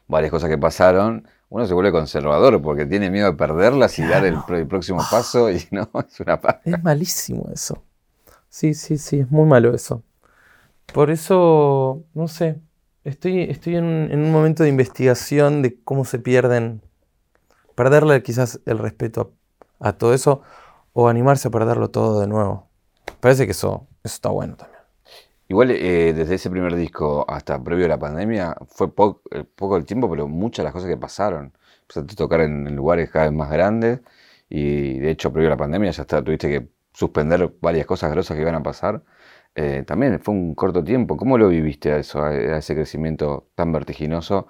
varias 0.08 0.32
cosas 0.32 0.50
que 0.50 0.58
pasaron, 0.60 1.28
uno 1.50 1.66
se 1.66 1.74
vuelve 1.74 1.92
conservador 1.92 2.62
porque 2.62 2.86
tiene 2.86 3.10
miedo 3.10 3.32
de 3.32 3.38
perderlas 3.38 3.98
y 3.98 4.04
dar 4.04 4.24
el, 4.26 4.38
próximo 4.68 5.02
paso 5.10 5.50
y 5.50 5.64
no, 5.72 5.90
es 6.08 6.20
una 6.20 6.40
paz. 6.40 6.58
Es 6.64 6.84
malísimo 6.84 7.50
eso. 7.52 7.82
Sí, 8.48 8.76
sí, 8.76 8.98
sí, 8.98 9.20
es 9.20 9.32
muy 9.32 9.48
malo 9.48 9.74
eso. 9.74 10.04
Por 10.94 11.12
eso, 11.12 12.04
no 12.14 12.28
sé, 12.28 12.62
estoy, 13.04 13.44
estoy 13.44 13.76
en, 13.76 14.12
un 14.12 14.32
momento 14.32 14.64
de 14.64 14.70
investigación 14.70 15.62
de 15.62 15.80
cómo 15.84 16.06
se 16.06 16.20
pierden, 16.20 16.82
perderle 17.76 18.24
quizás 18.24 18.60
el 18.66 18.80
respeto 18.80 19.34
a, 19.80 19.94
todo 19.94 20.14
eso 20.14 20.42
o 20.94 21.08
animarse 21.10 21.48
a 21.48 21.52
perderlo 21.52 21.90
todo 21.90 22.22
de 22.22 22.28
nuevo. 22.28 22.70
Parece 23.20 23.46
que 23.46 23.52
eso, 23.52 23.88
eso 24.04 24.16
está 24.16 24.30
bueno 24.30 24.56
también. 24.56 24.76
Igual 25.48 25.72
eh, 25.72 26.14
desde 26.14 26.36
ese 26.36 26.50
primer 26.50 26.76
disco 26.76 27.24
hasta 27.28 27.64
previo 27.64 27.86
a 27.86 27.90
la 27.90 28.00
pandemia 28.00 28.56
fue 28.68 28.88
eh, 29.32 29.44
poco 29.44 29.78
el 29.78 29.86
tiempo, 29.86 30.10
pero 30.10 30.28
muchas 30.28 30.64
las 30.64 30.74
cosas 30.74 30.90
que 30.90 30.98
pasaron. 30.98 31.54
Empezaste 31.82 32.14
a 32.14 32.16
tocar 32.16 32.42
en, 32.42 32.76
lugares 32.76 33.12
cada 33.12 33.26
vez 33.26 33.34
más 33.34 33.52
grandes 33.52 34.02
y 34.50 35.00
de 35.00 35.12
hecho 35.12 35.32
previo 35.32 35.50
a 35.50 35.52
la 35.52 35.58
pandemia 35.58 35.92
ya 35.92 36.02
está, 36.02 36.24
tuviste 36.24 36.50
que 36.50 36.68
suspender 36.94 37.54
varias 37.62 37.86
cosas 37.86 38.12
grosas 38.12 38.36
que 38.36 38.42
iban 38.42 38.56
a 38.56 38.64
pasar. 38.64 39.04
Eh, 39.56 39.84
también 39.88 40.20
fue 40.20 40.34
un 40.34 40.54
corto 40.54 40.84
tiempo. 40.84 41.18
¿Cómo 41.18 41.38
lo 41.38 41.48
viviste 41.48 41.92
a 41.92 41.98
eso, 41.98 42.24
a, 42.24 42.36
ese 42.58 42.76
crecimiento 42.76 43.48
tan 43.56 43.72
vertiginoso? 43.72 44.48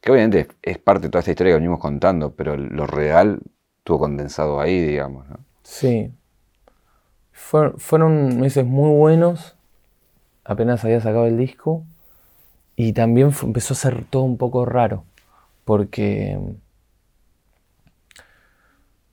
Que 0.00 0.12
obviamente 0.12 0.48
es 0.62 0.78
parte 0.78 1.04
de 1.04 1.10
toda 1.10 1.20
esta 1.20 1.30
historia 1.30 1.52
que 1.52 1.58
venimos 1.58 1.80
contando, 1.80 2.34
pero 2.34 2.56
lo 2.56 2.86
real 2.86 3.40
estuvo 3.78 4.00
condensado 4.00 4.60
ahí, 4.60 4.80
digamos. 4.80 5.28
¿no? 5.28 5.38
Sí. 5.62 6.12
fueron 7.32 8.40
meses 8.40 8.64
muy 8.64 8.90
buenos 8.90 9.56
apenas 10.46 10.84
había 10.84 11.00
sacado 11.00 11.26
el 11.26 11.36
disco 11.36 11.84
y 12.76 12.92
también 12.92 13.32
empezó 13.42 13.74
a 13.74 13.76
ser 13.76 14.04
todo 14.04 14.22
un 14.22 14.38
poco 14.38 14.64
raro 14.64 15.04
porque 15.64 16.38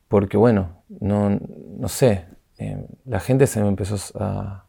porque 0.07 0.38
bueno 0.38 0.84
no, 1.01 1.39
no 1.78 1.88
sé 1.88 2.26
eh, 2.59 2.86
la 3.05 3.19
gente 3.19 3.47
se 3.47 3.61
me 3.61 3.67
empezó 3.67 3.95
a, 4.19 4.65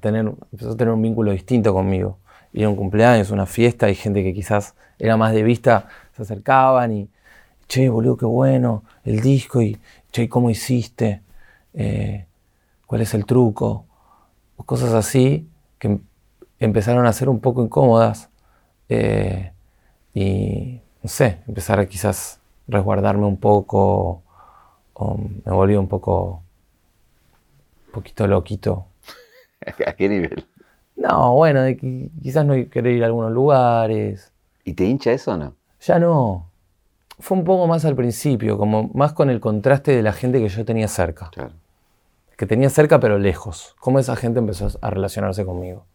tener 0.00 0.26
empezó 0.52 0.72
a 0.72 0.76
tener 0.76 0.92
un 0.92 1.02
vínculo 1.02 1.32
distinto 1.32 1.72
conmigo. 1.72 2.18
Ir 2.52 2.64
a 2.64 2.68
un 2.68 2.76
cumpleaños 2.76 3.30
una 3.30 3.46
fiesta 3.46 3.88
y 3.88 3.94
gente 3.94 4.22
que 4.22 4.34
quizás 4.34 4.74
era 4.98 5.16
más 5.16 5.32
de 5.32 5.42
vista 5.42 5.88
se 6.14 6.22
acercaban 6.22 6.92
y 6.92 7.08
che 7.66 7.88
boludo 7.88 8.16
qué 8.16 8.26
bueno 8.26 8.84
el 9.04 9.20
disco 9.20 9.62
y 9.62 9.78
che 10.10 10.28
cómo 10.28 10.50
hiciste 10.50 11.22
eh, 11.72 12.26
cuál 12.86 13.00
es 13.00 13.14
el 13.14 13.24
truco 13.24 13.86
cosas 14.66 14.92
así 14.92 15.48
que 15.78 15.98
empezaron 16.58 17.06
a 17.06 17.12
ser 17.12 17.28
un 17.28 17.40
poco 17.40 17.62
incómodas 17.62 18.28
eh, 18.88 19.52
y, 20.14 20.80
no 21.02 21.08
sé, 21.08 21.38
empezar 21.48 21.80
a 21.80 21.86
quizás 21.86 22.40
resguardarme 22.68 23.26
un 23.26 23.38
poco, 23.38 24.22
me 25.44 25.52
volví 25.52 25.74
un 25.74 25.88
poco, 25.88 26.42
poquito 27.92 28.26
loquito. 28.26 28.86
¿A 29.86 29.92
qué 29.94 30.08
nivel? 30.08 30.46
No, 30.96 31.34
bueno, 31.34 31.62
de 31.62 31.76
que 31.76 32.10
quizás 32.22 32.44
no 32.44 32.54
querer 32.70 32.94
ir 32.94 33.02
a 33.02 33.06
algunos 33.06 33.32
lugares. 33.32 34.32
¿Y 34.64 34.74
te 34.74 34.84
hincha 34.84 35.12
eso 35.12 35.32
o 35.32 35.36
no? 35.36 35.54
Ya 35.80 35.98
no. 35.98 36.48
Fue 37.18 37.36
un 37.36 37.44
poco 37.44 37.66
más 37.66 37.84
al 37.84 37.94
principio, 37.94 38.58
como 38.58 38.90
más 38.94 39.12
con 39.12 39.30
el 39.30 39.40
contraste 39.40 39.94
de 39.94 40.02
la 40.02 40.12
gente 40.12 40.40
que 40.40 40.48
yo 40.48 40.64
tenía 40.64 40.88
cerca. 40.88 41.30
Claro. 41.30 41.52
Que 42.36 42.46
tenía 42.46 42.68
cerca 42.70 43.00
pero 43.00 43.18
lejos. 43.18 43.74
Cómo 43.80 43.98
esa 43.98 44.16
gente 44.16 44.38
empezó 44.38 44.68
a 44.80 44.90
relacionarse 44.90 45.44
conmigo. 45.44 45.86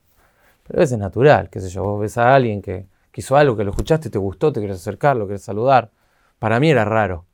Pero 0.66 0.80
a 0.80 0.82
veces 0.82 0.94
es 0.94 1.00
natural, 1.00 1.50
qué 1.50 1.60
sé 1.60 1.70
yo, 1.70 1.84
vos 1.84 2.02
ves 2.02 2.18
a 2.18 2.34
alguien 2.34 2.62
que, 2.62 2.86
que 3.12 3.22
hizo 3.22 3.38
algo, 3.38 3.56
que 3.56 3.64
lo 3.64 3.72
escuchaste, 3.72 4.10
te 4.10 4.18
gustó, 4.18 4.52
te 4.52 4.62
querés 4.62 4.78
acercar, 4.78 5.16
lo 5.16 5.28
querés 5.28 5.44
saludar. 5.44 5.92
Para 6.40 6.60
mí 6.60 6.70
era 6.70 6.86
raro. 6.86 7.26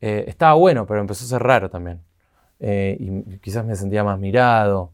Eh, 0.00 0.24
estaba 0.28 0.54
bueno, 0.54 0.86
pero 0.86 1.00
empezó 1.00 1.24
a 1.24 1.28
ser 1.28 1.42
raro 1.42 1.70
también. 1.70 2.00
Eh, 2.60 2.96
y 2.98 3.38
quizás 3.38 3.64
me 3.64 3.76
sentía 3.76 4.04
más 4.04 4.18
mirado. 4.18 4.90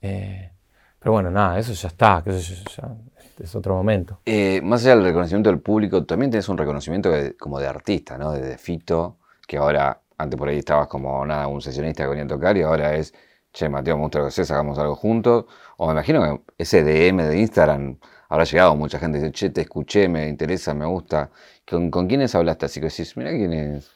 Eh, 0.00 0.50
pero 0.98 1.12
bueno, 1.12 1.30
nada, 1.30 1.58
eso 1.58 1.72
ya 1.72 1.88
está, 1.88 2.22
que 2.22 2.30
eso 2.30 2.54
ya, 2.76 2.94
es 3.38 3.54
otro 3.54 3.74
momento. 3.74 4.20
Eh, 4.26 4.60
más 4.62 4.82
allá 4.82 4.96
del 4.96 5.04
reconocimiento 5.04 5.50
del 5.50 5.60
público, 5.60 6.04
también 6.04 6.30
tienes 6.30 6.48
un 6.48 6.58
reconocimiento 6.58 7.10
como 7.38 7.58
de 7.58 7.66
artista, 7.66 8.18
¿no? 8.18 8.32
De, 8.32 8.58
Fito, 8.58 9.16
que 9.46 9.56
ahora, 9.56 10.02
antes 10.18 10.38
por 10.38 10.48
ahí 10.48 10.58
estabas 10.58 10.88
como 10.88 11.24
nada, 11.24 11.46
un 11.46 11.62
sesionista 11.62 12.02
que 12.04 12.10
venía 12.10 12.24
a 12.24 12.28
tocar 12.28 12.56
y 12.56 12.62
ahora 12.62 12.94
es, 12.96 13.14
che, 13.52 13.68
Mateo, 13.68 13.96
lo 13.96 14.08
que 14.10 14.30
sé, 14.30 14.42
hagamos 14.52 14.78
algo 14.78 14.94
juntos. 14.94 15.46
O 15.78 15.86
me 15.86 15.92
imagino 15.92 16.22
que 16.22 16.62
ese 16.62 16.82
DM 16.84 17.24
de 17.26 17.38
Instagram 17.38 17.98
habrá 18.28 18.44
llegado 18.44 18.76
mucha 18.76 18.98
gente 18.98 19.18
dice, 19.18 19.32
che, 19.32 19.50
te 19.50 19.62
escuché, 19.62 20.08
me 20.08 20.28
interesa, 20.28 20.74
me 20.74 20.86
gusta. 20.86 21.30
¿Con, 21.66 21.90
con 21.90 22.06
quiénes 22.06 22.34
hablaste? 22.34 22.66
Así 22.66 22.80
que 22.80 22.88
decís, 22.88 23.16
mira 23.16 23.30
quiénes, 23.30 23.90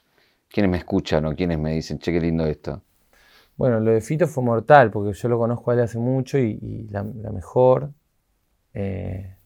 quiénes 0.48 0.70
me 0.70 0.78
escuchan 0.78 1.24
o 1.26 1.34
quiénes 1.34 1.58
me 1.58 1.72
dicen, 1.72 1.98
che, 1.98 2.12
qué 2.12 2.20
lindo 2.20 2.46
esto. 2.46 2.82
Bueno, 3.56 3.78
lo 3.80 3.92
de 3.92 4.00
Fito 4.00 4.26
fue 4.26 4.42
mortal, 4.42 4.90
porque 4.90 5.12
yo 5.12 5.28
lo 5.28 5.38
conozco 5.38 5.70
a 5.70 5.74
él 5.74 5.80
hace 5.80 5.98
mucho 5.98 6.38
y, 6.38 6.88
la, 6.90 7.04
mejor. 7.04 7.92
Eh, 8.74 9.36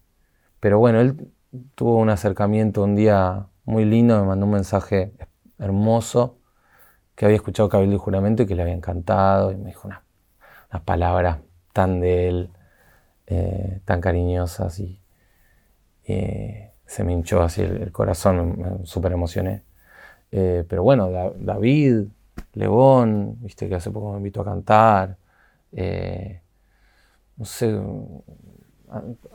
pero 0.61 0.79
bueno, 0.79 1.01
él 1.01 1.31
tuvo 1.75 1.97
un 1.99 2.11
acercamiento 2.11 2.83
un 2.85 2.97
día 2.97 3.47
muy 3.65 3.85
lindo, 3.85 4.19
me 4.21 4.27
mandó 4.27 4.47
un 4.47 4.53
mensaje 4.53 5.13
hermoso, 5.59 6.39
que 7.15 7.27
había 7.27 7.37
escuchado 7.37 7.69
Cabildo 7.69 7.97
y 7.97 7.99
Juramento 7.99 8.43
y 8.45 8.47
que 8.47 8.55
le 8.55 8.63
había 8.63 8.75
encantado, 8.75 9.53
y 9.53 9.57
me 9.57 9.67
dijo 9.71 9.89
unas 9.89 10.83
palabras 10.85 11.41
tan 11.73 12.01
de 12.01 12.29
él, 12.29 12.51
eh, 13.27 13.81
tan 13.85 14.01
cariñosas, 14.01 14.79
y 14.81 15.03
eh, 16.05 16.73
se 16.87 17.05
me 17.05 17.13
hinchó 17.13 17.43
así 17.43 17.63
el, 17.63 17.93
corazón, 17.93 18.59
me, 18.59 18.87
súper 18.87 19.13
emocioné. 19.13 19.65
pero 20.31 20.83
bueno, 20.83 21.11
David, 21.39 22.07
León, 22.55 23.37
viste 23.41 23.69
que 23.69 23.75
hace 23.75 23.91
poco 23.91 24.13
me 24.13 24.19
invitó 24.19 24.43
a 24.43 24.45
cantar. 24.45 25.17
Eh, 25.73 26.41
no 27.37 27.45
sé, 27.45 27.79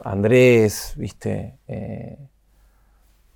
Andrés, 0.03 0.93
viste, 0.97 1.59
eh, 1.67 2.17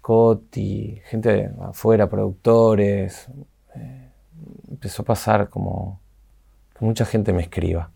Coti, 0.01 1.01
gente 1.05 1.51
afuera, 1.61 2.09
productores. 2.09 3.28
Eh, 3.75 4.09
empezó 4.69 5.03
a 5.03 5.05
pasar 5.05 5.49
como 5.49 6.01
que 6.78 6.86
mucha 6.86 7.05
gente 7.05 7.34
me 7.34 7.43
escriba, 7.43 7.91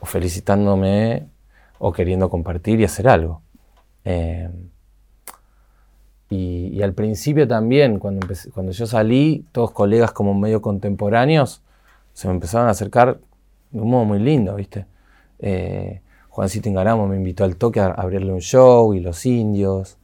o 0.00 0.06
felicitándome, 0.06 1.28
o 1.78 1.92
queriendo 1.92 2.28
compartir 2.30 2.80
y 2.80 2.84
hacer 2.84 3.08
algo. 3.08 3.42
Y, 6.30 6.82
al 6.82 6.92
principio 6.92 7.48
también, 7.48 7.98
cuando, 7.98 8.26
cuando 8.52 8.72
yo 8.72 8.86
salí, 8.86 9.46
todos 9.52 9.70
colegas 9.70 10.12
como 10.12 10.34
medio 10.34 10.60
contemporáneos 10.60 11.62
se 12.12 12.26
me 12.26 12.34
empezaron 12.34 12.66
a 12.66 12.72
acercar 12.72 13.20
de 13.70 13.80
un 13.80 13.90
modo 13.90 14.04
muy 14.04 14.18
lindo, 14.18 14.54
¿viste? 14.56 14.86
Eh, 15.38 16.00
Juancito 16.28 16.68
Ingaramo 16.68 17.06
me 17.06 17.16
invitó 17.16 17.44
al 17.44 17.54
toque 17.54 17.78
a 17.78 17.86
abrirle 17.86 18.32
un 18.32 18.40
show 18.40 18.92
y 18.92 18.98
los 18.98 19.24
indios. 19.24 19.98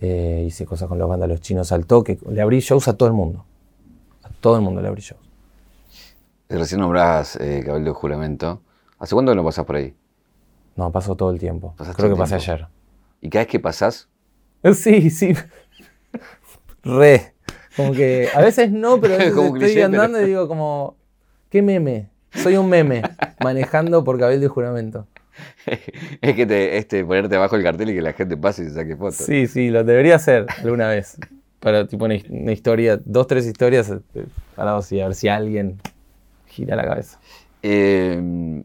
Eh, 0.00 0.42
hice 0.46 0.66
cosas 0.66 0.88
con 0.88 0.98
los 0.98 1.08
vándalos 1.08 1.40
chinos 1.40 1.70
al 1.70 1.86
toque. 1.86 2.18
Le 2.28 2.42
abrí 2.42 2.58
shows 2.58 2.88
a 2.88 2.96
todo 2.96 3.08
el 3.08 3.14
mundo. 3.14 3.44
A 4.24 4.28
todo 4.40 4.56
el 4.56 4.62
mundo 4.62 4.82
le 4.82 4.88
abrí 4.88 5.02
shows. 5.02 5.20
Recién 6.48 6.80
nombrás 6.80 7.36
eh, 7.36 7.62
Cabildo 7.64 7.90
de 7.90 7.94
Juramento. 7.94 8.60
¿Hace 8.98 9.14
cuánto 9.14 9.30
que 9.30 9.36
no 9.36 9.44
pasás 9.44 9.64
por 9.64 9.76
ahí? 9.76 9.94
No, 10.74 10.90
paso 10.90 11.14
todo 11.14 11.30
el 11.30 11.38
tiempo. 11.38 11.74
Creo 11.96 12.10
que 12.10 12.16
pasé 12.16 12.34
ayer. 12.34 12.66
¿Y 13.20 13.28
cada 13.28 13.44
vez 13.44 13.50
que 13.52 13.60
pasás? 13.60 14.08
Sí, 14.74 15.10
sí. 15.10 15.34
Re. 16.84 17.32
Como 17.76 17.92
que 17.92 18.28
a 18.34 18.40
veces 18.40 18.70
no, 18.70 19.00
pero 19.00 19.14
a 19.14 19.18
veces 19.18 19.34
estoy 19.36 19.80
andando 19.80 20.20
y 20.20 20.26
digo 20.26 20.46
como, 20.46 20.96
¿qué 21.48 21.62
meme? 21.62 22.10
Soy 22.34 22.56
un 22.56 22.68
meme 22.68 23.02
manejando 23.42 24.04
por 24.04 24.18
cabildo 24.18 24.46
y 24.46 24.48
juramento. 24.48 25.06
es 26.20 26.36
que 26.36 26.46
te, 26.46 26.76
este, 26.76 27.04
ponerte 27.04 27.36
abajo 27.36 27.56
el 27.56 27.62
cartel 27.62 27.90
y 27.90 27.94
que 27.94 28.02
la 28.02 28.12
gente 28.12 28.36
pase 28.36 28.62
y 28.62 28.66
se 28.66 28.74
saque 28.74 28.96
fotos. 28.96 29.16
Sí, 29.16 29.46
sí, 29.46 29.70
lo 29.70 29.84
debería 29.84 30.16
hacer 30.16 30.46
alguna 30.62 30.88
vez. 30.88 31.16
Para 31.60 31.86
tipo 31.86 32.04
una, 32.04 32.16
historia, 32.52 33.00
dos, 33.04 33.26
tres 33.26 33.46
historias 33.46 33.90
a 34.56 34.64
la 34.64 34.80
y 34.90 35.00
a 35.00 35.06
ver 35.06 35.14
si 35.14 35.28
alguien 35.28 35.80
gira 36.46 36.76
la 36.76 36.84
cabeza. 36.84 37.18
Em, 37.62 38.64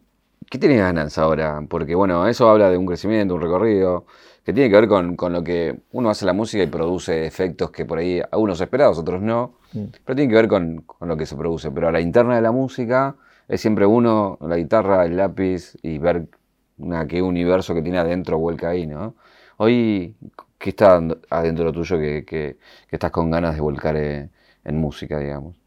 ¿Qué 0.50 0.58
tienes 0.58 0.80
ganas 0.80 1.18
ahora? 1.18 1.62
Porque 1.70 1.93
bueno, 1.93 2.28
eso 2.28 2.50
habla 2.50 2.72
de 2.72 2.78
un 2.78 2.86
crecimiento, 2.86 3.36
un 3.36 3.41
recorrido 3.41 4.06
que 4.48 4.54
tiene 4.54 4.70
que 4.70 4.78
ver 4.78 4.88
con, 4.88 5.34
lo 5.34 5.43
que 5.43 5.82
uno 5.91 6.10
hace 6.10 6.26
la 6.26 6.32
música 6.32 6.64
y 6.64 6.68
produce 6.68 7.26
efectos 7.26 7.70
que 7.70 7.84
por 7.84 7.98
ahí 7.98 8.22
algunos 8.32 8.62
esperados, 8.62 8.98
otros 8.98 9.22
no, 9.22 9.56
mm. 9.74 9.84
pero 10.06 10.16
tiene 10.16 10.30
que 10.30 10.36
ver 10.38 10.48
con, 10.48 10.86
lo 11.02 11.18
que 11.18 11.26
se 11.26 11.36
produce. 11.36 11.70
Pero 11.70 11.89
a 11.89 11.91
la 11.91 12.00
interna 12.00 12.38
de 12.38 12.41
la 12.41 12.54
música 12.54 13.18
es 13.50 13.60
siempre 13.60 13.86
uno, 13.86 14.38
la 14.39 14.56
guitarra, 14.56 15.04
el 15.04 15.18
lápiz 15.18 15.76
y 15.84 15.98
ver 15.98 16.30
una, 16.78 17.06
qué 17.08 17.22
universo 17.22 17.74
que 17.74 17.82
tiene 17.82 17.98
adentro 17.98 18.39
vuelca 18.39 18.70
ahí, 18.70 18.88
¿no? 18.88 19.16
Hoy, 19.58 20.16
¿qué 20.58 20.70
está 20.70 21.02
adentro 21.30 21.74
tuyo 21.74 22.00
que, 22.00 22.24
que, 22.24 22.56
estás 22.89 23.12
con 23.12 23.30
ganas 23.30 23.54
de 23.54 23.60
volcar 23.60 23.98
en, 23.98 24.32
música, 24.64 25.20
digamos? 25.20 25.58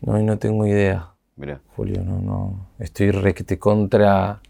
No, 0.00 0.18
no 0.18 0.36
tengo 0.36 0.66
idea. 0.66 1.12
Mira. 1.36 1.60
Julio, 1.76 2.02
no, 2.04 2.20
no. 2.20 2.66
Estoy 2.80 3.12
recte 3.12 3.56
contra 3.60 4.40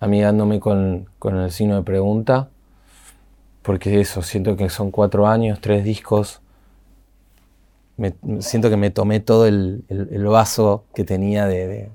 amigándome 0.00 0.58
con, 0.58 1.10
con 1.18 1.36
el 1.36 1.50
signo 1.50 1.76
de 1.76 1.82
pregunta 1.82 2.48
porque 3.62 4.00
eso, 4.00 4.22
siento 4.22 4.56
que 4.56 4.68
son 4.68 4.90
cuatro 4.90 5.26
años, 5.26 5.60
tres 5.60 5.84
discos. 5.84 6.40
siento 8.40 8.70
que 8.70 8.76
me 8.76 8.90
tomé 8.90 9.20
todo 9.20 9.46
el, 9.46 9.84
vaso 10.28 10.84
que 10.94 11.04
tenía 11.04 11.46
de, 11.46 11.88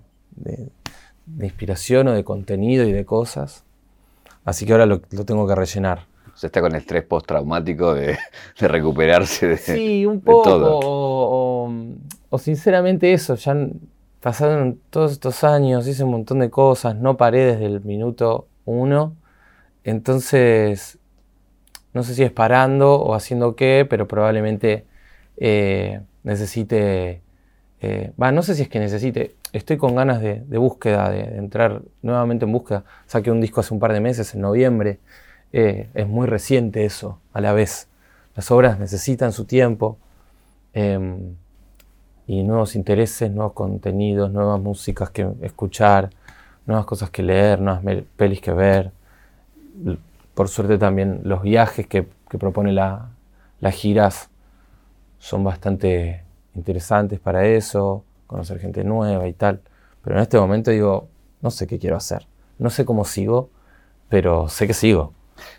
inspiración 1.42 2.08
o 2.08 2.14
de 2.14 2.24
contenido 2.24 2.86
y 2.86 2.94
de 2.94 3.06
cosas. 3.06 3.64
Así 4.46 4.66
que 4.66 4.72
ahora 4.72 4.86
lo, 4.86 5.02
tengo 5.02 5.46
que 5.46 5.56
rellenar. 5.56 6.06
O 6.34 6.38
sea, 6.40 6.48
está 6.48 6.62
con 6.62 6.72
el 6.72 6.82
estrés 6.82 7.04
postraumático 7.04 7.94
de, 7.94 8.18
recuperarse 8.60 9.48
de, 9.48 9.58
sí, 9.58 10.06
un 10.06 10.22
poco, 10.22 10.52
O, 10.56 11.74
o, 12.30 12.38
sinceramente 12.38 13.12
eso, 13.12 13.36
ya 13.36 13.58
pasaron 14.22 14.80
todos 14.90 15.12
estos 15.14 15.44
años, 15.44 15.88
hice 15.88 16.04
un 16.04 16.12
montón 16.12 16.40
de 16.40 16.50
cosas, 16.50 16.96
no 16.96 17.18
paré 17.18 17.46
desde 17.46 17.66
el 17.66 17.82
minuto 17.82 18.48
uno. 18.66 19.16
Entonces 19.84 21.00
no 21.98 22.04
sé 22.04 22.14
si 22.14 22.22
es 22.22 22.32
parando 22.32 22.94
o 22.94 23.16
haciendo 23.16 23.56
qué, 23.56 23.86
pero 23.90 24.08
probablemente 24.08 24.86
eh, 25.36 26.00
necesite, 26.24 27.24
eh, 27.82 28.12
no 28.18 28.44
sé 28.44 28.54
si 28.54 28.62
es 28.62 28.70
que 28.70 28.80
necesite, 28.80 29.36
estoy 29.52 29.78
con 29.78 29.96
ganas 29.96 30.22
de, 30.22 30.58
búsqueda, 30.60 31.10
de, 31.10 31.38
entrar 31.38 31.82
nuevamente 32.04 32.46
en 32.46 32.52
búsqueda. 32.52 32.84
Saqué 33.08 33.32
un 33.32 33.42
disco 33.42 33.62
hace 33.62 33.74
un 33.74 33.80
par 33.80 33.94
de 33.94 34.00
meses, 34.00 34.36
en 34.36 34.42
noviembre, 34.42 35.00
eh, 35.52 35.90
es 35.96 36.08
muy 36.08 36.28
reciente 36.28 36.86
eso, 36.86 37.20
a 37.34 37.42
la 37.42 37.52
vez. 37.54 37.88
Las 38.36 38.52
obras 38.52 38.78
necesitan 38.78 39.32
su 39.34 39.46
tiempo 39.46 39.98
em, 40.74 41.34
y 42.28 42.44
nuevos 42.44 42.76
intereses, 42.76 43.32
nuevos 43.32 43.54
contenidos, 43.54 44.32
nuevas 44.32 44.62
músicas 44.62 45.10
que 45.10 45.28
escuchar, 45.42 46.12
nuevas 46.68 46.86
cosas 46.86 47.10
que 47.10 47.24
leer, 47.24 47.60
nuevas 47.60 47.82
pelis 48.16 48.40
que 48.40 48.52
ver 48.52 48.92
por 50.38 50.50
suerte 50.50 50.78
también 50.78 51.22
los 51.24 51.42
viajes 51.42 51.88
que, 51.88 52.08
propone 52.38 52.72
la, 52.72 53.10
las 53.60 53.74
giras 53.74 54.30
son 55.18 55.44
bastante 55.44 56.26
interesantes 56.54 57.20
para 57.20 57.48
eso, 57.48 58.04
conocer 58.28 58.60
gente 58.60 58.84
nueva 58.84 59.28
y 59.28 59.34
tal. 59.34 59.62
Pero 60.04 60.18
en 60.18 60.22
este 60.22 60.38
momento 60.40 60.70
digo, 60.70 61.08
no 61.42 61.50
sé 61.50 61.66
qué 61.66 61.80
quiero 61.80 61.96
hacer. 61.96 62.28
No 62.60 62.70
sé 62.70 62.86
cómo 62.86 63.04
sigo, 63.04 63.50
pero 64.10 64.48
sé 64.48 64.68
que 64.68 64.76
sigo. 64.76 65.12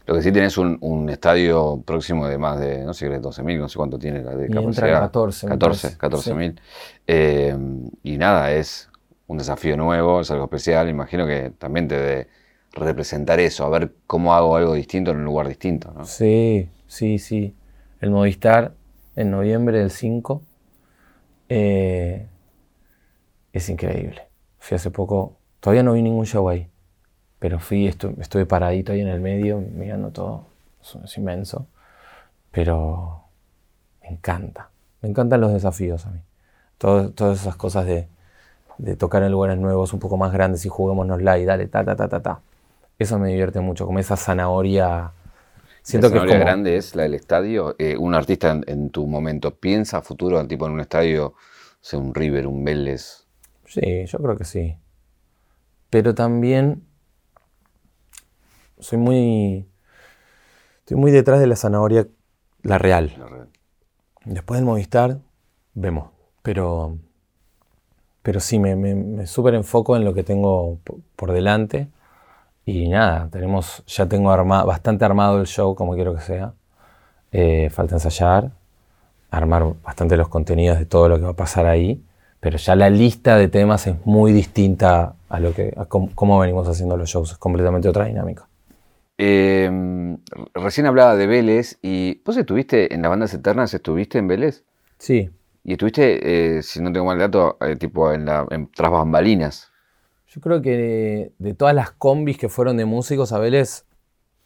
Lo 0.07 0.15
que 0.15 0.23
sí 0.23 0.31
tienes 0.31 0.57
un, 0.57 0.79
un 0.81 1.11
estadio 1.11 1.83
próximo 1.85 2.29
de 2.29 2.39
más 2.39 2.61
de, 2.61 2.85
no 2.85 2.95
sé, 2.95 3.11
12.000, 3.11 3.59
no 3.59 3.69
sé 3.69 3.79
cuánto 3.79 3.99
tiene 3.99 4.23
la 4.23 4.37
de 4.37 4.49
capacidad. 4.49 5.01
14. 5.01 5.49
14, 5.49 5.99
14.000. 5.99 7.91
y 8.05 8.17
nada, 8.17 8.53
es 8.53 8.89
un 9.27 9.39
desafío 9.39 9.77
nuevo, 9.77 10.21
es 10.21 10.31
algo 10.31 10.45
especial. 10.45 10.89
Imagino 10.89 11.27
que 11.27 11.51
también 11.59 11.89
te 11.89 11.99
dé 11.99 12.29
representar 12.73 13.41
eso, 13.41 13.65
a 13.65 13.69
ver 13.69 13.93
cómo 14.07 14.35
hago 14.35 14.57
algo 14.57 14.75
distinto 14.75 15.11
en 15.11 15.19
un 15.19 15.25
lugar 15.25 15.49
distinto. 15.49 15.93
¿no? 15.93 16.05
Sí, 16.05 16.69
sí, 16.87 17.19
sí. 17.19 17.55
El 18.01 18.11
Movistar 18.11 18.73
en 19.17 19.31
noviembre 19.31 19.79
del 19.79 19.91
5 19.91 20.43
eh, 21.49 22.27
es 23.53 23.69
increíble. 23.69 24.29
Fui 24.59 24.77
hace 24.77 24.91
poco, 24.91 25.37
todavía 25.61 25.83
no 25.83 25.95
vi 25.95 26.03
ningún 26.03 26.27
show 26.27 26.49
ahí, 26.49 26.69
pero 27.39 27.59
fui, 27.59 27.87
estuve 27.87 28.47
paradito 28.47 28.93
ahí 28.93 29.01
en 29.01 29.09
el 29.09 29.21
medio 29.21 29.59
mirando 29.59 30.11
todo, 30.11 30.47
es, 31.05 31.17
inmenso, 31.17 31.67
pero 32.51 33.25
me 34.03 34.09
encanta, 34.09 34.71
me 35.01 35.09
encantan 35.09 35.41
los 35.41 35.53
desafíos 35.53 36.07
a 36.07 36.11
mí. 36.11 36.21
todas 36.79 37.41
esas 37.41 37.57
cosas 37.57 37.87
de, 37.87 38.09
tocar 38.97 39.23
en 39.23 39.33
lugares 39.33 39.59
nuevos, 39.59 39.93
un 39.93 40.01
poco 40.01 40.17
más 40.17 40.33
grandes 40.33 40.65
y 40.65 40.69
juguémonosla 40.69 41.39
y 41.39 41.45
dale, 41.45 41.67
ta, 41.67 41.85
ta, 41.85 41.97
ta, 41.97 42.09
ta, 42.09 42.21
ta. 42.21 42.41
Eso 42.99 43.19
me 43.19 43.29
divierte 43.29 43.61
mucho, 43.61 43.87
como 43.87 44.01
esa 44.01 44.17
zanahoria. 44.17 45.13
Siento 45.83 46.09
la 46.09 46.27
que 46.27 46.33
es 46.33 46.41
grande 46.41 46.77
es 46.77 46.97
la 46.97 47.05
del 47.05 47.15
estadio. 47.15 47.77
Eh, 47.79 47.97
un 47.97 48.15
artista 48.15 48.61
en, 48.67 48.91
tu 48.91 49.07
momento 49.07 49.55
piensa 49.55 50.03
futuro, 50.03 50.45
tipo 50.49 50.67
en 50.67 50.73
un 50.73 50.81
estadio, 50.81 51.35
sea 51.81 52.01
un 52.01 52.13
River, 52.13 52.49
un 52.49 52.65
Vélez. 52.65 53.27
Sí, 53.67 54.05
yo 54.07 54.19
creo 54.19 54.37
que 54.37 54.45
sí. 54.45 54.77
Pero 55.91 56.15
también 56.15 56.83
soy 58.81 58.99
muy. 58.99 59.69
Estoy 60.81 60.97
muy 60.97 61.13
detrás 61.13 61.39
de 61.39 61.47
la 61.47 61.57
zanahoria, 61.57 62.09
la 62.63 62.79
real. 62.79 63.13
Después 64.25 64.59
del 64.59 64.67
Movistar, 64.67 65.21
vemos. 65.75 66.11
Pero. 66.43 66.99
Pero 68.23 68.41
sí, 68.41 68.59
me, 68.59 68.75
me, 68.75 69.27
súper 69.27 69.55
enfoco 69.55 69.97
en 69.97 70.05
lo 70.05 70.13
que 70.13 70.25
tengo 70.25 70.81
por 71.15 71.33
delante. 71.33 71.89
Y 72.71 72.87
nada, 72.87 73.31
tenemos, 73.33 73.83
ya 73.87 74.05
tengo 74.05 74.29
bastante 74.45 75.03
armado 75.03 75.41
el 75.41 75.47
show 75.47 75.75
como 75.75 75.95
quiero 75.95 76.15
que 76.15 76.21
sea. 76.21 76.53
Eh, 77.33 77.71
falta 77.71 77.95
ensayar, 77.95 78.51
armar 79.31 79.73
bastante 79.83 80.19
los 80.19 80.29
contenidos 80.29 80.79
de 80.79 80.85
todo 80.85 81.09
lo 81.09 81.17
que 81.17 81.23
va 81.23 81.31
a 81.31 81.35
pasar 81.35 81.65
ahí. 81.65 82.05
Pero 82.41 82.59
ya 82.59 82.77
la 82.77 82.91
lista 82.91 83.39
de 83.39 83.49
temas 83.49 83.87
es 83.87 83.95
muy 84.05 84.33
distinta 84.33 85.15
a 85.31 85.41
lo 85.41 85.55
que 85.55 85.73
a 85.79 85.87
cómo, 85.87 86.41
venimos 86.41 86.69
haciendo 86.69 86.99
los 86.99 87.09
shows. 87.09 87.33
Es 87.33 87.39
completamente 87.39 87.89
otra 87.89 88.05
dinámica. 88.05 88.47
Em, 89.17 90.19
recién 90.53 90.85
hablaba 90.85 91.17
de 91.17 91.27
Vélez 91.27 91.79
y 91.81 92.21
vos 92.23 92.37
estuviste 92.37 92.93
en 92.93 93.01
las 93.01 93.09
bandas 93.09 93.33
eternas, 93.33 93.73
¿estuviste 93.73 94.19
en 94.19 94.29
Vélez? 94.29 94.63
Sí. 94.99 95.31
Y 95.65 95.73
estuviste, 95.73 96.59
eh, 96.59 96.63
si 96.63 96.83
no 96.83 96.93
tengo 96.93 97.07
mal 97.07 97.19
dato, 97.19 97.57
eh, 97.63 97.77
tipo 97.77 98.13
en, 98.13 98.27
la, 98.27 98.47
en 98.51 98.71
tras 98.71 98.91
bambalinas. 98.91 99.73
Yo 100.29 100.43
creo 100.43 100.61
que 100.61 101.33
de, 101.39 101.55
todas 101.55 101.75
las 101.75 101.91
combis 101.91 102.37
que 102.37 102.49
fueron 102.51 102.77
de 102.77 102.85
músicos 102.85 103.33
a 103.33 103.39
Vélez, 103.39 103.87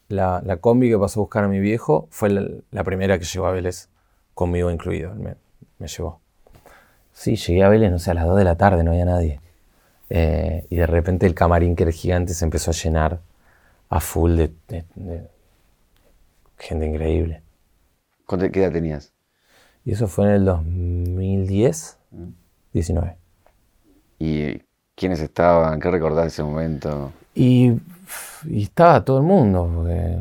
la, 0.09 0.41
combi 0.61 0.89
que 0.89 0.99
pasó 0.99 1.20
a 1.20 1.22
buscar 1.22 1.45
a 1.45 1.49
mi 1.49 1.59
viejo 1.59 2.07
fue 2.11 2.30
la, 2.30 2.85
primera 2.85 3.18
que 3.18 3.24
llegó 3.24 3.47
a 3.47 3.51
Vélez, 3.51 3.89
conmigo 4.35 4.70
incluido. 4.70 5.12
Me, 5.14 5.37
llevó. 5.89 6.20
Sí, 7.12 7.35
llegué 7.35 7.64
a 7.64 7.68
Vélez, 7.68 7.91
no 7.91 7.99
sé, 7.99 8.12
a 8.12 8.14
las 8.14 8.26
2 8.26 8.37
de 8.37 8.45
la 8.45 8.57
tarde, 8.57 8.85
no 8.85 8.93
había 8.93 9.05
nadie. 9.05 9.41
Eh, 10.09 10.66
y 10.70 10.76
de 10.76 10.87
repente 10.87 11.26
el 11.26 11.35
camarín 11.35 11.74
que 11.74 11.83
era 11.83 11.93
gigante 11.93 12.35
se 12.35 12.45
empezó 12.45 12.70
a 12.70 12.74
llenar 12.74 13.20
a 13.89 13.99
full 13.99 14.37
de, 14.37 14.53
gente 16.59 16.87
increíble. 16.87 17.43
¿Cuánto 18.26 18.47
edad 18.47 18.70
tenías? 18.70 19.12
Y 19.85 19.93
eso 19.93 20.07
fue 20.07 20.26
en 20.26 20.30
el 20.30 20.45
2010, 20.45 21.99
19. 22.72 23.09
Mm. 23.09 23.14
¿Y 24.24 24.62
¿Quiénes 24.95 25.20
estaban? 25.20 25.80
¿Qué 25.80 25.90
recordás 25.90 26.24
de 26.24 26.28
ese 26.28 26.43
momento? 26.43 27.12
Y, 27.34 27.72
estaba 28.51 29.05
todo 29.05 29.18
el 29.18 29.22
mundo, 29.24 29.70
porque, 29.74 30.20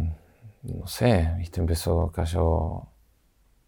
no 0.63 0.88
sé, 0.88 1.34
viste, 1.38 1.59
empezó, 1.59 2.11
cayó, 2.11 2.84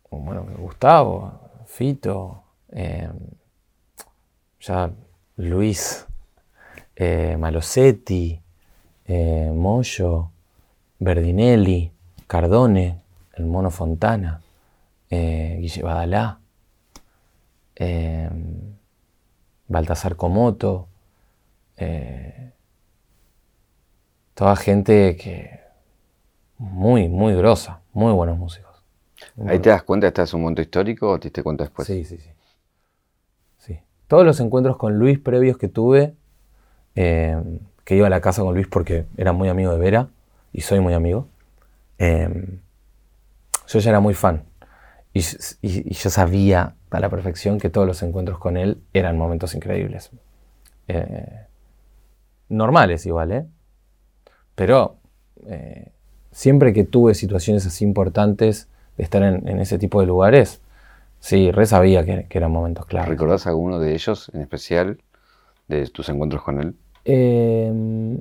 bueno, 0.10 0.46
Gustavo, 0.58 1.40
Fito, 1.66 2.44
eh, 2.70 3.10
ya 4.60 4.92
Luis, 5.38 6.06
eh, 6.96 7.36
Malosetti, 7.38 8.42
eh, 9.06 9.52
Moyo, 9.54 10.32
Berdinelli, 11.00 11.92
Cardone, 12.28 13.02
el 13.34 13.46
Mono 13.46 13.72
Fontana, 13.72 14.40
Guille 15.10 15.84
Badalá, 15.84 16.40
Baltasar 19.68 20.16
Comoto, 20.16 20.88
eh, 21.78 22.52
toda 24.34 24.56
gente 24.56 25.16
que 25.16 25.60
muy, 26.58 27.10
muy 27.10 27.34
grosa, 27.36 27.82
muy 27.94 28.12
buenos 28.14 28.38
músicos. 28.38 28.84
¿Ahí 29.48 29.60
te 29.60 29.70
das 29.70 29.84
cuenta 29.84 30.06
que 30.06 30.10
estás 30.10 30.34
en 30.34 30.38
un 30.38 30.42
momento 30.44 30.62
histórico 30.62 31.10
o 31.10 31.20
te 31.20 31.28
diste 31.28 31.44
cuenta 31.44 31.64
después? 31.64 31.88
Sí, 31.88 32.04
sí, 32.04 32.18
sí. 32.18 32.30
sí. 33.58 33.80
Todos 34.08 34.26
los 34.26 34.40
encuentros 34.40 34.78
con 34.78 34.98
Luis 34.98 35.20
previos 35.20 35.58
que 35.58 35.68
tuve, 35.68 36.14
eh, 36.96 37.42
que 37.84 37.96
iba 37.96 38.08
a 38.08 38.10
la 38.10 38.22
casa 38.22 38.42
con 38.42 38.54
Luis 38.54 38.68
porque 38.68 39.06
era 39.18 39.34
muy 39.34 39.50
amigo 39.50 39.72
de 39.72 39.78
Vera 39.78 40.10
y 40.52 40.62
soy 40.62 40.80
muy 40.80 40.94
amigo, 40.94 41.28
eh, 41.98 42.60
yo 43.68 43.80
ya 43.80 43.90
era 43.90 44.00
muy 44.00 44.14
fan. 44.14 44.44
Y, 45.14 45.22
yo 45.22 46.10
sabía 46.10 46.76
a 46.90 47.00
la 47.00 47.10
perfección 47.10 47.60
que 47.60 47.70
todos 47.70 47.86
los 47.86 48.02
encuentros 48.02 48.40
con 48.40 48.58
él 48.58 48.82
eran 48.94 49.18
momentos 49.18 49.54
increíbles 49.54 50.12
normales 52.54 53.06
igual, 53.06 53.32
¿eh? 53.32 53.46
Pero 54.56 54.98
eh, 55.48 55.92
siempre 56.32 56.74
que 56.74 56.84
tuve 56.84 57.14
situaciones 57.14 57.66
así 57.66 57.84
importantes 57.84 58.68
de 58.98 59.04
estar 59.04 59.24
en, 59.24 59.48
ese 59.60 59.78
tipo 59.80 60.02
de 60.02 60.08
lugares, 60.08 60.62
sí, 61.20 61.52
re 61.52 61.66
sabía 61.66 62.06
que, 62.06 62.28
eran 62.30 62.52
momentos 62.52 62.86
claros. 62.86 63.10
¿Recordás 63.10 63.48
alguno 63.48 63.80
de 63.80 63.94
ellos 63.94 64.30
en 64.34 64.42
especial, 64.42 65.00
de 65.68 65.88
tus 65.88 66.10
encuentros 66.10 66.44
con 66.44 66.60
él? 66.60 66.76
Em, 67.06 68.20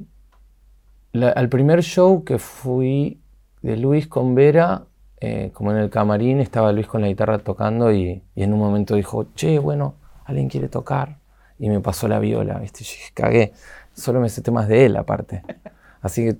al 1.12 1.48
primer 1.48 1.82
show 1.82 2.24
que 2.24 2.38
fui 2.38 3.20
de 3.60 3.76
Luis 3.76 4.06
con 4.06 4.34
Vera, 4.34 4.84
eh, 5.20 5.50
como 5.52 5.70
en 5.72 5.78
el 5.78 5.90
camarín, 5.90 6.40
estaba 6.40 6.72
Luis 6.72 6.86
con 6.86 7.00
la 7.00 7.08
guitarra 7.08 7.38
tocando 7.38 7.92
y, 7.92 8.22
en 8.34 8.52
un 8.52 8.58
momento 8.58 8.94
dijo, 8.96 9.26
che, 9.34 9.58
bueno, 9.58 9.94
alguien 10.24 10.48
quiere 10.48 10.68
tocar. 10.68 11.18
Y 11.58 11.68
me 11.68 11.80
pasó 11.80 12.08
la 12.08 12.18
viola, 12.18 12.58
¿viste? 12.58 12.82
Y 12.82 13.12
cagué 13.14 13.52
solo 13.94 14.20
me 14.20 14.28
sé 14.28 14.42
temas 14.42 14.68
de 14.68 14.86
él 14.86 14.96
aparte. 14.96 15.42
Así 16.00 16.24
que 16.24 16.36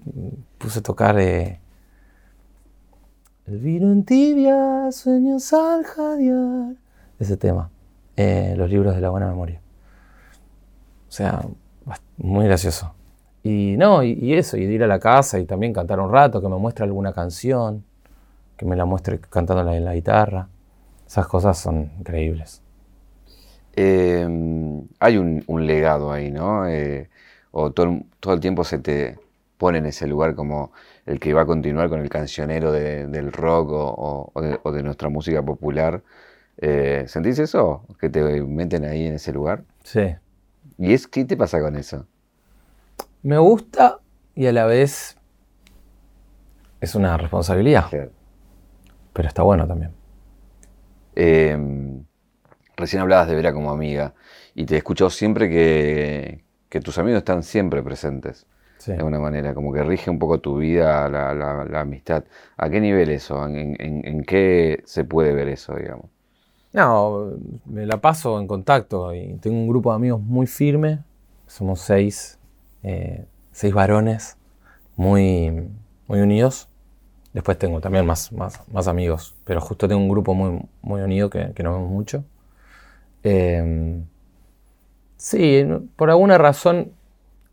puse 0.59 0.81
a 0.81 0.83
tocar 0.83 1.19
eh, 1.21 1.61
El 3.47 3.59
vino 3.59 3.93
en 3.93 4.05
tibia, 4.05 4.91
sueños 4.91 5.53
al 5.53 5.85
jadear. 5.85 6.75
Ese 7.19 7.37
tema. 7.37 7.71
Eh, 8.17 8.55
los 8.57 8.69
libros 8.69 8.95
de 8.95 9.01
la 9.01 9.11
buena 9.11 9.29
memoria. 9.29 9.61
O 11.09 11.13
sea, 11.13 11.43
muy 12.17 12.47
gracioso. 12.47 12.95
Y 13.43 13.77
no, 13.77 14.03
y, 14.03 14.35
eso, 14.35 14.57
y 14.57 14.63
ir 14.63 14.85
a 14.85 14.87
la 14.87 14.99
casa 14.99 15.39
y 15.39 15.47
también 15.47 15.73
cantar 15.73 15.99
un 16.01 16.13
rato, 16.13 16.41
que 16.41 16.49
me 16.49 16.57
muestre 16.57 16.85
alguna 16.85 17.13
canción, 17.13 17.85
que 18.57 18.65
me 18.65 18.77
la 18.77 18.85
muestre 18.85 19.19
cantándola 19.21 19.77
en 19.77 19.85
la 19.85 19.95
guitarra. 19.95 20.49
Esas 21.07 21.27
cosas 21.27 21.59
son 21.59 21.91
increíbles. 21.99 22.63
Em, 23.75 24.87
hay 25.01 25.17
un, 25.19 25.67
legado 25.67 26.13
ahí, 26.13 26.31
¿no? 26.31 26.67
Eh, 26.67 27.09
o 27.53 27.71
todo, 27.71 28.01
todo, 28.21 28.35
el 28.35 28.41
tiempo 28.41 28.65
se 28.65 28.79
te 28.79 29.19
pone 29.59 29.79
en 29.79 29.87
ese 29.87 30.07
lugar 30.07 30.35
como 30.35 30.73
el 31.07 31.21
que 31.21 31.33
va 31.33 31.43
a 31.43 31.47
continuar 31.47 31.89
con 31.89 32.01
el 32.01 32.09
cancionero 32.09 32.73
del 32.73 33.33
rock 33.33 33.69
o, 33.71 34.33
de, 34.73 34.83
nuestra 34.83 35.09
música 35.09 35.43
popular. 35.43 36.03
Eh, 36.59 37.05
¿Sentís 37.07 37.39
eso? 37.39 37.87
¿Que 38.01 38.11
te 38.11 38.43
meten 38.43 38.85
ahí 38.85 39.07
en 39.07 39.15
ese 39.15 39.33
lugar? 39.33 39.65
Sí. 39.85 40.15
¿Y 40.79 40.93
es 40.93 41.07
qué 41.07 41.25
te 41.25 41.37
pasa 41.37 41.61
con 41.61 41.77
eso? 41.77 42.07
Me 43.23 43.39
gusta 43.39 44.01
y 44.35 44.47
a 44.47 44.53
la 44.53 44.67
vez 44.67 45.17
es 46.81 46.95
una 46.97 47.17
responsabilidad. 47.17 47.87
Pero 49.13 49.29
está 49.29 49.43
bueno 49.43 49.67
también. 49.67 49.93
Em, 51.15 52.05
recién 52.77 53.03
hablabas 53.03 53.29
de 53.29 53.37
Vera 53.37 53.53
como 53.53 53.71
amiga 53.71 54.15
y 54.55 54.65
te 54.67 54.75
he 54.75 54.79
escuchado 54.79 55.11
siempre 55.11 55.49
que, 55.49 56.43
que 56.73 56.81
tus 56.81 56.97
amigos 56.97 57.19
están 57.19 57.43
siempre 57.43 57.83
presentes. 57.83 58.47
De 58.87 58.95
alguna 58.95 59.21
manera, 59.21 59.53
como 59.55 59.75
que 59.75 59.85
rige 59.85 60.11
un 60.11 60.19
poco 60.19 60.41
tu 60.41 60.57
vida, 60.57 61.07
la, 61.09 61.81
amistad. 61.81 62.25
¿A 62.57 62.71
qué 62.71 62.81
nivel 62.81 63.11
eso? 63.11 63.47
¿En, 63.47 64.25
qué 64.25 64.83
se 64.87 65.05
puede 65.05 65.35
ver 65.35 65.49
eso, 65.49 65.77
digamos? 65.77 66.07
No, 66.73 67.35
me 67.67 67.85
la 67.85 68.01
paso 68.01 68.41
en 68.41 68.47
contacto 68.47 69.15
y 69.15 69.35
tengo 69.35 69.57
un 69.57 69.69
grupo 69.69 69.91
de 69.91 69.97
amigos 69.97 70.23
muy 70.23 70.47
firme. 70.47 71.01
Somos 71.47 71.81
seis, 71.81 72.39
eh, 72.83 73.27
seis 73.53 73.75
varones 73.75 74.39
muy, 74.97 75.69
muy 76.09 76.21
unidos. 76.21 76.71
Después 77.35 77.59
tengo 77.59 77.83
también 77.83 78.07
más, 78.07 78.33
más, 78.33 78.67
más, 78.73 78.89
amigos, 78.89 79.37
pero 79.45 79.61
justo 79.61 79.87
tengo 79.87 80.01
un 80.01 80.09
grupo 80.09 80.33
muy, 80.33 80.63
muy 80.81 81.03
unido 81.03 81.29
que, 81.29 81.53
que 81.55 81.63
nos 81.63 81.75
vemos 81.75 81.91
mucho. 81.91 82.25
Eh, 83.23 84.03
Sí, 85.23 85.65
por 85.95 86.11
alguna 86.11 86.37
razón 86.37 86.91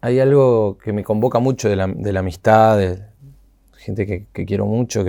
hay 0.02 0.20
algo 0.20 0.80
que 0.80 0.92
me 0.92 1.04
convoca 1.04 1.38
mucho 1.38 1.70
de 1.70 1.76
la, 1.76 1.86
de 1.86 2.12
la 2.12 2.22
amistad, 2.22 2.80
de 2.80 3.04
gente 3.78 4.08
que, 4.08 4.46
quiero 4.48 4.66
mucho, 4.66 5.06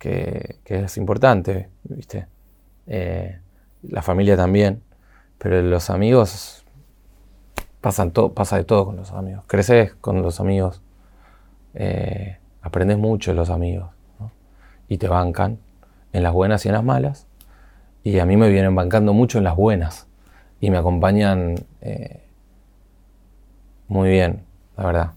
que, 0.00 0.56
es 0.64 0.96
importante, 0.96 1.68
¿viste? 1.84 2.26
Eh, 2.88 3.38
la 3.82 4.02
familia 4.02 4.36
también, 4.36 4.82
pero 5.38 5.62
los 5.62 5.88
amigos 5.88 6.64
pasan 7.80 8.10
to- 8.10 8.32
pasa 8.34 8.56
de 8.56 8.64
todo 8.64 8.86
con 8.86 8.96
los 8.96 9.12
amigos. 9.12 9.44
Creces 9.46 9.94
con 9.94 10.22
los 10.22 10.40
amigos, 10.40 10.82
eh, 11.74 12.38
aprendes 12.60 12.98
mucho 12.98 13.30
de 13.30 13.36
los 13.36 13.50
amigos 13.50 13.88
y 14.88 14.98
te 14.98 15.06
bancan 15.06 15.60
en 16.12 16.24
las 16.24 16.32
buenas 16.32 16.64
y 16.64 16.70
en 16.70 16.74
las 16.74 16.82
malas. 16.82 17.28
Y 18.02 18.18
a 18.18 18.26
mí 18.26 18.36
me 18.36 18.48
vienen 18.48 18.74
bancando 18.74 19.12
mucho 19.12 19.38
en 19.38 19.44
las 19.44 19.54
buenas 19.54 20.05
y 20.66 20.70
me 20.72 20.78
acompañan 20.78 21.64
eh, 21.80 22.24
muy 23.86 24.10
bien, 24.10 24.44
la 24.76 24.84
verdad. 24.84 25.12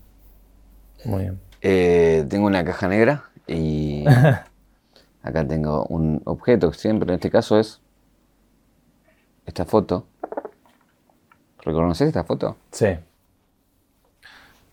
Muy 1.05 1.21
bien. 1.21 1.39
Eh, 1.63 2.23
tengo 2.29 2.45
una 2.45 2.63
caja 2.63 2.87
negra 2.87 3.31
y 3.47 4.05
acá 5.23 5.47
tengo 5.47 5.85
un 5.85 6.21
objeto 6.25 6.69
que 6.69 6.77
siempre 6.77 7.09
en 7.09 7.15
este 7.15 7.31
caso 7.31 7.57
es 7.57 7.81
esta 9.47 9.65
foto. 9.65 10.05
¿Reconoces 11.63 12.09
esta 12.09 12.23
foto? 12.23 12.55
Sí. 12.71 12.99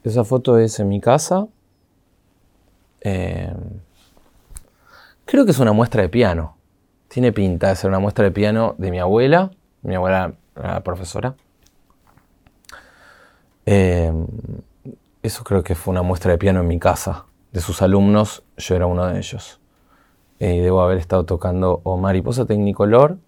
Esa 0.05 0.25
foto 0.25 0.59
es 0.59 0.79
en 0.79 0.89
mi 0.89 1.01
casa. 1.01 1.47
Eh, 3.01 3.51
creo 5.25 5.47
que 5.47 5.53
es 5.53 5.59
una 5.59 5.73
muestra 5.73 6.03
de 6.03 6.11
piano. 6.11 6.59
Tiene 7.09 7.33
pinta 7.33 7.71
de 7.71 7.77
ser 7.77 7.89
una 7.89 7.99
muestra 7.99 8.27
de 8.27 8.31
piano 8.31 8.75
de 8.77 8.91
mi 8.91 8.99
abuela. 8.99 9.53
Mi 9.81 9.95
abuela 9.95 10.35
era 10.57 10.83
profesora. 10.83 11.35
Eh, 13.67 14.13
eso 15.23 15.45
creo 15.45 15.63
que 15.63 15.75
fue 15.75 15.93
una 15.93 16.03
muestra 16.03 16.33
de 16.33 16.39
piano 16.39 16.61
en 16.61 16.69
mi 16.69 16.79
casa. 16.79 17.27
De 17.53 17.61
sus 17.61 17.83
alumnos, 17.83 18.43
yo 18.57 18.77
era 18.77 18.87
uno 18.87 19.07
de 19.07 19.19
ellos. 19.19 19.61
Eh, 20.39 20.61
debo 20.61 20.83
haber 20.83 20.99
estado 20.99 21.25
tocando 21.25 21.81
o 21.85 21.97
Mariposa 21.97 22.45
Tecnicolor, 22.45 23.19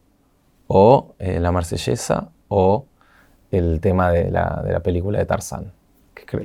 o 0.67 1.15
eh, 1.19 1.41
La 1.41 1.51
Marsellesa, 1.53 2.29
o 2.49 2.85
el 3.51 3.81
tema 3.81 4.11
de 4.11 4.31
la, 4.31 4.63
de 4.65 4.73
la 4.73 4.81
película 4.81 5.19
de 5.19 5.27
Tarzán. 5.27 5.73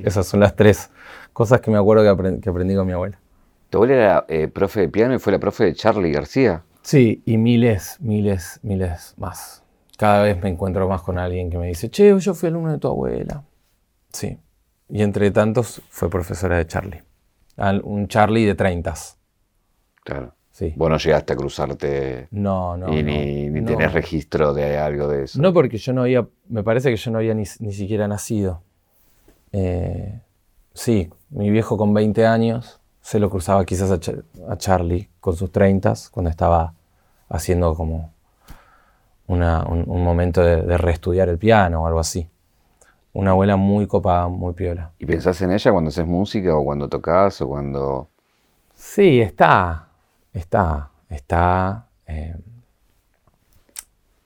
Esas 0.02 0.26
son 0.26 0.40
las 0.40 0.56
tres 0.56 0.90
cosas 1.32 1.60
que 1.60 1.70
me 1.70 1.78
acuerdo 1.78 2.02
que 2.40 2.48
aprendí 2.48 2.74
con 2.74 2.86
mi 2.86 2.92
abuela. 2.92 3.18
Tu 3.68 3.78
abuela 3.78 3.94
era 3.94 4.24
eh, 4.28 4.48
profe 4.48 4.80
de 4.80 4.88
piano 4.88 5.14
y 5.14 5.18
fue 5.18 5.32
la 5.32 5.38
profe 5.38 5.64
de 5.64 5.74
Charlie 5.74 6.12
García. 6.12 6.62
Sí, 6.82 7.22
y 7.26 7.38
miles, 7.38 7.96
miles, 8.00 8.60
miles 8.62 9.14
más. 9.16 9.63
Cada 9.96 10.22
vez 10.22 10.42
me 10.42 10.48
encuentro 10.48 10.88
más 10.88 11.02
con 11.02 11.18
alguien 11.18 11.50
que 11.50 11.58
me 11.58 11.68
dice, 11.68 11.88
che, 11.90 12.18
yo 12.18 12.34
fui 12.34 12.48
alumno 12.48 12.72
de 12.72 12.78
tu 12.78 12.88
abuela. 12.88 13.44
Sí. 14.12 14.38
Y 14.88 15.02
entre 15.02 15.30
tantos 15.30 15.82
fue 15.88 16.10
profesora 16.10 16.56
de 16.58 16.66
Charlie. 16.66 17.02
Al- 17.56 17.82
Un 17.84 18.08
Charlie 18.08 18.44
de 18.44 18.54
30. 18.54 18.94
Claro. 20.04 20.34
Sí. 20.50 20.72
Vos 20.76 20.88
no 20.88 20.98
llegaste 20.98 21.32
a 21.32 21.36
cruzarte 21.36 22.28
No, 22.30 22.76
no. 22.76 22.92
y 22.96 23.02
no, 23.02 23.10
ni, 23.10 23.48
no. 23.50 23.66
tenés 23.66 23.92
registro 23.92 24.54
de 24.54 24.78
algo 24.78 25.08
de 25.08 25.24
eso. 25.24 25.42
No 25.42 25.52
porque 25.52 25.78
yo 25.78 25.92
no 25.92 26.02
había, 26.02 26.28
me 26.48 26.62
parece 26.62 26.90
que 26.90 26.96
yo 26.96 27.10
no 27.10 27.18
había 27.18 27.34
ni, 27.34 27.42
ni 27.58 27.72
siquiera 27.72 28.06
nacido. 28.06 28.62
Eh, 29.52 30.20
sí, 30.72 31.10
mi 31.30 31.50
viejo 31.50 31.76
con 31.76 31.92
20 31.92 32.24
años 32.26 32.80
se 33.00 33.18
lo 33.18 33.30
cruzaba 33.30 33.64
quizás 33.64 33.90
a 33.90 34.56
Charlie 34.56 35.08
con 35.20 35.34
sus 35.36 35.50
30 35.50 35.92
cuando 36.12 36.30
estaba 36.30 36.74
haciendo 37.28 37.74
como 37.74 38.13
una- 39.26 39.64
un, 39.64 39.84
un 39.86 40.04
momento 40.04 40.42
de, 40.42 40.62
de 40.62 40.76
reestudiar 40.78 41.28
el 41.28 41.38
piano 41.38 41.82
o 41.82 41.86
algo 41.86 42.00
así. 42.00 42.28
Una 43.12 43.30
abuela 43.30 43.56
muy 43.56 43.86
copada, 43.86 44.26
muy 44.28 44.54
piola. 44.54 44.92
¿Y 44.98 45.06
pensás 45.06 45.40
en 45.42 45.52
ella 45.52 45.70
cuando 45.70 45.88
haces 45.88 46.06
música 46.06 46.56
o 46.56 46.64
cuando 46.64 46.88
tocas 46.88 47.40
o 47.40 47.48
cuando... 47.48 48.08
Sí, 48.74 49.20
está, 49.20 49.88
está, 50.32 50.90
está. 51.08 51.86
eh, 52.06 52.36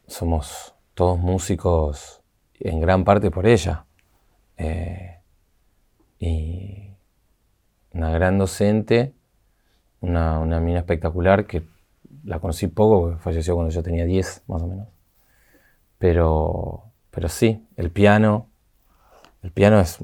somos 0.07 0.75
todos 0.95 1.19
músicos 1.19 2.23
en 2.61 2.81
gran 2.81 3.05
parte 3.05 3.31
por 3.31 3.47
ella. 3.47 3.85
Eh, 4.57 5.19
y 6.19 6.91
una 7.93 8.11
gran 8.11 8.39
docente, 8.39 9.13
una, 10.01 10.39
una 10.39 10.61
mina 10.61 10.79
espectacular 10.79 11.45
que 11.47 11.63
la 12.29 12.39
conocí 12.41 12.67
poco, 12.69 13.01
porque 13.01 13.19
falleció 13.19 13.55
cuando 13.55 13.73
yo 13.73 13.83
tenía 13.83 14.05
10 14.05 14.43
más 14.47 14.63
o 14.63 14.67
menos. 14.67 14.89
Pero, 15.99 16.85
pero 17.11 17.29
sí, 17.29 17.67
el 17.77 17.91
piano, 17.91 18.47
el 19.43 19.51
piano 19.51 19.81
es, 19.81 19.99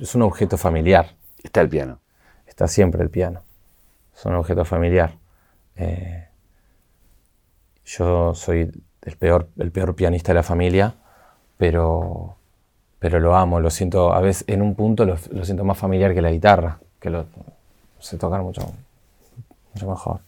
es 0.00 0.14
un 0.14 0.22
objeto 0.22 0.56
familiar 0.56 1.14
Está 1.44 1.60
el 1.60 1.68
piano. 1.68 1.98
está 2.46 2.66
siempre 2.66 3.02
el 3.02 3.10
piano. 3.10 3.42
Es 4.16 4.24
un 4.24 4.34
objeto 4.34 4.64
familiar. 4.64 5.12
Eh, 5.76 6.26
yo 7.84 8.34
soy 8.34 8.72
el 9.02 9.16
peor, 9.18 9.48
el 9.58 9.70
peor 9.70 9.94
pianista 9.94 10.32
de 10.32 10.36
la 10.36 10.42
familia, 10.42 10.94
pero, 11.58 12.36
pero 12.98 13.20
lo 13.20 13.36
amo, 13.36 13.60
lo 13.60 13.70
siento, 13.70 14.12
a 14.14 14.20
veces 14.20 14.44
en 14.46 14.62
un 14.62 14.74
punto 14.74 15.04
lo, 15.04 15.16
lo 15.32 15.44
siento 15.44 15.64
más 15.64 15.76
familiar 15.76 16.14
que 16.14 16.22
la 16.22 16.30
guitarra, 16.30 16.78
que 16.98 17.10
lo 17.10 17.26
sé 17.98 18.16
tocar 18.16 18.42
mucho, 18.42 18.72
mucho 19.74 19.88
mejor. 19.88 20.20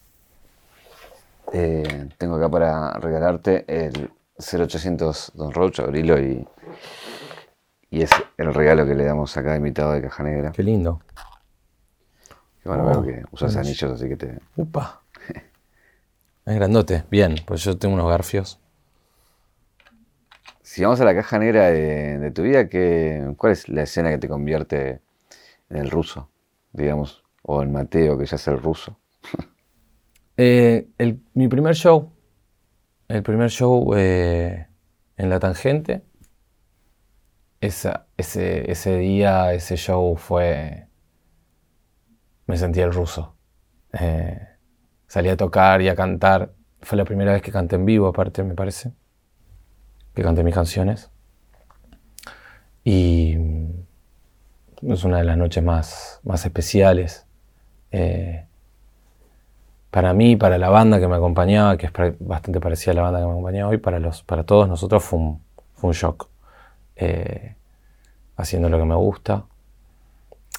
Eh, 1.52 2.08
tengo 2.18 2.36
acá 2.36 2.48
para 2.48 2.92
regalarte 2.94 3.64
el 3.68 4.10
0800 4.38 5.32
Don 5.34 5.52
Roach, 5.52 5.80
abrilo 5.80 6.20
y, 6.20 6.46
y 7.90 8.02
es 8.02 8.10
el 8.36 8.52
regalo 8.52 8.84
que 8.86 8.94
le 8.94 9.04
damos 9.04 9.36
a 9.36 9.42
cada 9.42 9.56
invitado 9.56 9.92
de 9.92 10.02
Caja 10.02 10.22
Negra. 10.22 10.52
Qué 10.52 10.62
lindo. 10.62 11.00
Que 12.62 12.68
bueno, 12.68 12.90
Oh, 12.98 13.02
que 13.02 13.24
usas 13.30 13.54
bueno. 13.54 13.68
anillos, 13.68 13.92
así 13.92 14.08
que 14.08 14.16
te... 14.16 14.38
Upa. 14.56 15.02
Es 16.44 16.54
grandote, 16.54 17.04
bien, 17.10 17.36
pues 17.46 17.62
yo 17.64 17.76
tengo 17.76 17.94
unos 17.94 18.08
garfios. 18.08 18.60
Si 20.62 20.82
vamos 20.82 21.00
a 21.00 21.04
la 21.04 21.14
caja 21.14 21.38
negra 21.38 21.70
de, 21.70 22.18
de 22.18 22.30
tu 22.30 22.42
vida, 22.42 22.68
¿qué, 22.68 23.32
¿cuál 23.36 23.52
es 23.52 23.68
la 23.68 23.82
escena 23.82 24.10
que 24.10 24.18
te 24.18 24.28
convierte 24.28 25.00
en 25.70 25.76
el 25.78 25.90
ruso? 25.90 26.28
Digamos, 26.72 27.22
o 27.42 27.62
en 27.62 27.72
Mateo, 27.72 28.18
que 28.18 28.26
ya 28.26 28.36
es 28.36 28.46
el 28.48 28.60
ruso. 28.60 28.98
Eh, 30.36 30.88
mi 31.34 31.48
primer 31.48 31.74
show, 31.74 32.12
el 33.08 33.22
primer 33.22 33.50
show 33.50 33.94
eh, 33.96 34.68
en 35.16 35.30
La 35.30 35.40
Tangente, 35.40 36.04
esa- 37.60 38.06
ese, 38.16 38.70
ese 38.70 38.96
día, 38.98 39.52
ese 39.54 39.76
show 39.76 40.16
fue... 40.16 40.88
Me 42.46 42.56
sentí 42.56 42.80
el 42.80 42.92
ruso. 42.92 43.36
Eh, 43.92 44.40
salí 45.08 45.28
a 45.28 45.36
tocar 45.36 45.82
y 45.82 45.88
a 45.88 45.96
cantar. 45.96 46.54
Fue 46.82 46.96
la 46.98 47.04
primera 47.04 47.32
vez 47.32 47.42
que 47.42 47.52
canté 47.52 47.76
en 47.76 47.84
vivo, 47.86 48.08
aparte, 48.08 48.42
me 48.44 48.54
parece. 48.54 48.92
Que 50.14 50.22
canté 50.24 50.42
mis 50.42 50.54
canciones. 50.54 51.10
Y 52.84 53.34
mm, 53.36 53.70
es 54.92 55.04
una 55.04 55.18
de 55.18 55.24
las 55.24 55.36
noches 55.36 55.62
más, 55.62 56.20
más 56.24 56.44
especiales. 56.44 57.26
Para 59.96 60.12
mí, 60.12 60.36
para 60.36 60.58
la 60.58 60.68
banda 60.68 61.00
que 61.00 61.08
me 61.08 61.16
acompañaba, 61.16 61.78
que 61.78 61.86
es 61.86 61.92
bastante 62.18 62.60
parecida 62.60 62.92
a 62.92 62.94
la 62.96 63.00
banda 63.00 63.20
que 63.20 63.24
me 63.24 63.32
acompañaba 63.32 63.70
hoy, 63.70 63.78
para, 63.78 63.98
los, 63.98 64.22
para 64.22 64.44
todos 64.44 64.68
nosotros 64.68 65.02
fue 65.02 65.18
un, 65.18 65.42
fue 65.72 65.88
un 65.88 65.94
shock. 65.94 66.28
Eh, 66.96 67.54
haciendo 68.36 68.68
lo 68.68 68.76
que 68.78 68.84
me 68.84 68.94
gusta, 68.94 69.44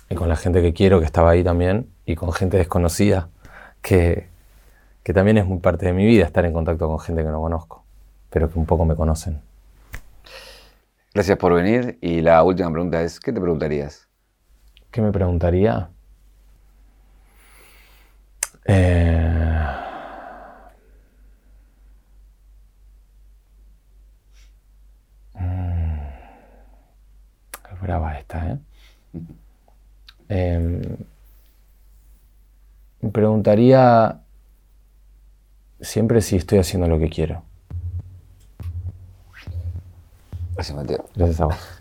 y 0.09 0.15
con 0.15 0.27
la 0.27 0.37
gente 0.37 0.63
que 0.63 0.73
quiero 0.73 0.97
que 0.99 1.05
estaba 1.05 1.29
ahí 1.29 1.43
también, 1.43 1.87
y 2.07 2.15
con 2.15 2.33
gente 2.33 2.57
desconocida, 2.57 3.29
que, 3.83 4.27
que 5.03 5.13
también 5.13 5.37
es 5.37 5.45
muy 5.45 5.59
parte 5.59 5.85
de 5.85 5.93
mi 5.93 6.07
vida, 6.07 6.25
estar 6.25 6.43
en 6.43 6.53
contacto 6.53 6.87
con 6.87 6.97
gente 6.99 7.21
que 7.21 7.29
no 7.29 7.39
conozco, 7.39 7.83
pero 8.31 8.51
que 8.51 8.57
un 8.57 8.65
poco 8.65 8.85
me 8.85 8.95
conocen. 8.95 9.39
Gracias 11.13 11.37
por 11.37 11.53
venir. 11.53 11.99
Y 12.01 12.21
la 12.21 12.41
última 12.41 12.71
pregunta 12.71 13.03
es, 13.03 13.19
¿qué 13.19 13.31
te 13.31 13.39
preguntarías? 13.39 14.07
¿Qué 14.89 14.99
me 14.99 15.11
preguntaría? 15.11 15.91
Eh, 18.67 19.27
mm, 25.35 25.97
brava 27.81 28.19
esta, 28.19 28.45
¿eh? 28.51 28.57
Em, 30.29 30.81
me 33.01 33.09
preguntaría 33.11 34.19
siempre 35.79 36.21
si 36.21 36.35
estoy 36.35 36.59
haciendo 36.59 36.87
lo 36.87 36.99
que 36.99 37.09
quiero. 37.09 37.43
Gracias, 40.55 40.75
Mateo. 40.75 41.05
Gracias 41.15 41.39
a 41.39 41.45
vos. 41.45 41.76